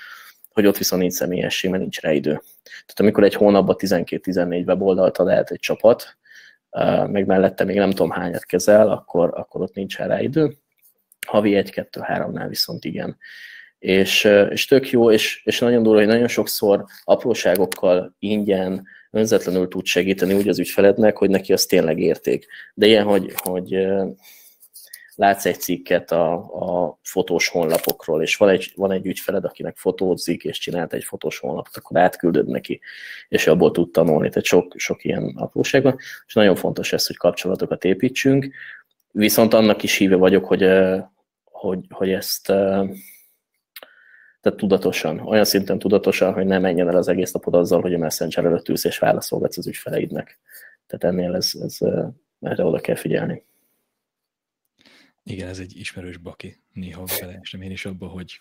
[0.60, 2.42] hogy ott viszont nincs személyesség, mert nincs rá idő.
[2.62, 6.18] Tehát amikor egy hónapban 12-14 weboldalt ad el egy csapat,
[7.06, 10.54] meg mellette még nem tudom hányat kezel, akkor, akkor ott nincs rá idő.
[11.26, 13.16] Havi egy-kettő-háromnál viszont igen.
[13.78, 19.84] És, és tök jó, és, és nagyon durva, hogy nagyon sokszor apróságokkal ingyen, önzetlenül tud
[19.84, 22.46] segíteni úgy az ügyfelednek, hogy neki az tényleg érték.
[22.74, 23.86] De ilyen, hogy, hogy
[25.20, 30.44] látsz egy cikket a, a fotós honlapokról, és van egy, van egy ügyfeled, akinek fotózik,
[30.44, 32.80] és csinált egy fotós honlapot, akkor átküldöd neki,
[33.28, 34.28] és abból tud tanulni.
[34.28, 38.48] Tehát sok, sok ilyen apróság van, és nagyon fontos ez, hogy kapcsolatokat építsünk,
[39.10, 40.68] viszont annak is híve vagyok, hogy,
[41.44, 42.46] hogy, hogy ezt
[44.40, 47.98] tehát tudatosan, olyan szinten tudatosan, hogy ne menjen el az egész napod azzal, hogy a
[47.98, 50.38] Messenger előtt ülsz és válaszolgatsz az ügyfeleidnek.
[50.86, 51.78] Tehát ennél ez, ez,
[52.40, 53.48] erre oda kell figyelni.
[55.22, 56.62] Igen, ez egy ismerős baki.
[56.72, 58.40] Néha beleestem én is abba, hogy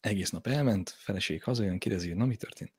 [0.00, 2.72] egész nap elment, feleség hazajön, kérdezi, hogy na mi történt?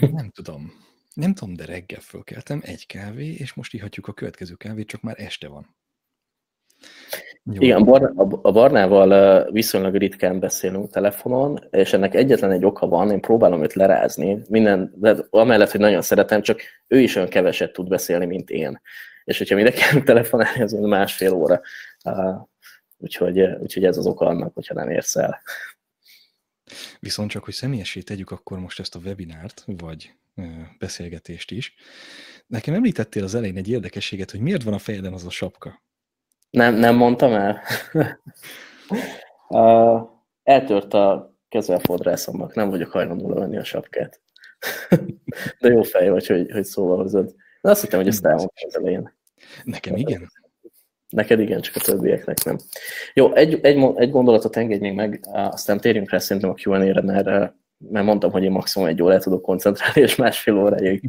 [0.00, 0.72] Nem tudom.
[1.14, 5.20] Nem tudom, de reggel fölkeltem, egy kávé, és most ihatjuk a következő kávét, csak már
[5.20, 5.76] este van.
[7.44, 7.62] Jó.
[7.62, 7.82] Igen,
[8.42, 13.72] a Barnával viszonylag ritkán beszélünk telefonon, és ennek egyetlen egy oka van, én próbálom őt
[13.72, 18.50] lerázni, minden, de amellett, hogy nagyon szeretem, csak ő is olyan keveset tud beszélni, mint
[18.50, 18.80] én
[19.26, 21.60] és hogyha mindenki telefonálni, az másfél óra.
[22.96, 25.40] Úgyhogy, úgyhogy ez az oka annak, hogyha nem érsz el.
[27.00, 30.14] Viszont csak, hogy személyesé tegyük akkor most ezt a webinárt, vagy
[30.78, 31.74] beszélgetést is.
[32.46, 35.82] Nekem említettél az elején egy érdekességet, hogy miért van a fejeden az a sapka?
[36.50, 37.60] Nem, nem mondtam el.
[39.48, 40.08] uh,
[40.42, 44.20] eltört a kezelfodrászomnak, nem vagyok hajlandó venni a sapkát.
[45.60, 47.34] De jó fej vagy, hogy, hogy szóval hozod.
[47.62, 49.15] De azt hittem, hogy ezt elmondtam az elején.
[49.64, 50.30] Nekem igen?
[51.08, 52.56] Neked igen, csak a többieknek nem.
[53.14, 57.54] Jó, egy, egy, egy gondolatot engedj még meg, aztán térjünk rá szerintem a Q&A-re, mert,
[57.78, 61.02] mert mondtam, hogy én maximum egy órát tudok koncentrálni, és másfél órája itt.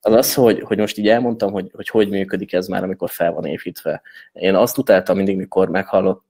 [0.00, 3.32] Az az, hogy, hogy most így elmondtam, hogy, hogy hogy működik ez már, amikor fel
[3.32, 4.02] van építve.
[4.32, 5.68] Én azt utáltam mindig, mikor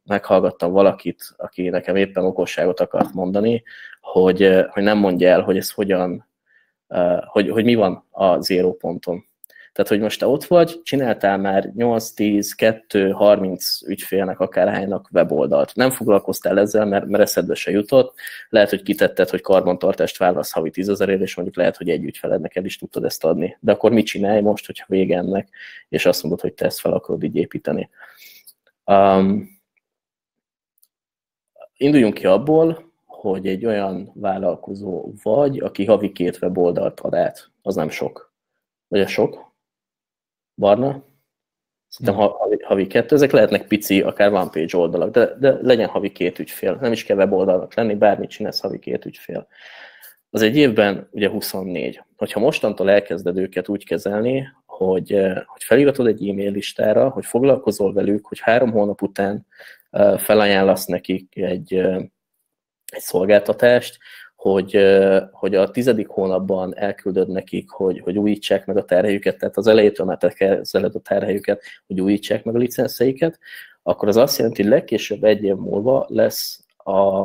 [0.05, 3.63] meghallgattam valakit, aki nekem éppen okosságot akart mondani,
[4.01, 6.29] hogy, hogy nem mondja el, hogy ez hogyan,
[7.25, 9.27] hogy, hogy mi van a zéró ponton.
[9.79, 15.75] Tehát, hogy most te ott vagy, csináltál már 8, 10, 2, 30 ügyfélnek, akárhánynak weboldalt.
[15.75, 18.15] Nem foglalkoztál ezzel, mert, mert eszedbe se jutott.
[18.49, 22.57] Lehet, hogy kitetted, hogy karbantartást válasz havi 10 ezerért, és mondjuk lehet, hogy egy ügyfelednek
[22.57, 23.57] el is tudtad ezt adni.
[23.61, 25.49] De akkor mit csinálj most, hogyha vége ennek,
[25.89, 27.91] és azt mondod, hogy te ezt fel akarod így építeni.
[28.85, 29.59] Um,
[31.77, 37.75] induljunk ki abból, hogy egy olyan vállalkozó vagy, aki havi két weboldalt ad át, az
[37.75, 38.33] nem sok.
[38.89, 39.48] Vagy ez sok?
[40.59, 41.05] Barna?
[41.89, 45.89] Szerintem ha, havi, havi kettő, ezek lehetnek pici, akár one page oldalak, de, de legyen
[45.89, 46.79] havi két ügyfél.
[46.81, 49.49] Nem is kell weboldalnak lenni, bármit csinálsz, havi két ügyfél.
[50.31, 52.01] Az egy évben ugye 24.
[52.17, 57.93] Hogyha mostantól elkezded őket úgy kezelni, hogy, eh, hogy feliratod egy e-mail listára, hogy foglalkozol
[57.93, 59.47] velük, hogy három hónap után
[59.91, 61.97] eh, felajánlasz nekik egy, eh,
[62.87, 63.99] egy szolgáltatást,
[64.39, 64.79] hogy,
[65.31, 70.07] hogy a tizedik hónapban elküldöd nekik, hogy, hogy újítsák meg a terhelyüket, tehát az elejétől
[70.07, 73.39] már te kezeled a terhelyüket, hogy újítsák meg a licenszeiket,
[73.83, 77.23] akkor az azt jelenti, hogy legkésőbb egy év múlva lesz a,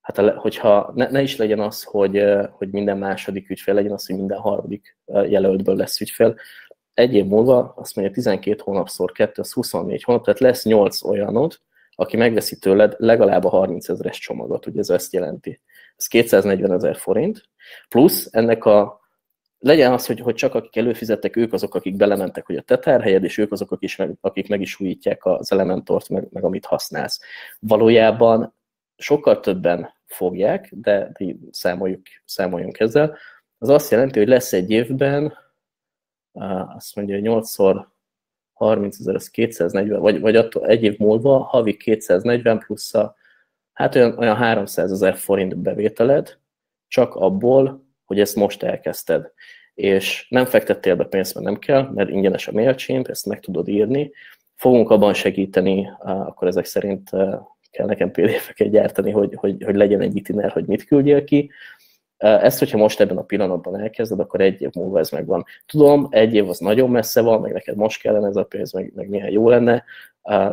[0.00, 4.06] hát a, hogyha ne, ne is legyen az, hogy, hogy minden második ügyfél, legyen az,
[4.06, 6.34] hogy minden harmadik jelöltből lesz ügyfél,
[6.94, 11.60] egy év múlva azt mondja 12 hónapszor 2, az 24 hónap, tehát lesz 8 olyanod,
[11.94, 15.60] aki megveszi tőled legalább a 30 ezeres csomagot, ugye ez ezt jelenti.
[15.96, 17.48] Ez 240 ezer forint,
[17.88, 19.02] plusz ennek a
[19.64, 23.24] legyen az, hogy, hogy csak akik előfizettek, ők azok, akik belementek, hogy a te terhelyed,
[23.24, 27.20] és ők azok, akik, meg, akik meg is újítják az Elementort, meg, meg amit használsz.
[27.60, 28.54] Valójában
[28.96, 33.16] sokkal többen fogják, de, de számoljuk, számoljunk ezzel.
[33.58, 35.38] Az azt jelenti, hogy lesz egy évben,
[36.76, 37.86] azt mondja, 8-szor
[38.52, 43.14] 30 ezer, az 240, vagy, vagy attól egy év múlva havi 240 plusz a,
[43.74, 46.38] hát olyan, olyan 300 ezer forint bevételed,
[46.88, 49.32] csak abból, hogy ezt most elkezdted.
[49.74, 53.68] És nem fektettél be pénzt, mert nem kell, mert ingyenes a MailChimp, ezt meg tudod
[53.68, 54.12] írni.
[54.54, 57.10] Fogunk abban segíteni, akkor ezek szerint
[57.74, 61.50] kell nekem PDF-eket gyártani, hogy, hogy, hogy legyen egy itiner, hogy mit küldjél ki.
[62.16, 65.44] Ezt, hogyha most ebben a pillanatban elkezded, akkor egy év múlva ez megvan.
[65.66, 68.92] Tudom, egy év az nagyon messze van, meg neked most kellene ez a pénz, meg,
[68.94, 69.84] meg milyen jó lenne.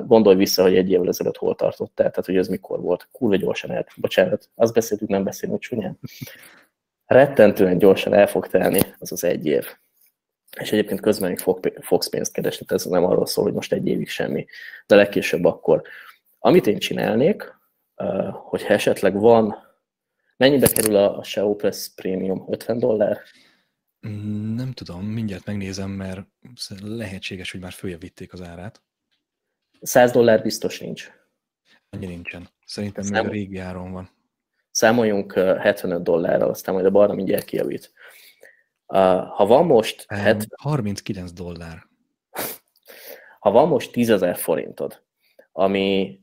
[0.05, 3.07] Gondolj vissza, hogy egy évvel ezelőtt hol tartottál, tehát hogy ez mikor volt.
[3.11, 5.99] Kurva gyorsan el, bocsánat, azt beszéltük, nem beszélünk csúnyán.
[7.05, 9.65] Rettentően gyorsan el fog telni az az egy év.
[10.59, 13.73] És egyébként közben még fog, fogsz pénzt keresni, tehát ez nem arról szól, hogy most
[13.73, 14.45] egy évig semmi,
[14.85, 15.81] de legkésőbb akkor.
[16.39, 17.53] Amit én csinálnék,
[18.31, 19.69] hogyha esetleg van
[20.41, 22.45] Mennyibe kerül a SEO Press Premium?
[22.49, 23.19] 50 dollár?
[24.55, 26.27] Nem tudom, mindjárt megnézem, mert
[26.81, 28.81] lehetséges, hogy már följebb vitték az árát.
[29.81, 31.11] 100 dollár biztos nincs.
[31.89, 32.49] Annyi nincsen.
[32.65, 33.21] Szerintem Számol...
[33.21, 34.09] még a régi áron van.
[34.71, 37.93] Számoljunk 75 dollárral, aztán majd a barna mindjárt kijavít.
[38.85, 40.05] Ha van most...
[40.07, 40.47] 70...
[40.61, 41.87] 39 dollár.
[43.39, 45.03] Ha van most 10 ezer forintod,
[45.51, 46.19] ami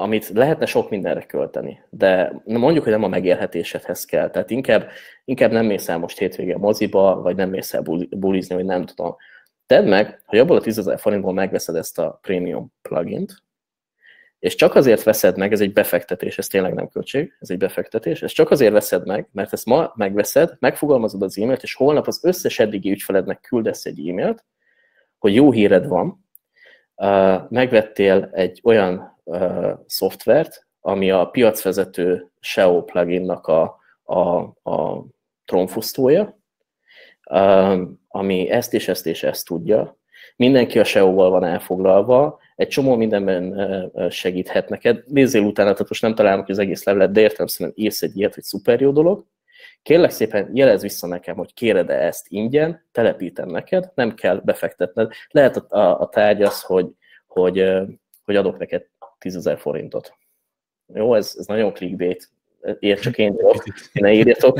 [0.00, 4.90] amit lehetne sok mindenre költeni, de mondjuk, hogy nem a megélhetésedhez kell, tehát inkább,
[5.24, 8.86] inkább nem mész el most hétvége a moziba, vagy nem mész el bulizni, vagy nem
[8.86, 9.16] tudom.
[9.68, 13.42] Tedd meg, hogy abból a 10 ezer forintból megveszed ezt a premium plugint,
[14.38, 18.22] és csak azért veszed meg, ez egy befektetés, ez tényleg nem költség, ez egy befektetés,
[18.22, 22.20] ezt csak azért veszed meg, mert ezt ma megveszed, megfogalmazod az e-mailt, és holnap az
[22.22, 24.44] összes eddigi ügyfelednek küldesz egy e-mailt,
[25.18, 26.24] hogy jó híred van,
[27.48, 29.22] megvettél egy olyan
[29.86, 34.38] szoftvert, ami a piacvezető SEO pluginnak a, a,
[34.70, 35.06] a
[35.44, 36.38] trónfusztója,
[38.18, 39.96] ami ezt és ezt és ezt tudja.
[40.36, 43.54] Mindenki a SEO-val van elfoglalva, egy csomó mindenben
[44.10, 45.02] segíthet neked.
[45.06, 48.16] Nézzél utána, tehát most nem találom ki az egész levelet, de értem szerint írsz egy
[48.16, 49.24] ilyet, hogy szuper jó dolog.
[49.82, 55.12] Kérlek szépen, jelez vissza nekem, hogy kéred-e ezt ingyen, telepítem neked, nem kell befektetned.
[55.30, 56.86] Lehet a, a, a tárgy az, hogy,
[57.26, 57.72] hogy,
[58.24, 58.86] hogy adok neked
[59.18, 60.14] 10 ezer forintot.
[60.94, 62.30] Jó, ez, ez nagyon clickbait,
[62.78, 64.58] Ilyet csak én tudok, ne írjatok,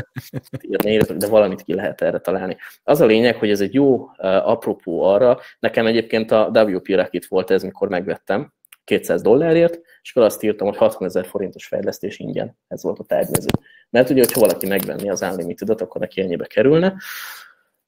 [0.83, 2.57] ne írjatok, de valamit ki lehet erre találni.
[2.83, 4.09] Az a lényeg, hogy ez egy jó uh,
[4.49, 8.53] apropó arra, nekem egyébként a WP Rakit volt ez, mikor megvettem,
[8.83, 12.57] 200 dollárért, és akkor azt írtam, hogy 60 ezer forintos fejlesztés ingyen.
[12.67, 13.47] Ez volt a tárgymező.
[13.89, 16.95] Mert ugye, hogyha valaki megvenni az unlimited akkor neki ennyibe kerülne.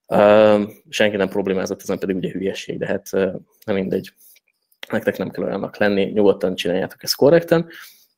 [0.08, 3.34] Uh, senki nem problémázott, ezen pedig ugye hülyeség, de hát uh,
[3.66, 4.14] nem mindegy
[4.92, 7.70] nektek nem kell olyannak lenni, nyugodtan csináljátok ezt korrekten,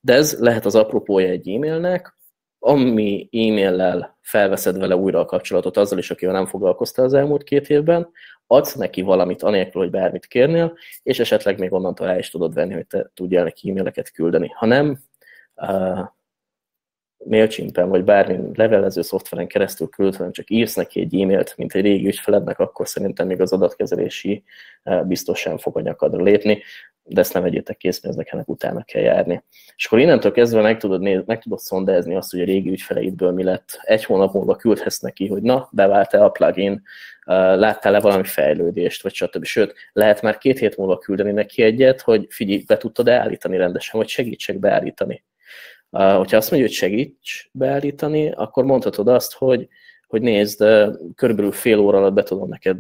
[0.06, 2.18] de ez lehet az apropója egy e-mailnek,
[2.60, 7.70] ami e-maillel felveszed vele újra a kapcsolatot azzal is, akivel nem foglalkoztál az elmúlt két
[7.70, 8.10] évben,
[8.48, 12.74] adsz neki valamit anélkül, hogy bármit kérnél, és esetleg még onnantól rá is tudod venni,
[12.74, 14.48] hogy te tudjál neki e-maileket küldeni.
[14.48, 15.00] Ha nem,
[15.56, 16.00] uh,
[17.26, 21.82] MailChimp-en, vagy bármi levelező szoftveren keresztül küld, hanem csak írsz neki egy e-mailt, mint egy
[21.82, 24.44] régi ügyfelednek, akkor szerintem még az adatkezelési
[25.04, 26.62] biztosan fog a nyakadra lépni
[27.06, 29.44] de ezt nem vegyétek kész, mert ennek utána kell járni.
[29.76, 33.32] És akkor innentől kezdve meg tudod, nézni, meg tudod szondázni azt, hogy a régi ügyfeleidből
[33.32, 33.80] mi lett.
[33.82, 36.82] Egy hónap múlva küldhetsz neki, hogy na, bevált-e a plugin,
[37.26, 39.44] láttál-e valami fejlődést, vagy stb.
[39.44, 44.00] Sőt, lehet már két hét múlva küldeni neki egyet, hogy figyelj, be tudtad állítani rendesen,
[44.00, 45.24] vagy segítsek beállítani.
[45.90, 49.68] Hogyha azt mondja, hogy segíts beállítani, akkor mondhatod azt, hogy,
[50.08, 50.64] hogy nézd,
[51.16, 52.78] körülbelül fél óra alatt be tudom neked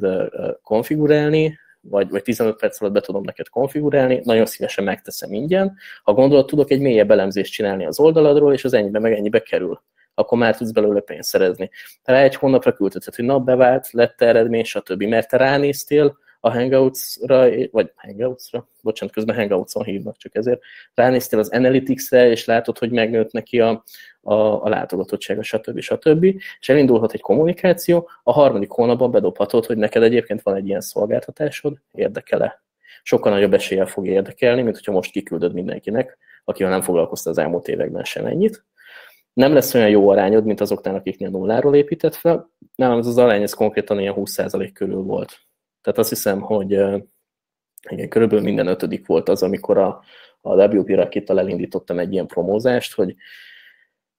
[0.61, 1.57] konfigurálni,
[1.89, 5.77] vagy, vagy 15 perc alatt be tudom neked konfigurálni, nagyon szívesen megteszem ingyen.
[6.03, 9.81] Ha gondolod, tudok egy mélyebb elemzést csinálni az oldaladról, és az ennyibe meg ennyibe kerül.
[10.13, 11.69] Akkor már tudsz belőle pénzt szerezni.
[12.03, 15.03] Rá egy hónapra küldheted, hogy nap bevált, lett eredmény, stb.
[15.03, 20.61] Mert te ránéztél, a Hangouts-ra, vagy Hangouts-ra, bocsánat, közben Hangouts-on hívnak csak ezért,
[20.93, 23.83] ránéztél az Analytics-re, és látod, hogy megnőtt neki a,
[24.21, 25.79] a, a látogatottsága, stb.
[25.79, 26.23] stb.
[26.59, 31.77] És elindulhat egy kommunikáció, a harmadik hónapban bedobhatod, hogy neked egyébként van egy ilyen szolgáltatásod,
[31.91, 32.63] érdekele.
[33.03, 37.67] Sokkal nagyobb eséllyel fog érdekelni, mint hogyha most kiküldöd mindenkinek, akivel nem foglalkozta az elmúlt
[37.67, 38.65] években sem ennyit.
[39.33, 42.49] Nem lesz olyan jó arányod, mint azoknál, akiknél nulláról épített fel.
[42.75, 45.43] Nálam ez az arány ez konkrétan ilyen 20% körül volt
[45.83, 46.71] tehát azt hiszem, hogy
[47.89, 50.03] igen, körülbelül minden ötödik volt az, amikor a,
[50.41, 53.15] a WP Rakittal elindítottam egy ilyen promózást, hogy,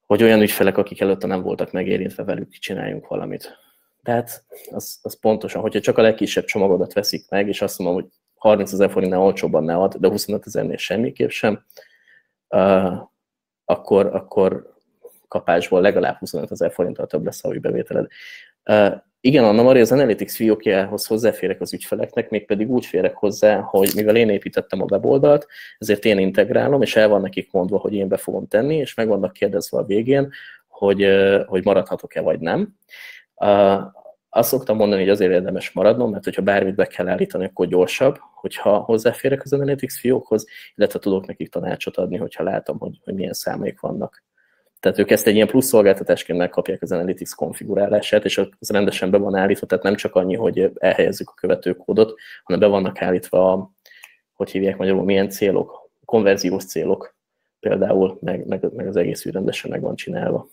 [0.06, 3.58] hogy olyan ügyfelek, akik előtte nem voltak megérintve velük, csináljunk valamit.
[4.02, 8.10] Tehát az, az pontosan, hogyha csak a legkisebb csomagodat veszik meg, és azt mondom, hogy
[8.34, 11.64] 30 ezer forintnál olcsóbban ne ad, de 25 ezernél semmiképp sem,
[12.48, 12.98] uh,
[13.64, 14.74] akkor, akkor
[15.28, 18.06] kapásból legalább 25 ezer forinttal több lesz a bevételed.
[18.64, 18.94] Uh,
[19.26, 24.16] igen, Anna Maria, az Analytics fiókjához hozzáférek az ügyfeleknek, mégpedig úgy férek hozzá, hogy mivel
[24.16, 25.46] én építettem a weboldalt,
[25.78, 29.08] ezért én integrálom, és el van nekik mondva, hogy én be fogom tenni, és meg
[29.08, 30.30] vannak kérdezve a végén,
[30.68, 31.06] hogy,
[31.46, 32.76] hogy maradhatok-e vagy nem.
[34.28, 38.18] Azt szoktam mondani, hogy azért érdemes maradnom, mert hogyha bármit be kell állítani, akkor gyorsabb,
[38.34, 43.32] hogyha hozzáférek az Analytics fiókhoz, illetve tudok nekik tanácsot adni, hogyha látom, hogy, hogy milyen
[43.32, 44.22] számaik vannak.
[44.84, 49.18] Tehát ők ezt egy ilyen plusz szolgáltatásként megkapják az Analytics konfigurálását, és az rendesen be
[49.18, 53.72] van állítva, tehát nem csak annyi, hogy elhelyezzük a követőkódot, hanem be vannak állítva, a,
[54.32, 57.16] hogy hívják magyarul, milyen célok, konverziós célok
[57.60, 60.48] például, meg, meg, meg az egész rendesen meg van csinálva.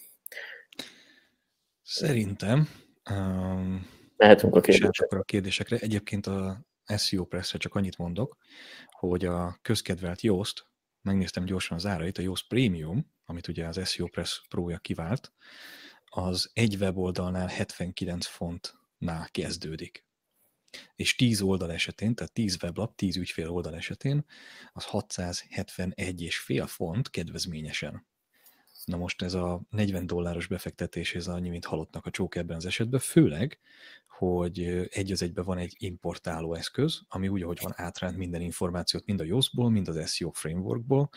[1.82, 2.68] Szerintem
[3.10, 3.88] um,
[4.18, 5.18] mehetünk a kérdésekre.
[5.18, 5.78] a kérdésekre.
[5.78, 6.62] Egyébként a
[6.98, 8.38] SEO Press-re csak annyit mondok,
[8.90, 10.66] hogy a közkedvelt Yoast,
[11.02, 15.34] megnéztem gyorsan az árait, a Yoast Premium, amit ugye az SEO Press Pro-ja kivált,
[16.06, 20.06] az egy weboldalnál 79 fontnál kezdődik.
[20.96, 24.26] És 10 oldal esetén, tehát 10 weblap, 10 ügyfél oldal esetén,
[24.74, 28.06] az 671,5 font kedvezményesen.
[28.86, 32.66] Na most ez a 40 dolláros befektetés, ez annyi, mint halottnak a csók ebben az
[32.66, 33.60] esetben, főleg,
[34.08, 34.60] hogy
[34.90, 39.20] egy az egyben van egy importáló eszköz, ami úgy, ahogy van átránt minden információt, mind
[39.20, 41.10] a Yoast-ból, mind az SEO frameworkból,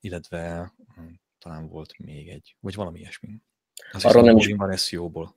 [0.00, 1.02] illetve hm,
[1.40, 3.28] talán volt még egy, vagy valami ilyesmi.
[3.92, 5.34] Az Arról nem is van SEO-ból.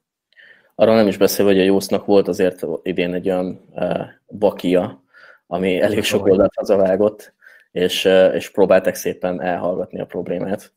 [0.76, 5.04] Arról nem is beszél, hogy a Jósznak volt azért idén egy olyan uh, bakia,
[5.48, 7.34] ami elég sok oldalt hazavágott,
[7.72, 10.74] és, uh, és próbálták szépen elhallgatni a problémát.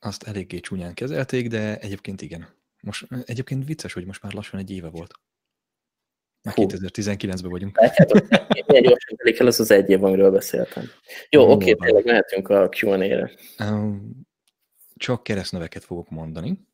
[0.00, 2.48] Azt eléggé csúnyán kezelték, de egyébként igen.
[2.80, 5.14] Most egyébként vicces, hogy most már lassan egy éve volt.
[6.42, 7.80] Már 2019-ben vagyunk.
[7.80, 8.28] Látjátok,
[8.66, 10.84] milyen gyorsan telik el az az egy év, amiről beszéltem.
[11.30, 13.30] Jó, oké, okay, tényleg mehetünk a Q&A-re.
[13.58, 14.27] Um,
[14.98, 16.66] csak keresztneveket fogok mondani.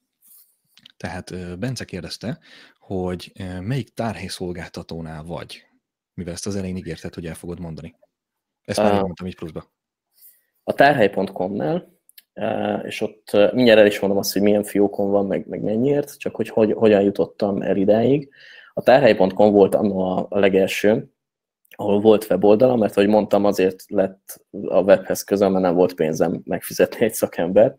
[0.97, 2.39] Tehát Bence kérdezte,
[2.79, 5.67] hogy melyik tárhelyszolgáltatónál vagy,
[6.15, 7.95] mivel ezt az elején ígérted, hogy el fogod mondani.
[8.65, 9.73] Ezt már mondtam így pluszba.
[10.63, 11.93] A tárhely.com-nál,
[12.83, 16.35] és ott mindjárt el is mondom azt, hogy milyen fiókon van, meg, meg mennyiért, csak
[16.35, 18.31] hogy, hogy hogyan jutottam el idáig.
[18.75, 21.13] A tárhely.com volt a, a legelső,
[21.77, 26.41] ahol volt weboldalam, mert ahogy mondtam, azért lett a webhez közön, mert nem volt pénzem
[26.45, 27.77] megfizetni egy szakembert,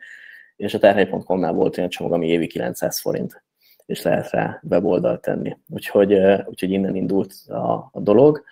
[0.55, 3.43] és a terhely.com-nál volt olyan csomag, ami évi 900 forint,
[3.85, 5.57] és lehet rá weboldalt tenni.
[5.69, 6.13] Úgyhogy,
[6.45, 8.43] úgyhogy innen indult a, a dolog.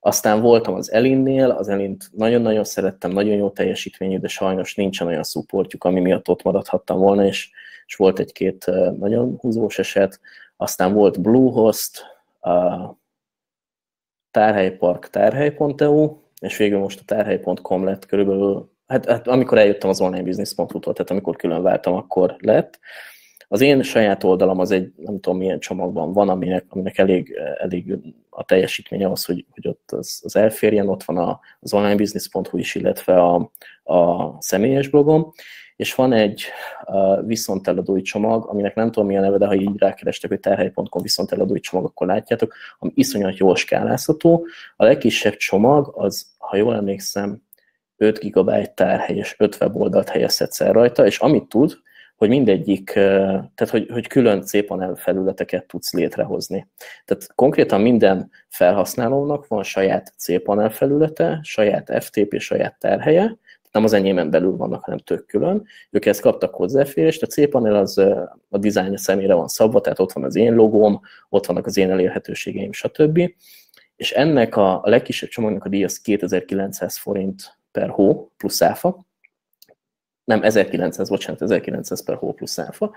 [0.00, 5.22] Aztán voltam az Elinnél, az Elint nagyon-nagyon szerettem, nagyon jó teljesítményű, de sajnos nincsen olyan
[5.22, 7.50] szupportjuk, ami miatt ott maradhattam volna, és,
[7.86, 8.66] és volt egy-két
[8.98, 10.20] nagyon húzós eset.
[10.56, 12.04] Aztán volt Bluehost,
[12.40, 12.98] a
[14.30, 20.22] Tárhelypark, tárhely.eu, és végül most a tárhely.com lett körülbelül hát, hát amikor eljöttem az online
[20.22, 22.78] business.hu-tól, tehát amikor külön váltam, akkor lett.
[23.48, 27.98] Az én saját oldalam az egy, nem tudom milyen csomagban van, aminek, aminek elég, elég
[28.30, 33.22] a teljesítménye az, hogy, hogy ott az, az elférjen, ott van az onlinebusiness.hu is, illetve
[33.22, 33.50] a,
[33.94, 35.32] a személyes blogom,
[35.76, 36.44] és van egy
[36.86, 41.02] uh, viszonteladói csomag, aminek nem tudom mi a neve, de ha így rákerestek, hogy terhely.com
[41.02, 44.46] viszonteladói csomag, akkor látjátok, ami iszonyat jól skálázható.
[44.76, 47.42] A legkisebb csomag az, ha jól emlékszem,
[48.00, 51.78] 5 GB tárhely és 5 weboldalt helyezhetsz el rajta, és amit tud,
[52.16, 56.68] hogy mindegyik, tehát hogy, hogy külön C-panel felületeket tudsz létrehozni.
[57.04, 63.36] Tehát konkrétan minden felhasználónak van saját C-panel felülete, saját FTP, saját terhelye,
[63.72, 65.66] nem az enyémen belül vannak, hanem tök külön.
[65.90, 67.98] Ők ezt kaptak hozzáférést, a C-panel az
[68.48, 71.90] a dizájn személyre van szabva, tehát ott van az én logóm, ott vannak az én
[71.90, 73.32] elérhetőségeim, stb.
[73.96, 79.06] És ennek a, a legkisebb csomagnak a díj az 2900 forint per hó plusz áfa,
[80.30, 82.92] nem 1900, bocsánat, 1900 per hó plusz áfa.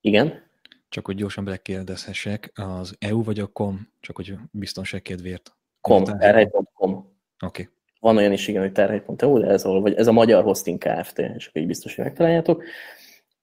[0.00, 0.44] Igen.
[0.88, 5.56] Csak hogy gyorsan belekérdezhessek, az EU vagy a COM, csak hogy biztonság kedvéért.
[5.80, 6.90] COM, terhely.com.
[6.92, 7.12] Oké.
[7.46, 7.68] Okay.
[8.00, 11.18] Van olyan is, igen, hogy terhely.eu, de ez, ahol, vagy ez a Magyar Hosting Kft.,
[11.18, 12.64] és akkor így biztos, hogy megtaláljátok.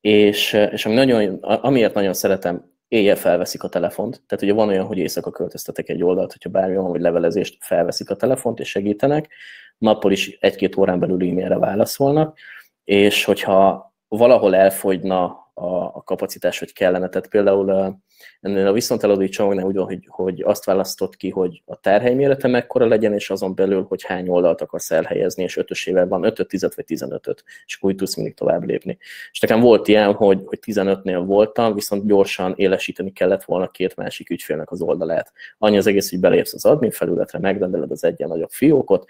[0.01, 4.21] És, és ami nagyon, amiért nagyon szeretem, éjjel felveszik a telefont.
[4.27, 8.09] Tehát ugye van olyan, hogy éjszaka költöztetek egy oldalt, hogyha bármi van, vagy levelezést, felveszik
[8.09, 9.29] a telefont és segítenek.
[9.77, 12.37] Nappal is egy-két órán belül e-mailre válaszolnak
[12.83, 18.01] és hogyha valahol elfogyna a, a kapacitás, hogy kellene, tehát például
[18.41, 22.47] ennél a viszonteladói csomagnál úgy van, hogy, hogy azt választott ki, hogy a tárhely mérete
[22.47, 26.61] mekkora legyen, és azon belül, hogy hány oldalt akarsz elhelyezni, és ötösével van 5 10
[26.75, 28.97] vagy 15-öt, és akkor úgy tudsz mindig tovább lépni.
[29.31, 34.29] És nekem volt ilyen, hogy, hogy 15-nél voltam, viszont gyorsan élesíteni kellett volna két másik
[34.29, 35.31] ügyfélnek az oldalát.
[35.57, 39.05] Annyi az egész, hogy belépsz az admin felületre, megrendeled az egyen nagyobb fiókot,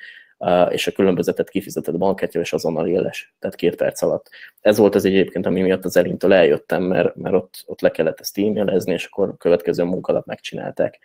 [0.69, 4.29] és a különbözetet kifizetett bankkártya, és azonnal éles, tehát két perc alatt.
[4.61, 8.19] Ez volt az egyébként, ami miatt az elintől eljöttem, mert, mert ott, ott le kellett
[8.19, 10.99] ezt e-mailezni, és akkor a következő munkalap megcsinálták.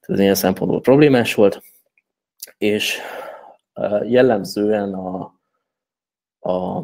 [0.00, 1.62] Tehát ez ilyen szempontból problémás volt,
[2.58, 2.98] és
[4.02, 5.34] jellemzően a,
[6.38, 6.76] a,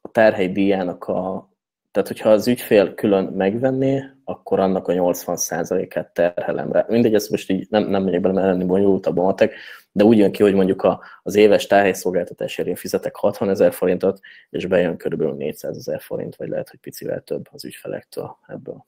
[0.00, 1.49] a terhely díjának a,
[1.90, 6.84] tehát hogyha az ügyfél külön megvenné, akkor annak a 80%-át terhelem rá.
[6.88, 9.54] Mindegy, ezt most így nem, nem megyek bele, mert ennél bonyolultabb a matek,
[9.92, 14.20] de úgy jön ki, hogy mondjuk a, az éves tárhelyszolgáltatásért én fizetek 60 ezer forintot,
[14.50, 18.86] és bejön körülbelül 400 ezer forint, vagy lehet, hogy picivel több az ügyfelektől ebből.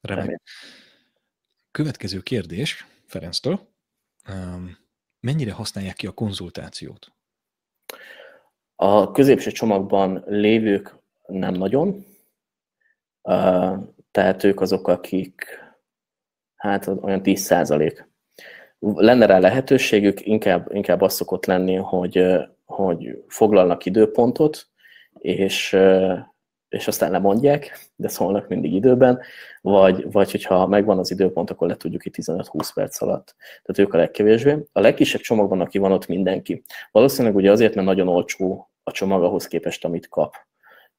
[0.00, 0.40] Remek.
[1.70, 3.60] Következő kérdés Ferenctől.
[5.20, 7.12] Mennyire használják ki a konzultációt?
[8.76, 10.99] A középső csomagban lévők
[11.30, 12.04] nem nagyon,
[14.10, 15.44] tehát ők azok, akik
[16.54, 18.08] hát olyan 10 százalék
[18.80, 22.26] lenne rá lehetőségük, inkább, inkább az szokott lenni, hogy,
[22.64, 24.68] hogy foglalnak időpontot,
[25.18, 25.76] és,
[26.68, 29.20] és aztán lemondják, de szólnak mindig időben,
[29.60, 33.34] vagy, vagy hogyha megvan az időpont, akkor le tudjuk ki 15-20 perc alatt.
[33.38, 34.56] Tehát ők a legkevésbé.
[34.72, 36.62] A legkisebb csomagban, aki van ott mindenki.
[36.90, 40.34] Valószínűleg ugye azért, mert nagyon olcsó a csomag ahhoz képest, amit kap.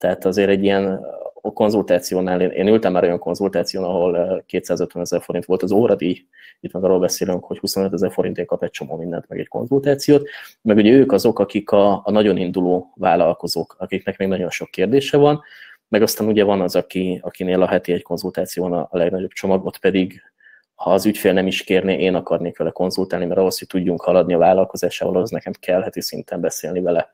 [0.02, 1.06] Tehát azért egy ilyen
[1.42, 6.26] a konzultációnál, én, én ültem már olyan konzultáción, ahol 250 ezer forint volt az óradíj,
[6.60, 10.28] itt meg arról beszélünk, hogy 25 ezer forintért kap egy csomó mindent, meg egy konzultációt,
[10.62, 15.18] meg ugye ők azok, akik a, a nagyon induló vállalkozók, akiknek még nagyon sok kérdése
[15.18, 15.42] van,
[15.88, 19.78] meg aztán ugye van az, aki, akinél a heti egy konzultáción a, a legnagyobb csomagot
[19.78, 20.22] pedig
[20.76, 24.34] ha az ügyfél nem is kérné, én akarnék vele konzultálni, mert ahhoz, hogy tudjunk haladni
[24.34, 27.12] a vállalkozásával, az nekem kell heti szinten beszélni vele,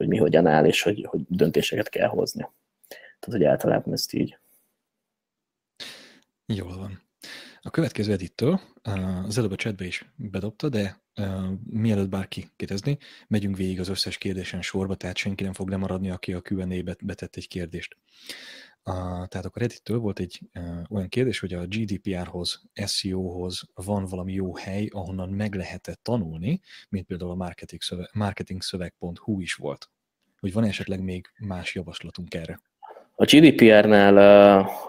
[0.00, 2.48] hogy mi hogyan áll, és hogy, hogy döntéseket kell hozni.
[2.88, 4.38] Tehát, hogy általában ezt így.
[6.46, 7.02] Jól van.
[7.62, 8.60] A következő edittől,
[9.26, 11.02] az előbb a chatbe is bedobta, de
[11.70, 12.98] mielőtt bárki kérdezni,
[13.28, 17.36] megyünk végig az összes kérdésen sorba, tehát senki nem fog lemaradni, aki a Q&A-be betett
[17.36, 17.96] egy kérdést.
[18.84, 24.32] Uh, tehát akkor Eddittől volt egy uh, olyan kérdés, hogy a GDPR-hoz, SEO-hoz van valami
[24.32, 29.90] jó hely, ahonnan meg lehetett tanulni, mint például a marketingszöveg, marketingszöveg.hu is volt.
[30.38, 32.60] Hogy van esetleg még más javaslatunk erre?
[33.14, 34.16] A GDPR-nál,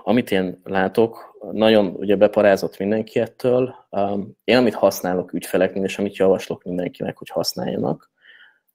[0.03, 3.75] amit én látok, nagyon ugye beparázott mindenki ettől.
[4.43, 8.11] Én amit használok ügyfeleknél, és amit javaslok mindenkinek, hogy használjanak,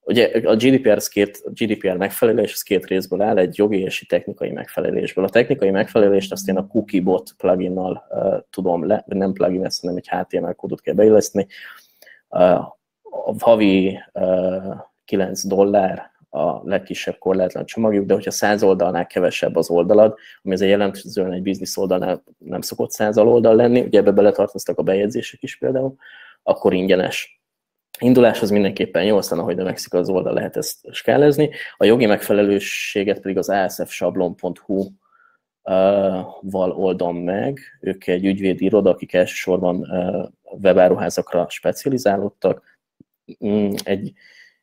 [0.09, 4.01] Ugye a GDPR, az két, a GDPR megfelelés az két részből áll, egy jogi és
[4.01, 5.25] egy technikai megfelelésből.
[5.25, 9.97] A technikai megfelelést azt én a CookieBot pluginnal uh, tudom le, nem plugin, ezt hanem
[9.97, 11.47] egy HTML kódot kell beilleszteni.
[12.29, 12.41] Uh,
[13.03, 14.75] a havi uh,
[15.05, 20.71] 9 dollár a legkisebb korlátlan csomagjuk, de hogyha 100 oldalnál kevesebb az oldalad, ami azért
[20.71, 25.57] jelentően egy biznisz oldalnál nem szokott 100 oldal lenni, ugye ebbe beletartoztak a bejegyzések is
[25.57, 25.95] például,
[26.43, 27.41] akkor ingyenes.
[27.99, 31.51] Indulás az mindenképpen jó, aztán ahogy növekszik az oldal, lehet ezt skálezni.
[31.77, 34.85] A jogi megfelelőséget pedig az asfsablon.hu
[36.41, 37.59] val oldom meg.
[37.81, 39.87] Ők egy ügyvédi iroda, akik elsősorban
[40.43, 42.79] webáruházakra specializálódtak.
[43.47, 44.13] Mm, egy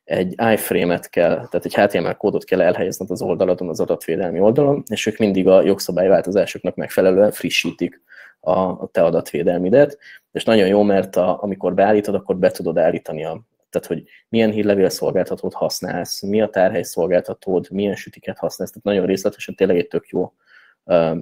[0.03, 5.05] egy iframe-et kell, tehát egy HTML kódot kell elhelyezned az oldaladon, az adatvédelmi oldalon, és
[5.05, 8.01] ők mindig a jogszabályváltozásoknak megfelelően frissítik
[8.39, 9.97] a, te adatvédelmidet,
[10.31, 14.51] és nagyon jó, mert a, amikor beállítod, akkor be tudod állítani a tehát hogy milyen
[14.51, 19.87] hírlevél szolgáltatót használsz, mi a tárhely szolgáltatód, milyen sütiket használsz, tehát nagyon részletesen tényleg egy
[19.87, 20.33] tök jó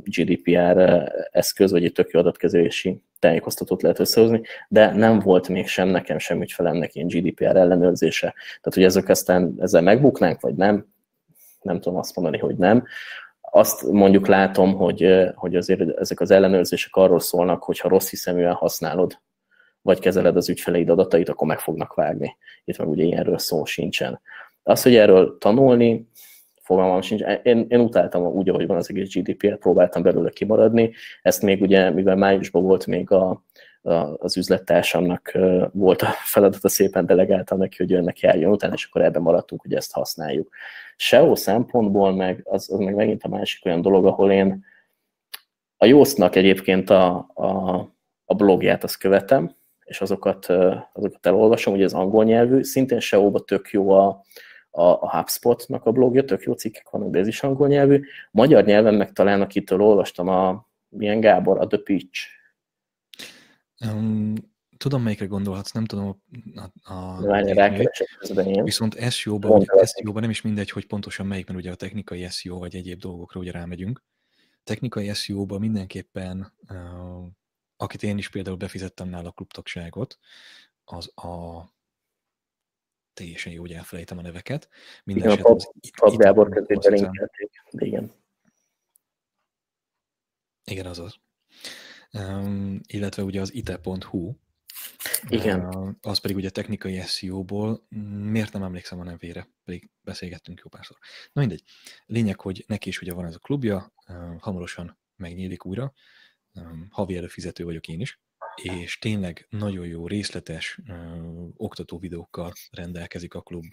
[0.04, 5.88] GDPR eszköz, vagy egy tök jó adatkezelési tájékoztatót lehet összehozni, de nem volt még sem
[5.88, 8.34] nekem sem ügyfelemnek ilyen GDPR ellenőrzése.
[8.46, 10.86] Tehát, hogy ezek aztán ezzel megbuknánk, vagy nem,
[11.62, 12.84] nem tudom azt mondani, hogy nem.
[13.42, 18.54] Azt mondjuk látom, hogy, hogy azért ezek az ellenőrzések arról szólnak, hogy ha rossz hiszeműen
[18.54, 19.20] használod,
[19.82, 22.36] vagy kezeled az ügyfeleid adatait, akkor meg fognak vágni.
[22.64, 24.22] Itt meg ugye ilyenről szó sincsen.
[24.64, 26.10] Az, hogy erről tanulni,
[26.62, 27.22] fogalmam sincs.
[27.44, 30.94] Én, én utáltam úgy, ahogy van az egész GDPR, próbáltam belőle kimaradni.
[31.22, 33.44] Ezt még ugye, mivel májusban volt még a,
[33.82, 35.38] a, az üzlettársamnak
[35.72, 39.74] volt a feladata, szépen delegáltam neki, hogy önnek járjon utána, és akkor ebben maradtunk, hogy
[39.74, 40.50] ezt használjuk.
[40.96, 44.66] SEO szempontból meg az, az meg megint a másik olyan dolog, ahol én
[45.78, 47.80] a Jósznak egyébként a, a,
[48.26, 50.46] a blogját azt követem, és azokat,
[50.94, 54.24] azokat elolvasom, ugye az angol nyelvű, szintén SEO-ba tök jó a,
[54.72, 58.04] a, a HubSpot-nak a blogja, tök jó cikkek vannak, de ez is angol nyelvű.
[58.32, 62.20] Magyar nyelven meg talán, akitől olvastam, a milyen Gábor, a The Pitch.
[63.86, 64.34] Um,
[64.78, 66.20] tudom, melyikre gondolhatsz, nem tudom
[66.56, 67.88] a, a Várj,
[68.62, 72.76] Viszont SEO-ban, SEO nem is mindegy, hogy pontosan melyik, mert ugye a technikai SEO vagy
[72.76, 74.04] egyéb dolgokra ugye rámegyünk.
[74.64, 77.26] Technikai SEO-ban mindenképpen, uh,
[77.78, 80.18] akit én is például befizettem nála a klubtagságot,
[80.86, 81.64] az a
[83.22, 84.70] teljesen jó, hogy elfelejtem a neveket.
[85.04, 85.56] Minden igen, a
[86.00, 87.10] Pap Gábor közé
[87.72, 88.12] igen.
[90.64, 91.16] Igen, azaz.
[92.14, 94.34] Um, illetve ugye az ite.hu,
[95.28, 95.66] igen.
[95.66, 97.86] Uh, az pedig ugye technikai SEO-ból,
[98.32, 100.98] miért nem emlékszem a nevére, pedig beszélgettünk jó párszor.
[101.34, 101.64] Na mindegy.
[102.06, 105.94] Lényeg, hogy neki is ugye van ez a klubja, uh, hamarosan megnyílik újra,
[106.90, 108.20] havi előfizető vagyok én is,
[108.56, 110.96] és tényleg nagyon jó, részletes uh,
[111.58, 113.66] oktató videókkal rendelkezik a klub,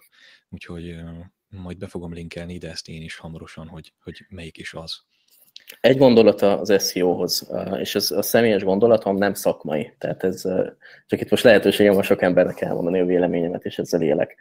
[0.48, 1.10] úgyhogy uh,
[1.48, 5.00] majd be fogom linkelni ide ezt én is hamarosan, hogy, hogy melyik is az.
[5.80, 10.42] Egy gondolat az SEO-hoz, és ez a személyes gondolatom nem szakmai, tehát ez
[11.06, 14.36] csak itt most lehetőségem van sok embernek elmondani a véleményemet, és ezzel élek.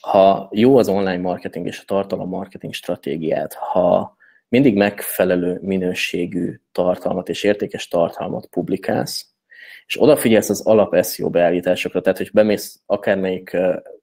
[0.00, 4.16] Ha jó az online marketing és a tartalom marketing stratégiát, ha
[4.48, 9.33] mindig megfelelő minőségű tartalmat és értékes tartalmat publikálsz,
[9.86, 13.56] és odafigyelsz az alap SEO beállításokra, tehát hogy bemész akármelyik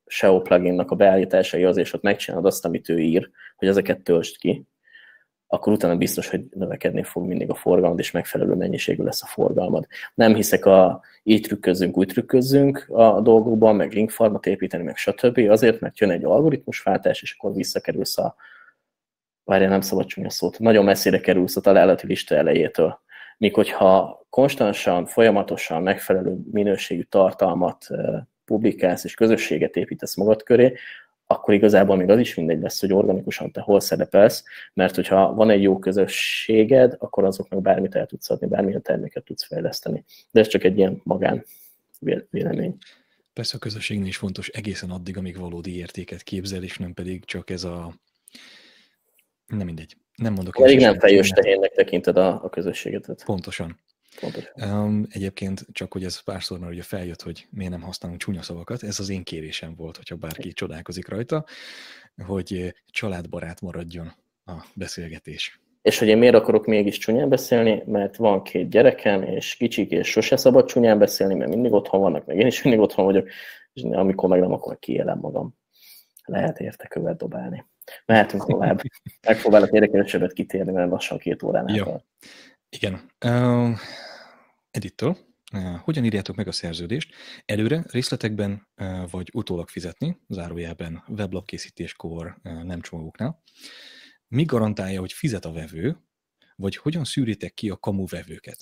[0.06, 4.66] SEO pluginnak a beállításaihoz, és ott megcsinálod azt, amit ő ír, hogy ezeket töltsd ki,
[5.54, 9.88] akkor utána biztos, hogy növekedni fog mindig a forgalmad, és megfelelő mennyiségű lesz a forgalmad.
[10.14, 15.38] Nem hiszek a így trükközzünk, úgy trükközzünk a dolgokban, meg linkfarmat építeni, meg stb.
[15.50, 18.36] Azért, mert jön egy algoritmusváltás, és akkor visszakerülsz a
[19.44, 23.02] várjál, nem szabad csúnya szót, nagyon messzire kerülsz a találati lista elejétől.
[23.42, 27.88] Míg hogyha konstansan, folyamatosan megfelelő minőségű tartalmat
[28.46, 30.74] publikálsz és közösséget építesz magad köré,
[31.28, 34.44] akkor igazából még az is mindegy lesz, hogy organikusan te hol szerepelsz,
[34.74, 39.46] mert hogyha van egy jó közösséged, akkor azoknak bármit el tudsz adni, bármilyen terméket tudsz
[39.46, 40.04] fejleszteni.
[40.32, 41.46] De ez csak egy ilyen magán
[42.30, 42.78] vélemény.
[43.34, 47.50] Persze a közösségnél is fontos egészen addig, amíg valódi értéket képzel, és nem pedig csak
[47.50, 47.94] ez a...
[49.52, 49.98] Nem mindegy.
[50.16, 50.54] Nem mondok.
[50.54, 53.24] Pedig nem fejős tehénnek tekinted a, a közösséget.
[53.26, 53.80] Pontosan.
[54.56, 58.84] Um, egyébként csak, hogy ez párszor már ugye feljött, hogy miért nem használunk csúnya szavakat,
[58.84, 61.46] ez az én kérésem volt, hogyha bárki csodálkozik rajta,
[62.26, 64.14] hogy családbarát maradjon
[64.46, 65.60] a beszélgetés.
[65.82, 70.08] És hogy én miért akarok mégis csúnyán beszélni, mert van két gyerekem, és kicsik, és
[70.08, 73.28] sose szabad csúnyán beszélni, mert mindig otthon vannak, meg én is mindig otthon vagyok,
[73.74, 75.56] és amikor meg nem, akkor kiélem magam.
[76.26, 77.66] Lehet érte követ dobálni.
[78.06, 78.82] Mehetünk tovább.
[79.28, 82.06] Megpróbálok érdekesebbet kitérni, mert lassan két órán ja.
[82.70, 83.12] Igen.
[83.26, 83.78] Uh,
[84.72, 85.18] Edittől,
[85.54, 87.14] uh, hogyan írjátok meg a szerződést?
[87.46, 93.42] Előre, részletekben uh, vagy utólag fizetni, zárójelben weblapkészítéskor, uh, nem csomagoknál.
[94.28, 95.98] Mi garantálja, hogy fizet a vevő,
[96.56, 98.58] vagy hogyan szűritek ki a kamu vevőket?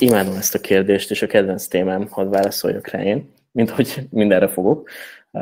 [0.00, 4.48] Imádom ezt a kérdést, és a kedvenc témám, hadd válaszoljak rá én, mint hogy mindenre
[4.48, 4.88] fogok.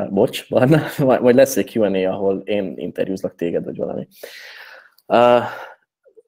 [0.09, 4.07] Bocs, Barna, vagy lesz egy Q&A, ahol én interjúzlak téged, vagy valami.
[5.07, 5.43] Uh,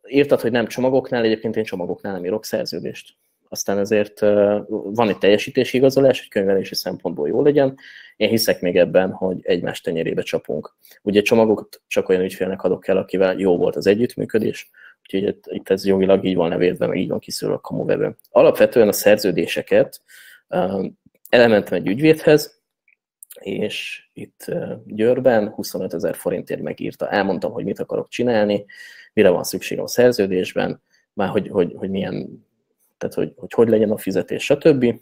[0.07, 3.15] írtad, hogy nem csomagoknál, egyébként én csomagoknál nem írok szerződést.
[3.49, 4.19] Aztán ezért
[4.69, 7.77] van egy teljesítési igazolás, hogy könyvelési szempontból jó legyen.
[8.15, 10.75] Én hiszek még ebben, hogy egymás tenyerébe csapunk.
[11.01, 14.69] Ugye csomagokat csak olyan ügyfélnek adok el, akivel jó volt az együttműködés,
[15.01, 18.15] úgyhogy itt ez jogilag így van levédve, meg így van kiszűrve a kamuvevő.
[18.29, 20.01] Alapvetően a szerződéseket
[21.29, 22.61] elementem egy ügyvédhez,
[23.39, 24.51] és itt
[24.85, 27.09] Győrben 25 ezer forintért megírta.
[27.09, 28.65] Elmondtam, hogy mit akarok csinálni,
[29.13, 30.81] mire van szükségem a szerződésben,
[31.13, 32.45] már hogy, hogy, hogy milyen,
[32.97, 34.99] tehát hogy, hogy hogy legyen a fizetés, stb.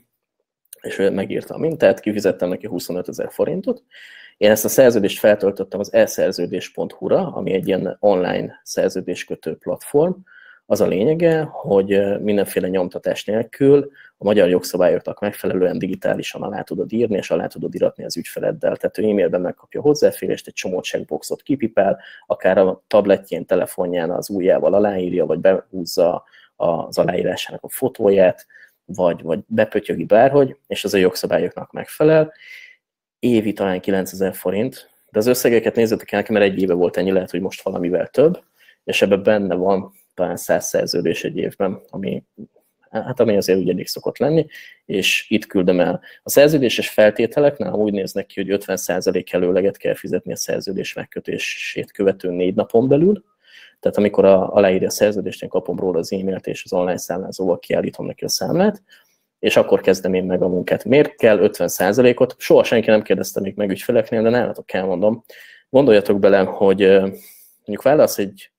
[0.81, 3.83] És ő megírta a mintát, kifizettem neki 25 ezer forintot.
[4.37, 10.13] Én ezt a szerződést feltöltöttem az elszerződés.hu-ra, ami egy ilyen online szerződéskötő platform,
[10.65, 17.17] az a lényege, hogy mindenféle nyomtatás nélkül a magyar jogszabályoknak megfelelően digitálisan alá tudod írni,
[17.17, 18.75] és alá tudod iratni az ügyfeleddel.
[18.75, 24.73] Tehát ő e-mailben megkapja hozzáférést, egy csomó checkboxot kipipál, akár a tabletjén, telefonján az ujjával
[24.73, 26.23] aláírja, vagy behúzza
[26.55, 28.45] az aláírásának a fotóját,
[28.85, 32.33] vagy, vagy bepötyögi bárhogy, és az a jogszabályoknak megfelel.
[33.19, 37.31] Évi talán 9000 forint, de az összegeket nézzetek el, mert egy éve volt ennyi, lehet,
[37.31, 38.43] hogy most valamivel több,
[38.83, 42.23] és ebben benne van talán száz szerződés egy évben, ami,
[43.03, 44.45] hát ami azért ugye elég szokott lenni,
[44.85, 46.01] és itt küldöm el.
[46.23, 52.29] A szerződéses feltételeknél úgy néznek ki, hogy 50% előleget kell fizetni a szerződés megkötését követő
[52.29, 53.23] négy napon belül,
[53.79, 57.59] tehát amikor a, aláírja a szerződést, én kapom róla az e-mailt, és az online számlázóval
[57.59, 58.83] kiállítom neki a számlát,
[59.39, 60.85] és akkor kezdem én meg a munkát.
[60.85, 62.35] Miért kell 50%-ot?
[62.37, 65.23] Soha senki nem kérdezte még meg ügyfeleknél, de nálatok elmondom.
[65.69, 66.79] Gondoljatok bele, hogy
[67.65, 68.49] mondjuk válasz egy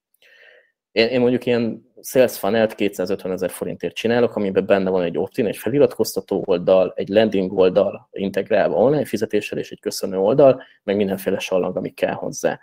[0.96, 5.47] én, én mondjuk ilyen sales funnel 250 ezer forintért csinálok, amiben benne van egy opt-in,
[5.47, 11.39] egy feliratkoztató oldal, egy landing oldal integrálva online fizetéssel, és egy köszönő oldal, meg mindenféle
[11.39, 12.60] sallang, ami kell hozzá.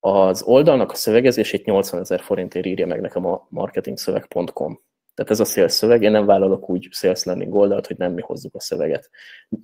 [0.00, 4.80] Az oldalnak a szövegezését 80 ezer forintért írja meg nekem a marketingszöveg.com.
[5.14, 8.20] Tehát ez a sales szöveg, én nem vállalok úgy sales landing oldalt, hogy nem mi
[8.20, 9.10] hozzuk a szöveget.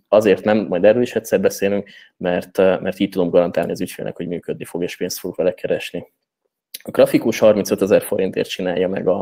[0.09, 4.29] Azért nem, majd erről is egyszer beszélünk, mert, mert így tudom garantálni az ügyfélnek, hogy
[4.29, 6.13] működni fog, és pénzt fog vele keresni.
[6.89, 9.20] A grafikus 35 ezer forintért csinálja meg a,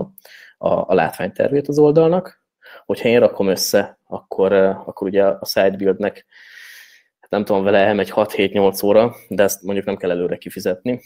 [0.58, 2.42] a, a látványtervét az oldalnak.
[2.84, 6.26] Hogyha én rakom össze, akkor, akkor ugye a sidebuildnek
[7.20, 11.00] hát nem tudom, vele elmegy 6-7-8 óra, de ezt mondjuk nem kell előre kifizetni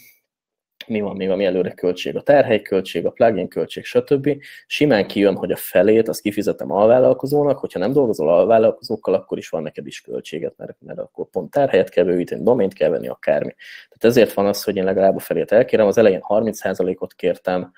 [0.87, 4.37] mi van még, ami előre költség, a terhelyköltség, a plugin költség, stb.
[4.67, 9.61] Simán kijön, hogy a felét azt kifizetem alvállalkozónak, hogyha nem dolgozol alvállalkozókkal, akkor is van
[9.61, 13.55] neked is költséget, mert, mert akkor pont terhelyet kell bővíteni, domént kell venni, akármi.
[13.89, 17.71] Tehát ezért van az, hogy én legalább a felét elkérem, az elején 30%-ot kértem,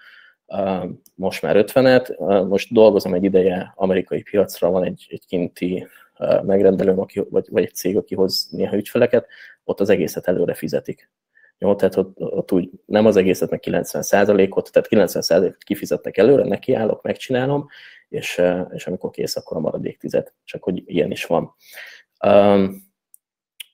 [1.16, 2.18] most már 50-et,
[2.48, 5.88] most dolgozom egy ideje amerikai piacra, van egy, egy kinti
[6.44, 9.28] megrendelőm, aki, vagy, vagy egy cég, aki hoz néha ügyfeleket,
[9.64, 11.10] ott az egészet előre fizetik.
[11.58, 17.02] Jó, tehát ott, ott úgy nem az egészet, meg 90%-ot, tehát 90%-ot kifizetnek előre, nekiállok,
[17.04, 17.68] megcsinálom,
[18.10, 20.34] és, és amikor kész, akkor a maradék tizet.
[20.44, 21.56] Csak hogy ilyen is van.
[22.26, 22.92] Um,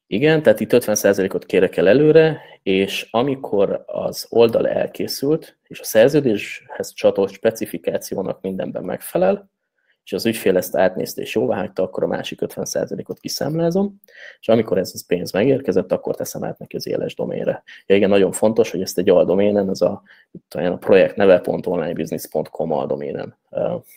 [0.08, 6.94] igen, tehát itt 50%-ot kérek el előre, és amikor az oldal elkészült, és a szerződéshez
[6.94, 9.50] csatolt specifikációnak mindenben megfelel,
[10.10, 13.99] és az ügyfél ezt átnézte és jóváhagyta, akkor a másik 50%-ot kiszámlázom,
[14.40, 17.64] és amikor ez az pénz megérkezett, akkor teszem át neki az éles doménre.
[17.86, 23.38] Ja, igen, nagyon fontos, hogy ezt egy aldoménen, az a, itt a projekt neve.onlinebusiness.com aldoménen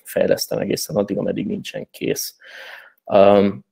[0.05, 2.36] fejlesztem egészen addig, ameddig nincsen kész.
[3.05, 3.64] Um,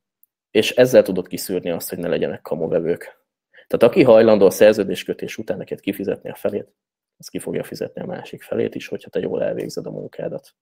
[0.50, 3.18] és ezzel tudod kiszűrni azt, hogy ne legyenek kamovevők.
[3.66, 6.68] Tehát aki hajlandó a szerződéskötés után neked kifizetni a felét,
[7.18, 10.54] az ki fogja fizetni a másik felét is, hogyha te jól elvégzed a munkádat.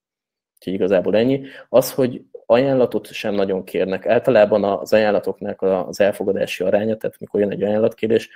[0.59, 1.44] Úgyhogy igazából ennyi.
[1.68, 4.06] Az, hogy ajánlatot sem nagyon kérnek.
[4.06, 8.28] Általában az ajánlatoknak az elfogadási aránya, tehát mikor jön egy ajánlatkérés,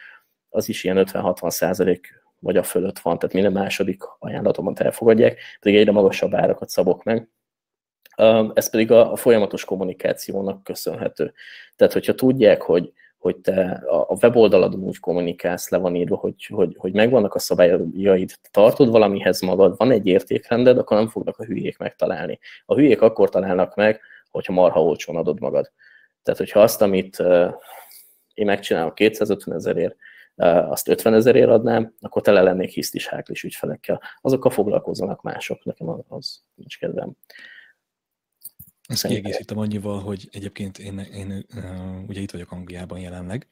[0.49, 5.77] az is ilyen 50-60 százalék vagy a fölött van, tehát minden második ajánlatomat elfogadják, pedig
[5.79, 7.29] egyre magasabb árakat szabok meg.
[8.55, 11.33] Ez pedig a folyamatos kommunikációnak köszönhető.
[11.77, 12.93] Tehát, hogyha tudják, hogy
[13.23, 18.33] hogy te a weboldaladon úgy kommunikálsz, le van írva, hogy, hogy, hogy megvannak a szabályaid,
[18.51, 22.39] tartod valamihez magad, van egy értékrended, akkor nem fognak a hülyék megtalálni.
[22.67, 24.01] A hülyék akkor találnak meg,
[24.31, 25.73] hogyha marha olcsón adod magad.
[26.23, 27.23] Tehát, hogyha azt, amit
[28.35, 29.97] én megcsinálom 250 ezerért,
[30.37, 34.01] azt 50 ezerért adnám, akkor tele lennék hisztis háklis ügyfelekkel.
[34.21, 37.13] Azokkal foglalkozzanak mások, nekem az nincs kedvem.
[38.89, 41.47] Ezt kiegészítem annyival, hogy egyébként én, én
[42.07, 43.49] ugye itt vagyok Angliában jelenleg,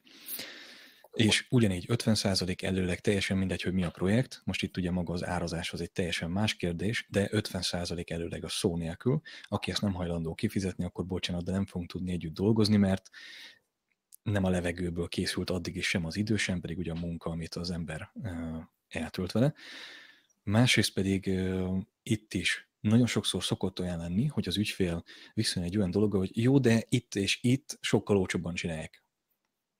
[1.11, 5.25] és ugyanígy 50% előleg teljesen mindegy, hogy mi a projekt, most itt ugye maga az
[5.25, 9.93] árazás az egy teljesen más kérdés, de 50% előleg a szó nélkül, aki ezt nem
[9.93, 13.09] hajlandó kifizetni, akkor bocsánat, de nem fogunk tudni együtt dolgozni, mert
[14.23, 17.55] nem a levegőből készült addig is sem az idő, sem pedig ugye a munka, amit
[17.55, 18.11] az ember
[18.87, 19.53] eltölt vele.
[20.43, 21.39] Másrészt pedig
[22.03, 25.03] itt is nagyon sokszor szokott olyan lenni, hogy az ügyfél
[25.33, 29.03] viszonyul egy olyan dolog, hogy jó, de itt és itt sokkal olcsóbban csinálják.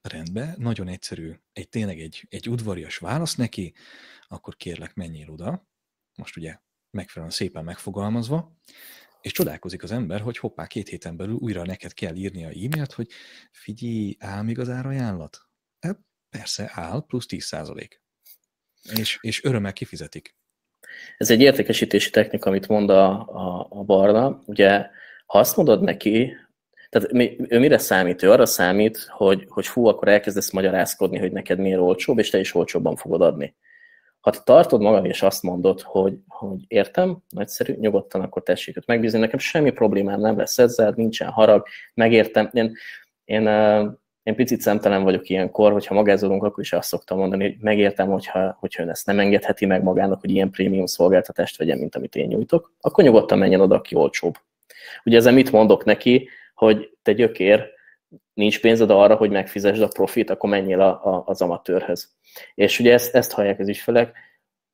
[0.02, 1.34] Rendben, nagyon egyszerű.
[1.53, 3.73] Egy tényleg egy, egy udvarias válasz neki,
[4.28, 5.68] akkor kérlek menjél oda.
[6.15, 6.57] Most ugye
[6.90, 8.57] megfelelően szépen megfogalmazva.
[9.22, 12.94] És csodálkozik az ember, hogy hoppá, két héten belül újra neked kell írni a e-mailt,
[12.94, 13.11] hogy
[13.52, 15.40] figyelj, áll még az árajánlat?
[15.80, 15.99] E,
[16.30, 18.02] persze, áll, plusz 10 százalék.
[18.95, 20.40] És, és örömmel kifizetik.
[21.18, 24.41] Ez egy értékesítési technika, amit mond a, a, a Barna.
[24.45, 24.88] Ugye,
[25.26, 26.34] ha azt mondod neki,
[26.90, 27.14] tehát
[27.48, 28.24] ő mire számít?
[28.24, 32.40] Ő arra számít, hogy, hogy fú, akkor elkezdesz magyarázkodni, hogy neked miért olcsóbb, és te
[32.40, 33.56] is olcsóbban fogod adni.
[34.20, 38.86] Ha te tartod magad, és azt mondod, hogy, hogy értem, nagyszerű, nyugodtan, akkor tessék őt
[38.86, 42.49] megbízni, nekem semmi problémám nem lesz ezzel, nincsen harag, megértem.
[42.53, 42.78] Én,
[43.26, 43.48] én,
[44.23, 48.57] én picit szemtelen vagyok ilyenkor, hogyha magázolunk, akkor is azt szoktam mondani, hogy megértem, hogyha,
[48.60, 52.27] hogyha ön ezt nem engedheti meg magának, hogy ilyen prémium szolgáltatást vegyen, mint amit én
[52.27, 54.35] nyújtok, akkor nyugodtan menjen oda, aki olcsóbb.
[55.03, 57.69] Ugye ezzel mit mondok neki, hogy te gyökér,
[58.34, 62.10] nincs pénzed arra, hogy megfizesd a profit, akkor menjél a, a, az amatőrhöz.
[62.56, 64.15] És ugye ezt, ezt hallják az ügyfelek,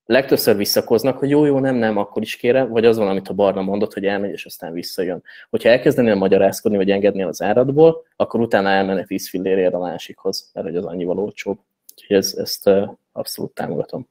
[0.07, 3.33] legtöbbször visszakoznak, hogy jó, jó, nem, nem, akkor is kérem, vagy az van, amit a
[3.33, 5.23] Barna mondott, hogy elmegy, és aztán visszajön.
[5.49, 10.67] Hogyha elkezdenél magyarázkodni, vagy engednél az áradból, akkor utána elmenne 10 fillérért a másikhoz, mert
[10.67, 11.59] hogy az annyival olcsóbb.
[11.95, 12.69] Úgyhogy ez, ezt
[13.11, 14.07] abszolút támogatom.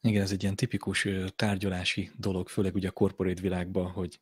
[0.00, 4.20] Igen, ez egy ilyen tipikus tárgyalási dolog, főleg ugye a korporét világban, hogy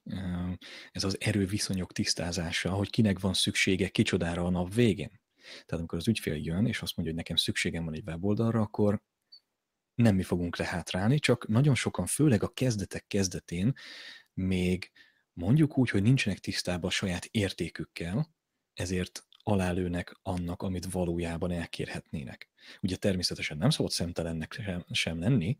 [0.92, 5.20] ez az erőviszonyok tisztázása, hogy kinek van szüksége kicsodára a nap végén.
[5.36, 9.00] Tehát amikor az ügyfél jön, és azt mondja, hogy nekem szükségem van egy weboldalra, akkor
[9.96, 13.72] nem mi fogunk lehátrálni, csak nagyon sokan, főleg a kezdetek kezdetén
[14.34, 14.90] még
[15.32, 18.34] mondjuk úgy, hogy nincsenek tisztában a saját értékükkel,
[18.74, 22.50] ezért alálőnek annak, amit valójában elkérhetnének.
[22.82, 25.58] Ugye természetesen nem szabad szemtelennek sem, sem lenni,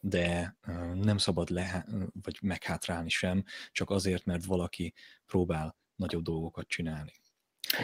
[0.00, 0.56] de
[0.94, 1.86] nem szabad le,
[2.22, 4.94] vagy meghátrálni sem, csak azért, mert valaki
[5.26, 7.12] próbál nagyobb dolgokat csinálni.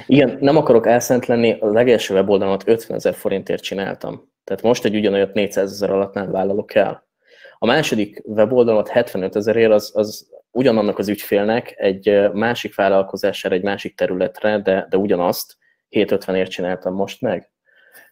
[0.06, 4.34] Igen, nem akarok elszent lenni, a legelső weboldalamat 50 ezer forintért csináltam.
[4.46, 7.06] Tehát most egy ugyanolyat 400 ezer alatt nem vállalok el.
[7.58, 13.96] A második weboldalamat 75 ezerért az, az ugyanannak az ügyfélnek egy másik vállalkozására, egy másik
[13.96, 15.56] területre, de, de ugyanazt
[15.90, 17.50] 750-ért csináltam most meg.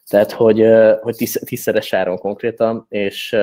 [0.06, 0.66] Tehát, hogy,
[1.00, 3.36] hogy tízszeres áron konkrétan, és,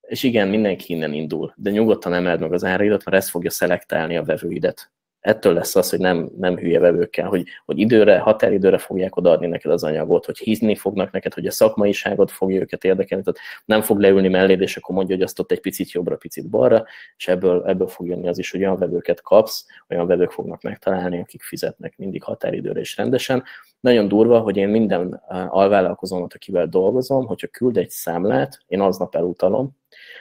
[0.00, 4.16] és igen, mindenki innen indul, de nyugodtan emeld meg az áraidat, mert ez fogja szelektálni
[4.16, 4.90] a vevőidet
[5.20, 9.70] ettől lesz az, hogy nem, nem hülye vevőkkel, hogy, hogy időre, határidőre fogják odaadni neked
[9.70, 14.00] az anyagot, hogy hízni fognak neked, hogy a szakmaiságot fogja őket érdekelni, tehát nem fog
[14.00, 16.84] leülni melléd, és akkor mondja, hogy azt ott egy picit jobbra, picit balra,
[17.16, 21.20] és ebből, ebből fog jönni az is, hogy olyan vevőket kapsz, olyan vevők fognak megtalálni,
[21.20, 23.42] akik fizetnek mindig határidőre és rendesen.
[23.80, 29.78] Nagyon durva, hogy én minden alvállalkozómat, akivel dolgozom, hogyha küld egy számlát, én aznap elutalom.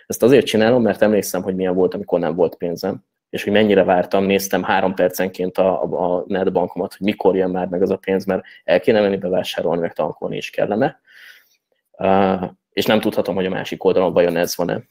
[0.08, 3.84] Ezt azért csinálom, mert emlékszem, hogy milyen volt, amikor nem volt pénzem és hogy mennyire
[3.84, 8.26] vártam, néztem három percenként a, a netbankomat, hogy mikor jön már meg az a pénz,
[8.26, 11.00] mert el kéne menni bevásárolni, meg tankolni is kellene.
[11.92, 14.84] Uh, és nem tudhatom, hogy a másik oldalon vajon ez van-e.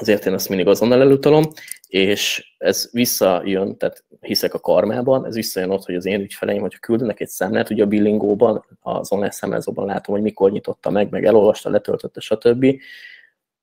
[0.00, 1.44] Azért én ezt mindig azonnal elutalom,
[1.88, 6.78] és ez visszajön, tehát hiszek a karmában, ez visszajön ott, hogy az én ügyfeleim, hogyha
[6.78, 11.24] küldenek egy számlát, ugye a billingóban, az online számlázóban látom, hogy mikor nyitotta meg, meg
[11.24, 12.66] elolvasta, letöltötte, stb.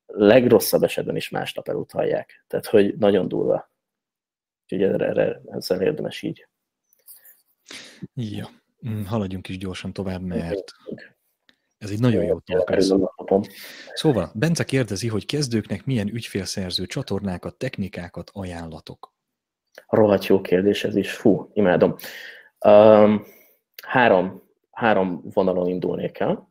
[0.05, 2.45] Legrosszabb esetben is másnap elutalják.
[2.47, 3.69] Tehát, hogy nagyon durva.
[4.69, 6.47] Úgyhogy erre, erre, ezzel érdemes így.
[8.13, 8.49] Ja,
[8.87, 10.71] mm, haladjunk is gyorsan tovább, mert
[11.77, 13.45] ez egy nagyon jó talk.
[13.93, 19.13] Szóval, Bence kérdezi, hogy kezdőknek milyen ügyfélszerző csatornákat, technikákat ajánlatok?
[19.87, 21.11] Rohadt jó kérdés ez is.
[21.11, 21.95] Fú, imádom.
[22.59, 23.23] Um,
[23.83, 26.49] három, három vonalon indulnék el.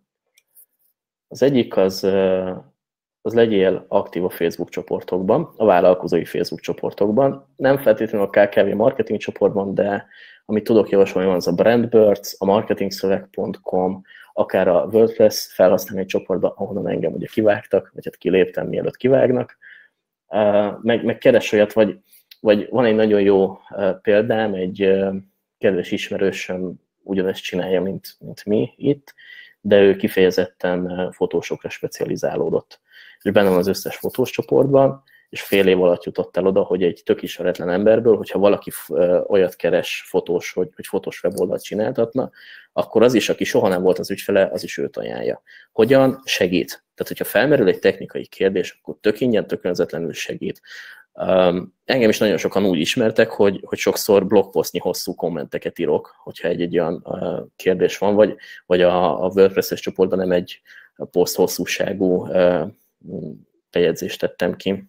[1.29, 2.03] Az egyik az
[3.27, 7.47] az legyél aktív a Facebook csoportokban, a vállalkozói Facebook csoportokban.
[7.57, 10.07] Nem feltétlenül a KKV marketing csoportban, de
[10.45, 14.03] amit tudok javasolni, az a Brandbirds, a marketingszöveg.com,
[14.33, 19.59] akár a WordPress felhasználói csoportban, ahonnan engem ugye kivágtak, vagy hát kiléptem, mielőtt kivágnak.
[20.81, 21.99] Meg, meg keres olyat, vagy,
[22.41, 23.59] vagy van egy nagyon jó
[24.03, 25.05] példám, egy
[25.59, 26.73] kedves ismerősöm
[27.03, 29.15] ugyanezt csinálja, mint, mint mi itt,
[29.61, 32.83] de ő kifejezetten fotósokra specializálódott
[33.25, 36.83] és benne van az összes fotós csoportban, és fél év alatt jutott el oda, hogy
[36.83, 38.71] egy tök ismeretlen emberből, hogyha valaki
[39.27, 42.31] olyat keres fotós, hogy, hogy fotós weboldalt csináltatna,
[42.73, 45.43] akkor az is, aki soha nem volt az ügyfele, az is őt ajánlja.
[45.73, 46.23] Hogyan?
[46.25, 46.69] Segít.
[46.69, 49.75] Tehát, hogyha felmerül egy technikai kérdés, akkor tök ingyen, tök
[50.13, 50.61] segít.
[51.13, 56.49] Um, engem is nagyon sokan úgy ismertek, hogy, hogy sokszor blogposztnyi hosszú kommenteket írok, hogyha
[56.49, 58.37] egy-egy olyan uh, kérdés van, vagy,
[58.67, 60.61] vagy a, a WordPress-es csoportban nem egy
[61.11, 62.69] poszt hosszúságú uh,
[63.71, 64.85] bejegyzést tettem ki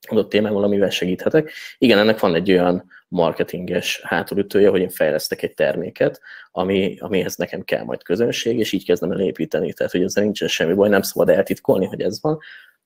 [0.00, 1.52] adott témával, amivel segíthetek.
[1.78, 6.20] Igen, ennek van egy olyan marketinges hátulütője, hogy én fejlesztek egy terméket,
[6.50, 9.72] ami, amihez nekem kell majd közönség, és így kezdem el építeni.
[9.72, 12.38] Tehát, hogy ezzel nincsen semmi baj, nem szabad eltitkolni, hogy ez van,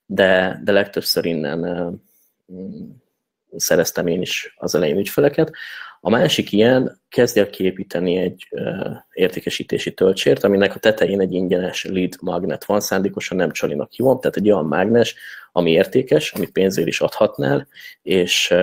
[0.06, 2.02] de, de legtöbbször innen
[3.56, 5.52] szereztem én is az elején ügyfeleket.
[6.04, 8.48] A másik ilyen, kezdj el kiépíteni egy
[9.12, 14.36] értékesítési töltsért, aminek a tetején egy ingyenes lead magnet van, szándékosan nem csalinak hívom, tehát
[14.36, 15.14] egy olyan mágnes,
[15.52, 17.68] ami értékes, amit pénzért is adhatnál,
[18.02, 18.54] és,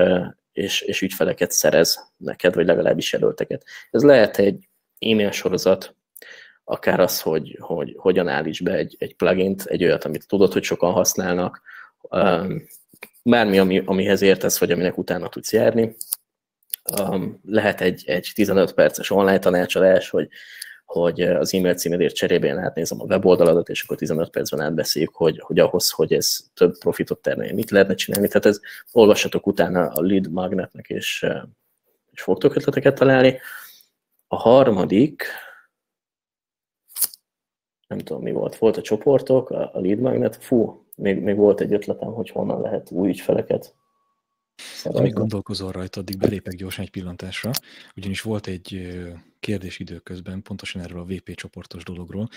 [0.52, 3.66] és, és ügyfeleket szerez neked, vagy legalábbis jelölteket.
[3.92, 4.68] Ez lehet egy
[5.00, 5.96] e-mail sorozat,
[6.64, 10.64] akár az, hogy, hogy hogyan állíts be egy, egy plugint, egy olyat, amit tudod, hogy
[10.64, 11.62] sokan használnak,
[13.24, 15.96] bármi, ami, amihez értesz, vagy aminek utána tudsz járni.
[17.00, 20.30] Um, lehet egy, egy 15 perces online tanácsadás, hogy,
[20.86, 25.40] hogy az e-mail címedért cserébe én átnézem a weboldaladat, és akkor 15 percben átbeszéljük, hogy,
[25.40, 28.28] hogy ahhoz, hogy ez több profitot termeljen, mit lehetne csinálni.
[28.28, 28.60] Tehát ez,
[28.92, 31.26] olvassatok utána a lead magnetnek, és,
[32.12, 33.40] és fogtok ötleteket találni.
[34.28, 35.24] A harmadik,
[37.88, 41.74] nem tudom mi volt, volt a csoportok, a lead magnet, fú, még, még volt egy
[41.74, 43.76] ötletem, hogy honnan lehet új ügyfeleket
[44.60, 45.00] Szerezni.
[45.00, 47.52] Amíg gondolkozol rajta, addig belépek gyorsan egy pillantásra,
[47.96, 48.98] ugyanis volt egy
[49.40, 52.30] kérdés időközben, pontosan erről a VP csoportos dologról,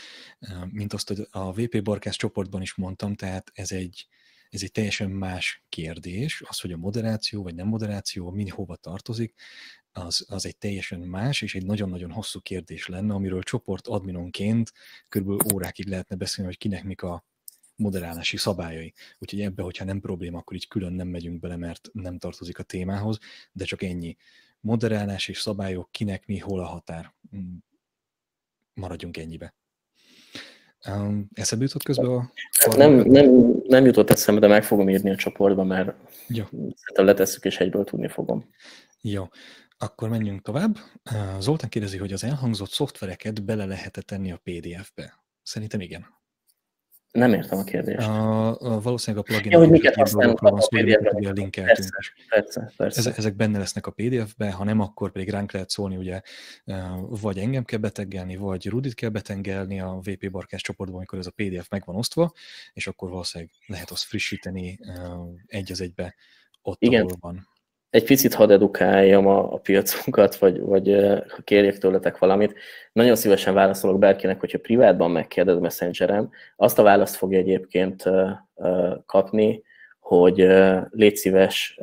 [0.70, 4.06] mint azt a VP Barkász csoportban is mondtam, tehát ez egy,
[4.50, 9.34] ez egy teljesen más kérdés, az, hogy a moderáció vagy nem moderáció, mi hova tartozik,
[9.92, 14.72] az, az egy teljesen más és egy nagyon-nagyon hosszú kérdés lenne, amiről csoport adminonként
[15.08, 15.52] kb.
[15.54, 17.24] órákig lehetne beszélni, hogy kinek mik a
[17.76, 18.92] moderálási szabályai.
[19.18, 22.62] Úgyhogy ebbe, hogyha nem probléma, akkor így külön nem megyünk bele, mert nem tartozik a
[22.62, 23.18] témához,
[23.52, 24.16] de csak ennyi.
[24.60, 27.14] Moderálás és szabályok, kinek mi, hol a határ.
[27.36, 27.56] Mm,
[28.74, 29.54] maradjunk ennyibe.
[30.88, 32.32] Um, eszembe jutott közben a...
[32.76, 35.94] Nem, nem, nem jutott eszembe, de meg fogom írni a csoportba, mert
[36.28, 36.44] ja.
[36.50, 38.50] szerintem letesszük, és egyből tudni fogom.
[39.00, 39.28] Jó,
[39.78, 40.76] akkor menjünk tovább.
[41.38, 45.24] Zoltán kérdezi, hogy az elhangzott szoftvereket bele lehet -e tenni a PDF-be?
[45.42, 46.06] Szerintem igen.
[47.12, 48.08] Nem értem a kérdést.
[48.08, 51.50] A, a, valószínűleg a plugin ja, hogy miket használunk a, a PDF-ben.
[51.50, 51.90] Persze,
[52.28, 52.98] persze, persze.
[52.98, 56.20] Ezek, ezek benne lesznek a PDF-be, ha nem, akkor pedig ránk lehet szólni, ugye
[57.08, 61.32] vagy engem kell beteggelni, vagy Rudit kell betengelni a VP Barkás csoportban, amikor ez a
[61.36, 62.32] PDF meg van osztva,
[62.72, 64.78] és akkor valószínűleg lehet azt frissíteni
[65.46, 66.14] egy az egybe
[66.62, 67.00] ott, Igen.
[67.00, 67.51] ahol van
[67.92, 70.96] egy picit hadd edukáljam a, a piacunkat, vagy, vagy
[71.28, 72.54] ha kérjek tőletek valamit.
[72.92, 78.04] Nagyon szívesen válaszolok bárkinek, hogyha privátban megkérdez Messengeren, azt a választ fogja egyébként
[79.06, 79.62] kapni,
[80.00, 80.46] hogy
[80.90, 81.78] légy szíves,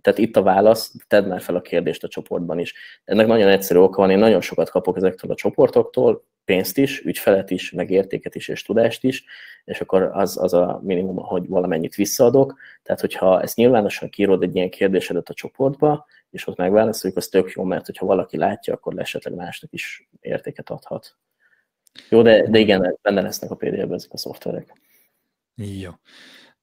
[0.00, 2.74] tehát itt a válasz, tedd már fel a kérdést a csoportban is.
[3.04, 7.50] Ennek nagyon egyszerű oka van, én nagyon sokat kapok ezektől a csoportoktól, pénzt is, ügyfelet
[7.50, 9.24] is, meg értéket is, és tudást is,
[9.64, 12.58] és akkor az, az a minimum, hogy valamennyit visszaadok.
[12.82, 17.50] Tehát, hogyha ezt nyilvánosan kiírod egy ilyen kérdésedet a csoportba, és ott megválaszoljuk, az tök
[17.50, 21.16] jó, mert hogyha valaki látja, akkor esetleg másnak is értéket adhat.
[22.08, 24.72] Jó, de, de igen, benne lesznek a PDF-ben ezek a szoftverek.
[25.54, 25.90] Jó.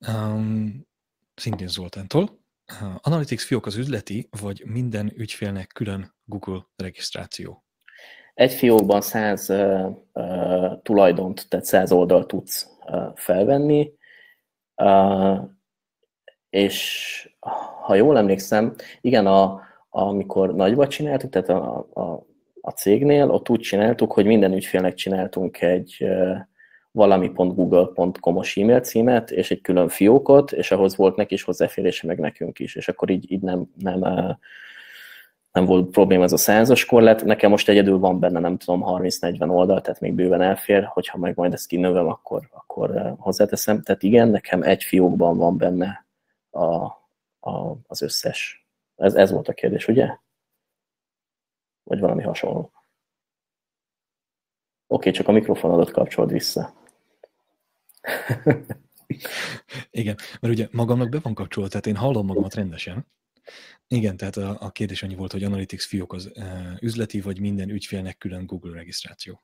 [0.07, 0.87] Um,
[1.35, 2.39] szintén Zoltántól.
[2.81, 7.63] Uh, Analytics fiók az üzleti, vagy minden ügyfélnek külön Google regisztráció?
[8.39, 13.93] Egy fiókban 100 uh, uh, tulajdont, tehát 100 oldal tudsz uh, felvenni,
[14.75, 15.39] uh,
[16.49, 17.29] és
[17.81, 22.25] ha jól emlékszem, igen, a, amikor nagyba csináltuk, tehát a, a,
[22.61, 26.37] a cégnél, ott úgy csináltuk, hogy minden ügyfélnek csináltunk egy uh,
[26.91, 32.59] valami.google.com-os e-mail címet, és egy külön fiókot, és ahhoz volt neki is hozzáférése, meg nekünk
[32.59, 34.03] is, és akkor így, így nem, nem
[35.59, 37.23] nem volt probléma ez a százas korlát.
[37.23, 41.35] Nekem most egyedül van benne, nem tudom, 30-40 oldal, tehát még bőven elfér, hogyha meg
[41.35, 43.81] majd ezt kinövem, akkor, akkor eh, hozzáteszem.
[43.81, 46.05] Tehát igen, nekem egy fiókban van benne
[46.49, 46.65] a,
[47.39, 48.67] a, az összes.
[48.95, 50.17] Ez, ez volt a kérdés, ugye?
[51.83, 52.71] Vagy valami hasonló.
[54.87, 56.73] Oké, csak a mikrofonodat kapcsolod vissza.
[59.91, 63.05] Igen, mert ugye magamnak be van kapcsolva, tehát én hallom magamat rendesen,
[63.87, 66.43] igen, tehát a, a kérdés annyi volt, hogy Analytics fiók az uh,
[66.81, 69.41] üzleti, vagy minden ügyfélnek külön Google regisztráció.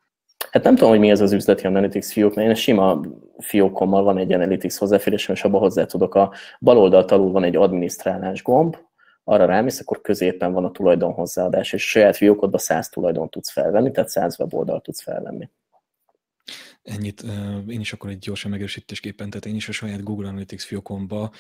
[0.51, 3.01] Hát nem tudom, hogy mi ez az üzleti Analytics fiók, mert én a sima
[3.37, 6.15] fiókommal van egy Analytics hozzáférésem, és abba hozzá tudok.
[6.15, 8.77] A bal oldalt alul van egy adminisztrálás gomb,
[9.23, 13.51] arra rámész, akkor középen van a tulajdon hozzáadás, és a saját fiókodba 100 tulajdon tudsz
[13.51, 15.49] felvenni, tehát 100 weboldalt tudsz felvenni.
[16.85, 17.21] Ennyit
[17.67, 21.33] én is akkor egy gyorsan megerősítésképpen, tehát én is a saját Google Analytics fiókomba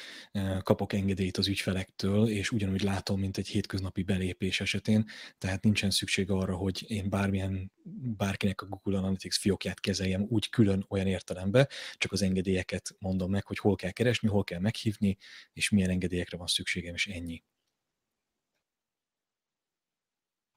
[0.63, 5.05] kapok engedélyt az ügyfelektől, és ugyanúgy látom, mint egy hétköznapi belépés esetén,
[5.37, 7.71] tehát nincsen szükség arra, hogy én bármilyen,
[8.17, 11.67] bárkinek a Google Analytics fiókját kezeljem úgy külön olyan értelembe,
[11.97, 15.17] csak az engedélyeket mondom meg, hogy hol kell keresni, hol kell meghívni,
[15.53, 17.43] és milyen engedélyekre van szükségem, és ennyi.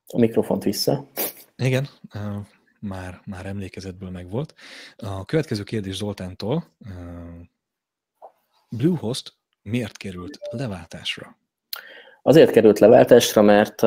[0.06, 1.10] A mikrofont vissza.
[1.56, 1.88] Igen,
[2.80, 4.54] már, már emlékezetből megvolt.
[4.96, 6.64] A következő kérdés Zoltántól.
[8.70, 9.32] Bluehost
[9.62, 11.36] miért került leváltásra?
[12.22, 13.82] Azért került leváltásra, mert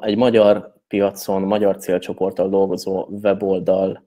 [0.00, 4.06] egy magyar piacon, magyar célcsoporttal dolgozó weboldal,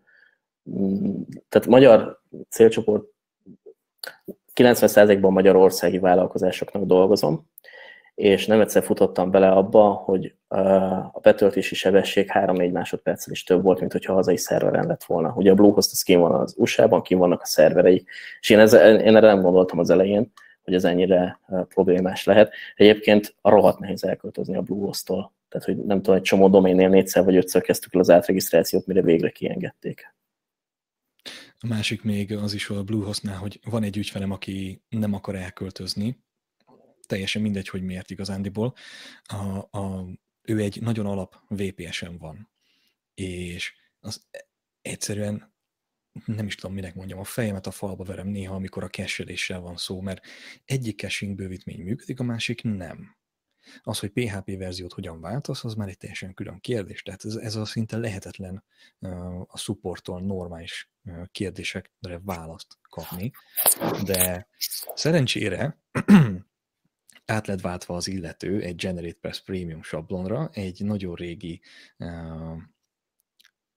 [0.70, 3.06] mm, tehát magyar célcsoport
[4.54, 7.50] 90%-ban magyarországi vállalkozásoknak dolgozom,
[8.16, 10.36] és nem egyszer futottam bele abba, hogy
[11.12, 15.34] a betöltési sebesség 3-4 másodperccel is több volt, mint hogyha hazai szerveren lett volna.
[15.36, 18.06] Ugye a Bluehost az kim van az USA-ban, kim vannak a szerverei,
[18.40, 20.32] és én, ez, én erre nem gondoltam az elején,
[20.64, 22.54] hogy ez ennyire problémás lehet.
[22.76, 25.34] Egyébként a rohadt nehéz elköltözni a Bluehost-tól.
[25.50, 29.02] Tehát, hogy nem tudom, egy csomó doménnél négyszer vagy ötször kezdtük el az átregisztrációt, mire
[29.02, 30.14] végre kiengedték.
[31.60, 36.18] A másik még az is a Bluehostnál, hogy van egy ügyfelem, aki nem akar elköltözni,
[37.12, 38.74] teljesen mindegy, hogy miért igazándiból.
[39.24, 40.08] A, a,
[40.42, 42.50] ő egy nagyon alap VPS-en van,
[43.14, 44.28] és az
[44.82, 45.54] egyszerűen
[46.26, 49.78] nem is tudom, minek mondjam, a fejemet a falba verem néha, amikor a cache van
[49.78, 50.26] szó, mert
[50.66, 53.16] egyik caching bővítmény működik, a másik nem.
[53.84, 57.02] Az, hogy PHP verziót hogyan változ, az már egy teljesen külön kérdés.
[57.02, 58.64] Tehát ez, ez a szinte lehetetlen
[59.48, 60.92] a supporttól normális
[61.32, 63.32] kérdésekre választ kapni.
[64.04, 64.48] De
[64.94, 65.82] szerencsére
[67.26, 71.62] át lett váltva az illető egy Generate Press Premium sablonra, egy nagyon régi
[71.98, 72.58] uh,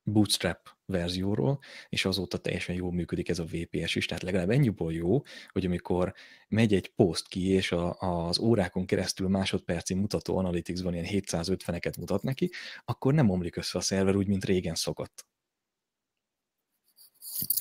[0.06, 1.58] Bootstrap verzióról,
[1.88, 6.14] és azóta teljesen jól működik ez a VPS is, tehát legalább ennyiból jó, hogy amikor
[6.48, 12.22] megy egy post ki, és a, az órákon keresztül másodperci mutató Analytics-ban ilyen 750-eket mutat
[12.22, 12.50] neki,
[12.84, 15.26] akkor nem omlik össze a szerver úgy, mint régen szokott.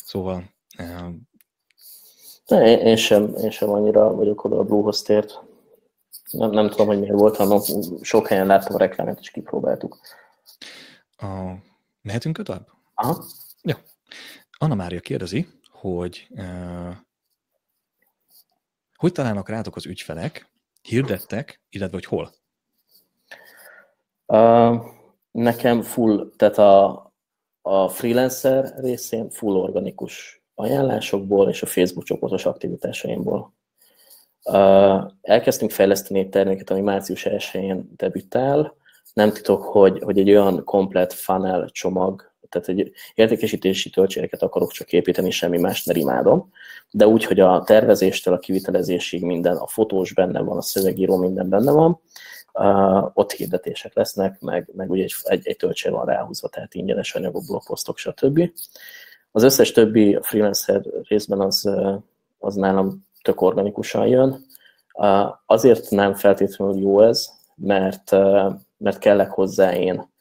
[0.03, 0.53] Szóval...
[0.77, 1.13] Uh,
[2.67, 5.41] én, sem, én sem annyira vagyok oda a Bluehost-ért.
[6.33, 7.59] Nem, nem tudom, hogy miért volt, hanem
[8.01, 9.99] sok helyen láttam a reklámot, és kipróbáltuk.
[11.17, 11.51] A...
[12.01, 12.67] Mehetünk tovább?
[12.93, 13.23] Aha.
[13.61, 13.75] Jó.
[14.57, 16.95] Anna Mária kérdezi, hogy uh,
[18.95, 20.49] hogy találnak rátok az ügyfelek,
[20.81, 22.31] hirdettek, illetve hogy hol?
[24.25, 24.85] Uh,
[25.31, 27.11] nekem full, tehát a,
[27.61, 33.53] a freelancer részén full organikus ajánlásokból és a Facebook csoportos aktivitásaimból.
[35.21, 38.75] Elkezdtünk fejleszteni egy terméket, ami március 1-én debütál.
[39.13, 44.91] Nem titok, hogy, hogy egy olyan komplet funnel csomag, tehát egy értékesítési töltségeket akarok csak
[44.91, 46.51] építeni, semmi más, mert imádom,
[46.91, 51.49] de úgy, hogy a tervezéstől a kivitelezésig minden, a fotós benne van, a szövegíró minden
[51.49, 51.99] benne van,
[52.53, 57.15] uh, ott hirdetések lesznek, meg, meg ugye egy, egy, egy töltség van ráhúzva, tehát ingyenes
[57.15, 58.51] anyagok, blogposztok, stb.
[59.31, 61.69] Az összes többi freelancer részben az,
[62.39, 64.45] az nálam tök organikusan jön.
[65.45, 68.11] Azért nem feltétlenül jó ez, mert,
[68.77, 70.11] mert kellek hozzá én.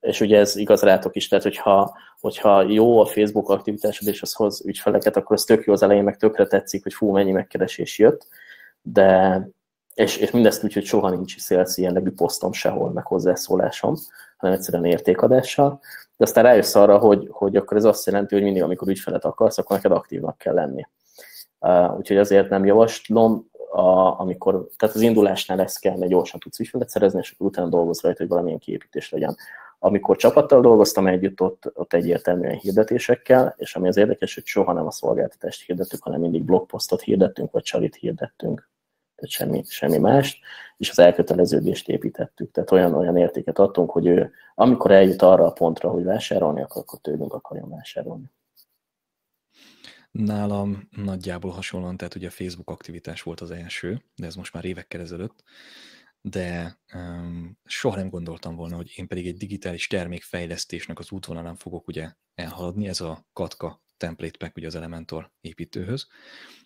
[0.00, 4.32] És ugye ez igaz rátok is, tehát hogyha, hogyha jó a Facebook aktivitásod, és az
[4.32, 7.98] hoz ügyfeleket, akkor az tök jó az elején, meg tökre tetszik, hogy fú, mennyi megkeresés
[7.98, 8.26] jött,
[8.82, 9.40] de
[9.94, 13.94] és, és mindezt úgy, hogy soha nincs sales jellegű posztom sehol, meg hozzászólásom,
[14.36, 15.80] hanem egyszerűen értékadással,
[16.16, 19.58] de aztán rájössz arra, hogy, hogy akkor ez azt jelenti, hogy mindig, amikor ügyfelet akarsz,
[19.58, 20.86] akkor neked aktívnak kell lenni.
[21.64, 26.58] Uh, úgyhogy azért nem javaslom, a, amikor, tehát az indulásnál lesz kell, mert gyorsan tudsz
[26.58, 29.36] ügyfelet szerezni, és akkor utána dolgoz rajta, hogy valamilyen kiépítés legyen.
[29.78, 34.86] Amikor csapattal dolgoztam együtt, ott, ott egyértelműen hirdetésekkel, és ami az érdekes, hogy soha nem
[34.86, 38.68] a szolgáltatást hirdettük, hanem mindig blogposztot hirdettünk, vagy csalit hirdettünk
[39.14, 40.38] tehát semmi, semmi mást,
[40.76, 42.50] és az elköteleződést építettük.
[42.50, 46.82] Tehát olyan, olyan értéket adtunk, hogy ő, amikor eljut arra a pontra, hogy vásárolni akar,
[46.82, 48.32] akkor tőlünk akarjon vásárolni.
[50.18, 54.64] Nálam nagyjából hasonlóan, tehát ugye a Facebook aktivitás volt az első, de ez most már
[54.64, 55.42] évekkel ezelőtt,
[56.20, 61.86] de um, soha nem gondoltam volna, hogy én pedig egy digitális termékfejlesztésnek az útvonalán fogok
[61.86, 66.06] ugye elhaladni, ez a Katka template pack ugye az Elementor építőhöz,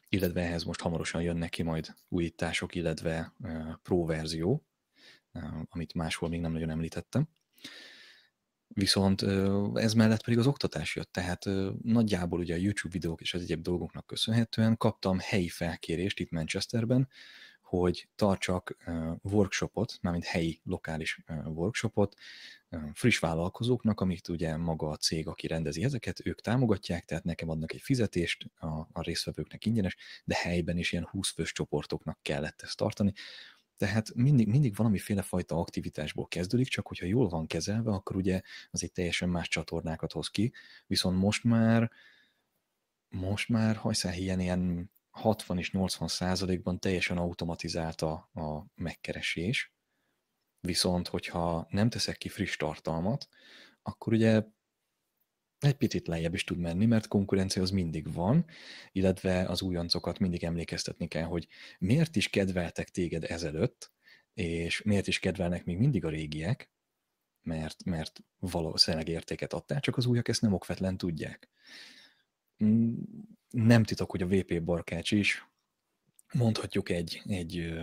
[0.09, 3.35] illetve ehhez most hamarosan jönnek ki majd újítások, illetve
[3.83, 4.67] pro verzió,
[5.69, 7.29] amit máshol még nem nagyon említettem.
[8.79, 9.23] Viszont
[9.75, 11.45] ez mellett pedig az oktatás jött, tehát
[11.83, 17.09] nagyjából ugye a YouTube videók és az egyéb dolgoknak köszönhetően kaptam helyi felkérést itt Manchesterben,
[17.63, 18.77] hogy tartsak
[19.23, 22.15] workshopot, mármint helyi, lokális workshopot
[22.93, 27.73] friss vállalkozóknak, amit ugye maga a cég, aki rendezi ezeket, ők támogatják, tehát nekem adnak
[27.73, 32.77] egy fizetést, a, a résztvevőknek ingyenes, de helyben is ilyen 20 fős csoportoknak kellett ezt
[32.77, 33.13] tartani.
[33.79, 38.41] Tehát mindig, mindig valamiféle fajta aktivitásból kezdődik, csak hogyha jól van kezelve, akkor ugye
[38.71, 40.53] az egy teljesen más csatornákat hoz ki,
[40.87, 41.91] viszont most már
[43.09, 49.73] most már hajszál ilyen, ilyen 60 és 80 százalékban teljesen automatizált a, a megkeresés,
[50.61, 53.29] viszont hogyha nem teszek ki friss tartalmat,
[53.83, 54.43] akkor ugye
[55.59, 58.47] egy picit lejjebb is tud menni, mert konkurencia az mindig van,
[58.93, 61.47] illetve az újoncokat mindig emlékeztetni kell, hogy
[61.79, 63.93] miért is kedveltek téged ezelőtt,
[64.35, 66.71] És miért is kedvelnek még mindig a régiek?
[67.43, 71.49] Mert, mert valószínűleg értéket adták, csak az újak ezt nem okvetlen tudják.
[72.65, 72.95] Mm,
[73.51, 75.49] nem titok, hogy a VP Barkács is
[76.33, 77.75] mondhatjuk egy, egy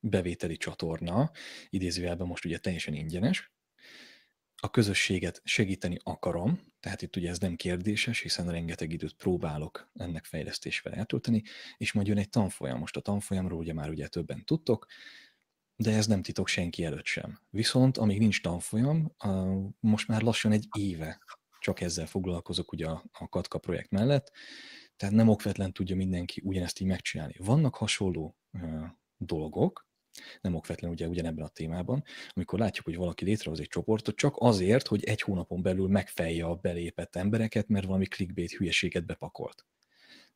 [0.00, 1.30] bevételi csatorna,
[1.70, 3.52] idézőjelben most ugye teljesen ingyenes,
[4.64, 10.24] a közösséget segíteni akarom, tehát itt ugye ez nem kérdéses, hiszen rengeteg időt próbálok ennek
[10.24, 11.42] fejlesztésvel eltölteni,
[11.76, 12.78] és majd jön egy tanfolyam.
[12.78, 14.86] Most a tanfolyamról ugye már ugye többen tudtok,
[15.76, 17.40] de ez nem titok senki előtt sem.
[17.50, 19.14] Viszont amíg nincs tanfolyam,
[19.80, 21.18] most már lassan egy éve
[21.58, 24.32] csak ezzel foglalkozok ugye a, Katka projekt mellett,
[24.96, 27.34] tehát nem okvetlen tudja mindenki ugyanezt így megcsinálni.
[27.38, 28.36] Vannak hasonló
[29.16, 29.86] dolgok,
[30.40, 32.04] nem okvetlen ugye ugyanebben a témában,
[32.34, 36.54] amikor látjuk, hogy valaki létrehoz egy csoportot csak azért, hogy egy hónapon belül megfelje a
[36.54, 39.66] belépett embereket, mert valami clickbait hülyeséget bepakolt.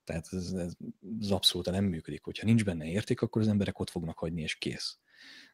[0.05, 0.73] Tehát ez, ez,
[1.21, 2.25] ez abszolút nem működik.
[2.25, 4.99] Hogyha nincs benne érték, akkor az emberek ott fognak hagyni, és kész.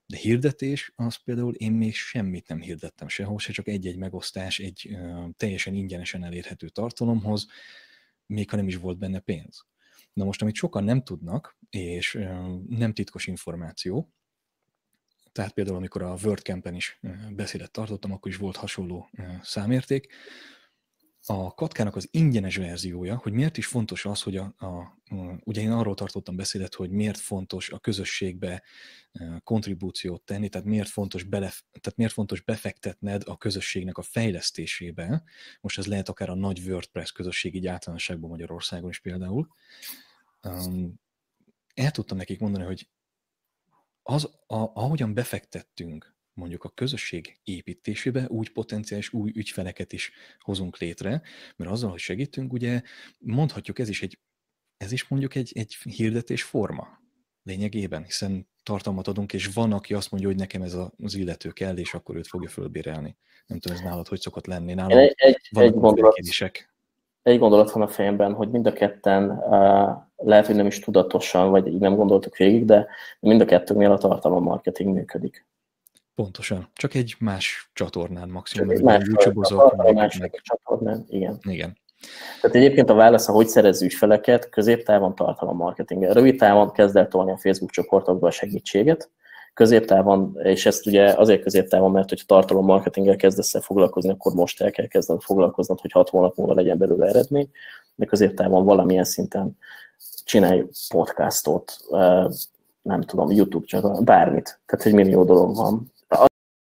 [0.06, 4.88] De hirdetés, az például én még semmit nem hirdettem sehol, se csak egy-egy megosztás egy
[4.90, 7.46] uh, teljesen ingyenesen elérhető tartalomhoz,
[8.26, 9.66] még ha nem is volt benne pénz.
[10.14, 12.18] Na most, amit sokan nem tudnak, és
[12.68, 14.12] nem titkos információ,
[15.32, 17.00] tehát például, amikor a WordCamp-en is
[17.30, 19.10] beszédet tartottam, akkor is volt hasonló
[19.42, 20.12] számérték.
[21.26, 24.98] A Katkának az ingyenes verziója, hogy miért is fontos az, hogy a, a,
[25.44, 28.62] ugye én arról tartottam beszédet, hogy miért fontos a közösségbe
[29.42, 35.22] kontribúciót tenni, tehát miért fontos, bele, tehát miért fontos befektetned a közösségnek a fejlesztésébe.
[35.60, 39.48] Most ez lehet akár a nagy WordPress közösség így általánosságban Magyarországon is például.
[40.42, 41.00] Um,
[41.74, 42.88] el tudtam nekik mondani, hogy
[44.02, 51.22] az, a, ahogyan befektettünk mondjuk a közösség építésébe, úgy potenciális új ügyfeleket is hozunk létre,
[51.56, 52.82] mert azzal, hogy segítünk, ugye
[53.18, 54.18] mondhatjuk, ez is egy,
[54.76, 57.02] ez is mondjuk egy, egy hirdetés forma
[57.42, 61.76] lényegében, hiszen tartalmat adunk, és van, aki azt mondja, hogy nekem ez az illető kell,
[61.76, 63.16] és akkor őt fogja fölbérelni.
[63.46, 64.74] Nem tudom, ez nálad hogy szokott lenni.
[64.74, 66.18] Nálam egy, egy, egy gondolat,
[67.22, 71.50] egy gondolat van a fejemben, hogy mind a ketten uh, lehet, hogy nem is tudatosan,
[71.50, 72.86] vagy így nem gondoltuk végig, de
[73.20, 75.46] mind a kettőnél a tartalommarketing működik.
[76.14, 76.70] Pontosan.
[76.74, 78.68] Csak egy más csatornán maximum.
[78.68, 79.76] Csak egy más YouTube-ozok.
[79.76, 80.40] Meg, más meg.
[80.42, 81.38] csatornán, igen.
[81.42, 81.76] Igen.
[82.40, 86.02] Tehát egyébként a válasz, hogy szerez ügyfeleket, középtávon tartalommarketing.
[86.02, 89.10] Rövid távon kezd el tolni a Facebook csoportokba a segítséget,
[89.54, 94.70] középtávon, és ezt ugye azért középtávon, mert hogy tartalommarketinggel kezdesz el foglalkozni, akkor most el
[94.70, 97.50] kell kezdened foglalkoznod, hogy hat hónap múlva legyen belőle eredmény,
[97.94, 99.58] de középtávon valamilyen szinten
[100.24, 101.76] csinálj podcastot,
[102.82, 104.60] nem tudom, YouTube csak bármit.
[104.66, 105.92] Tehát egy millió dolog van.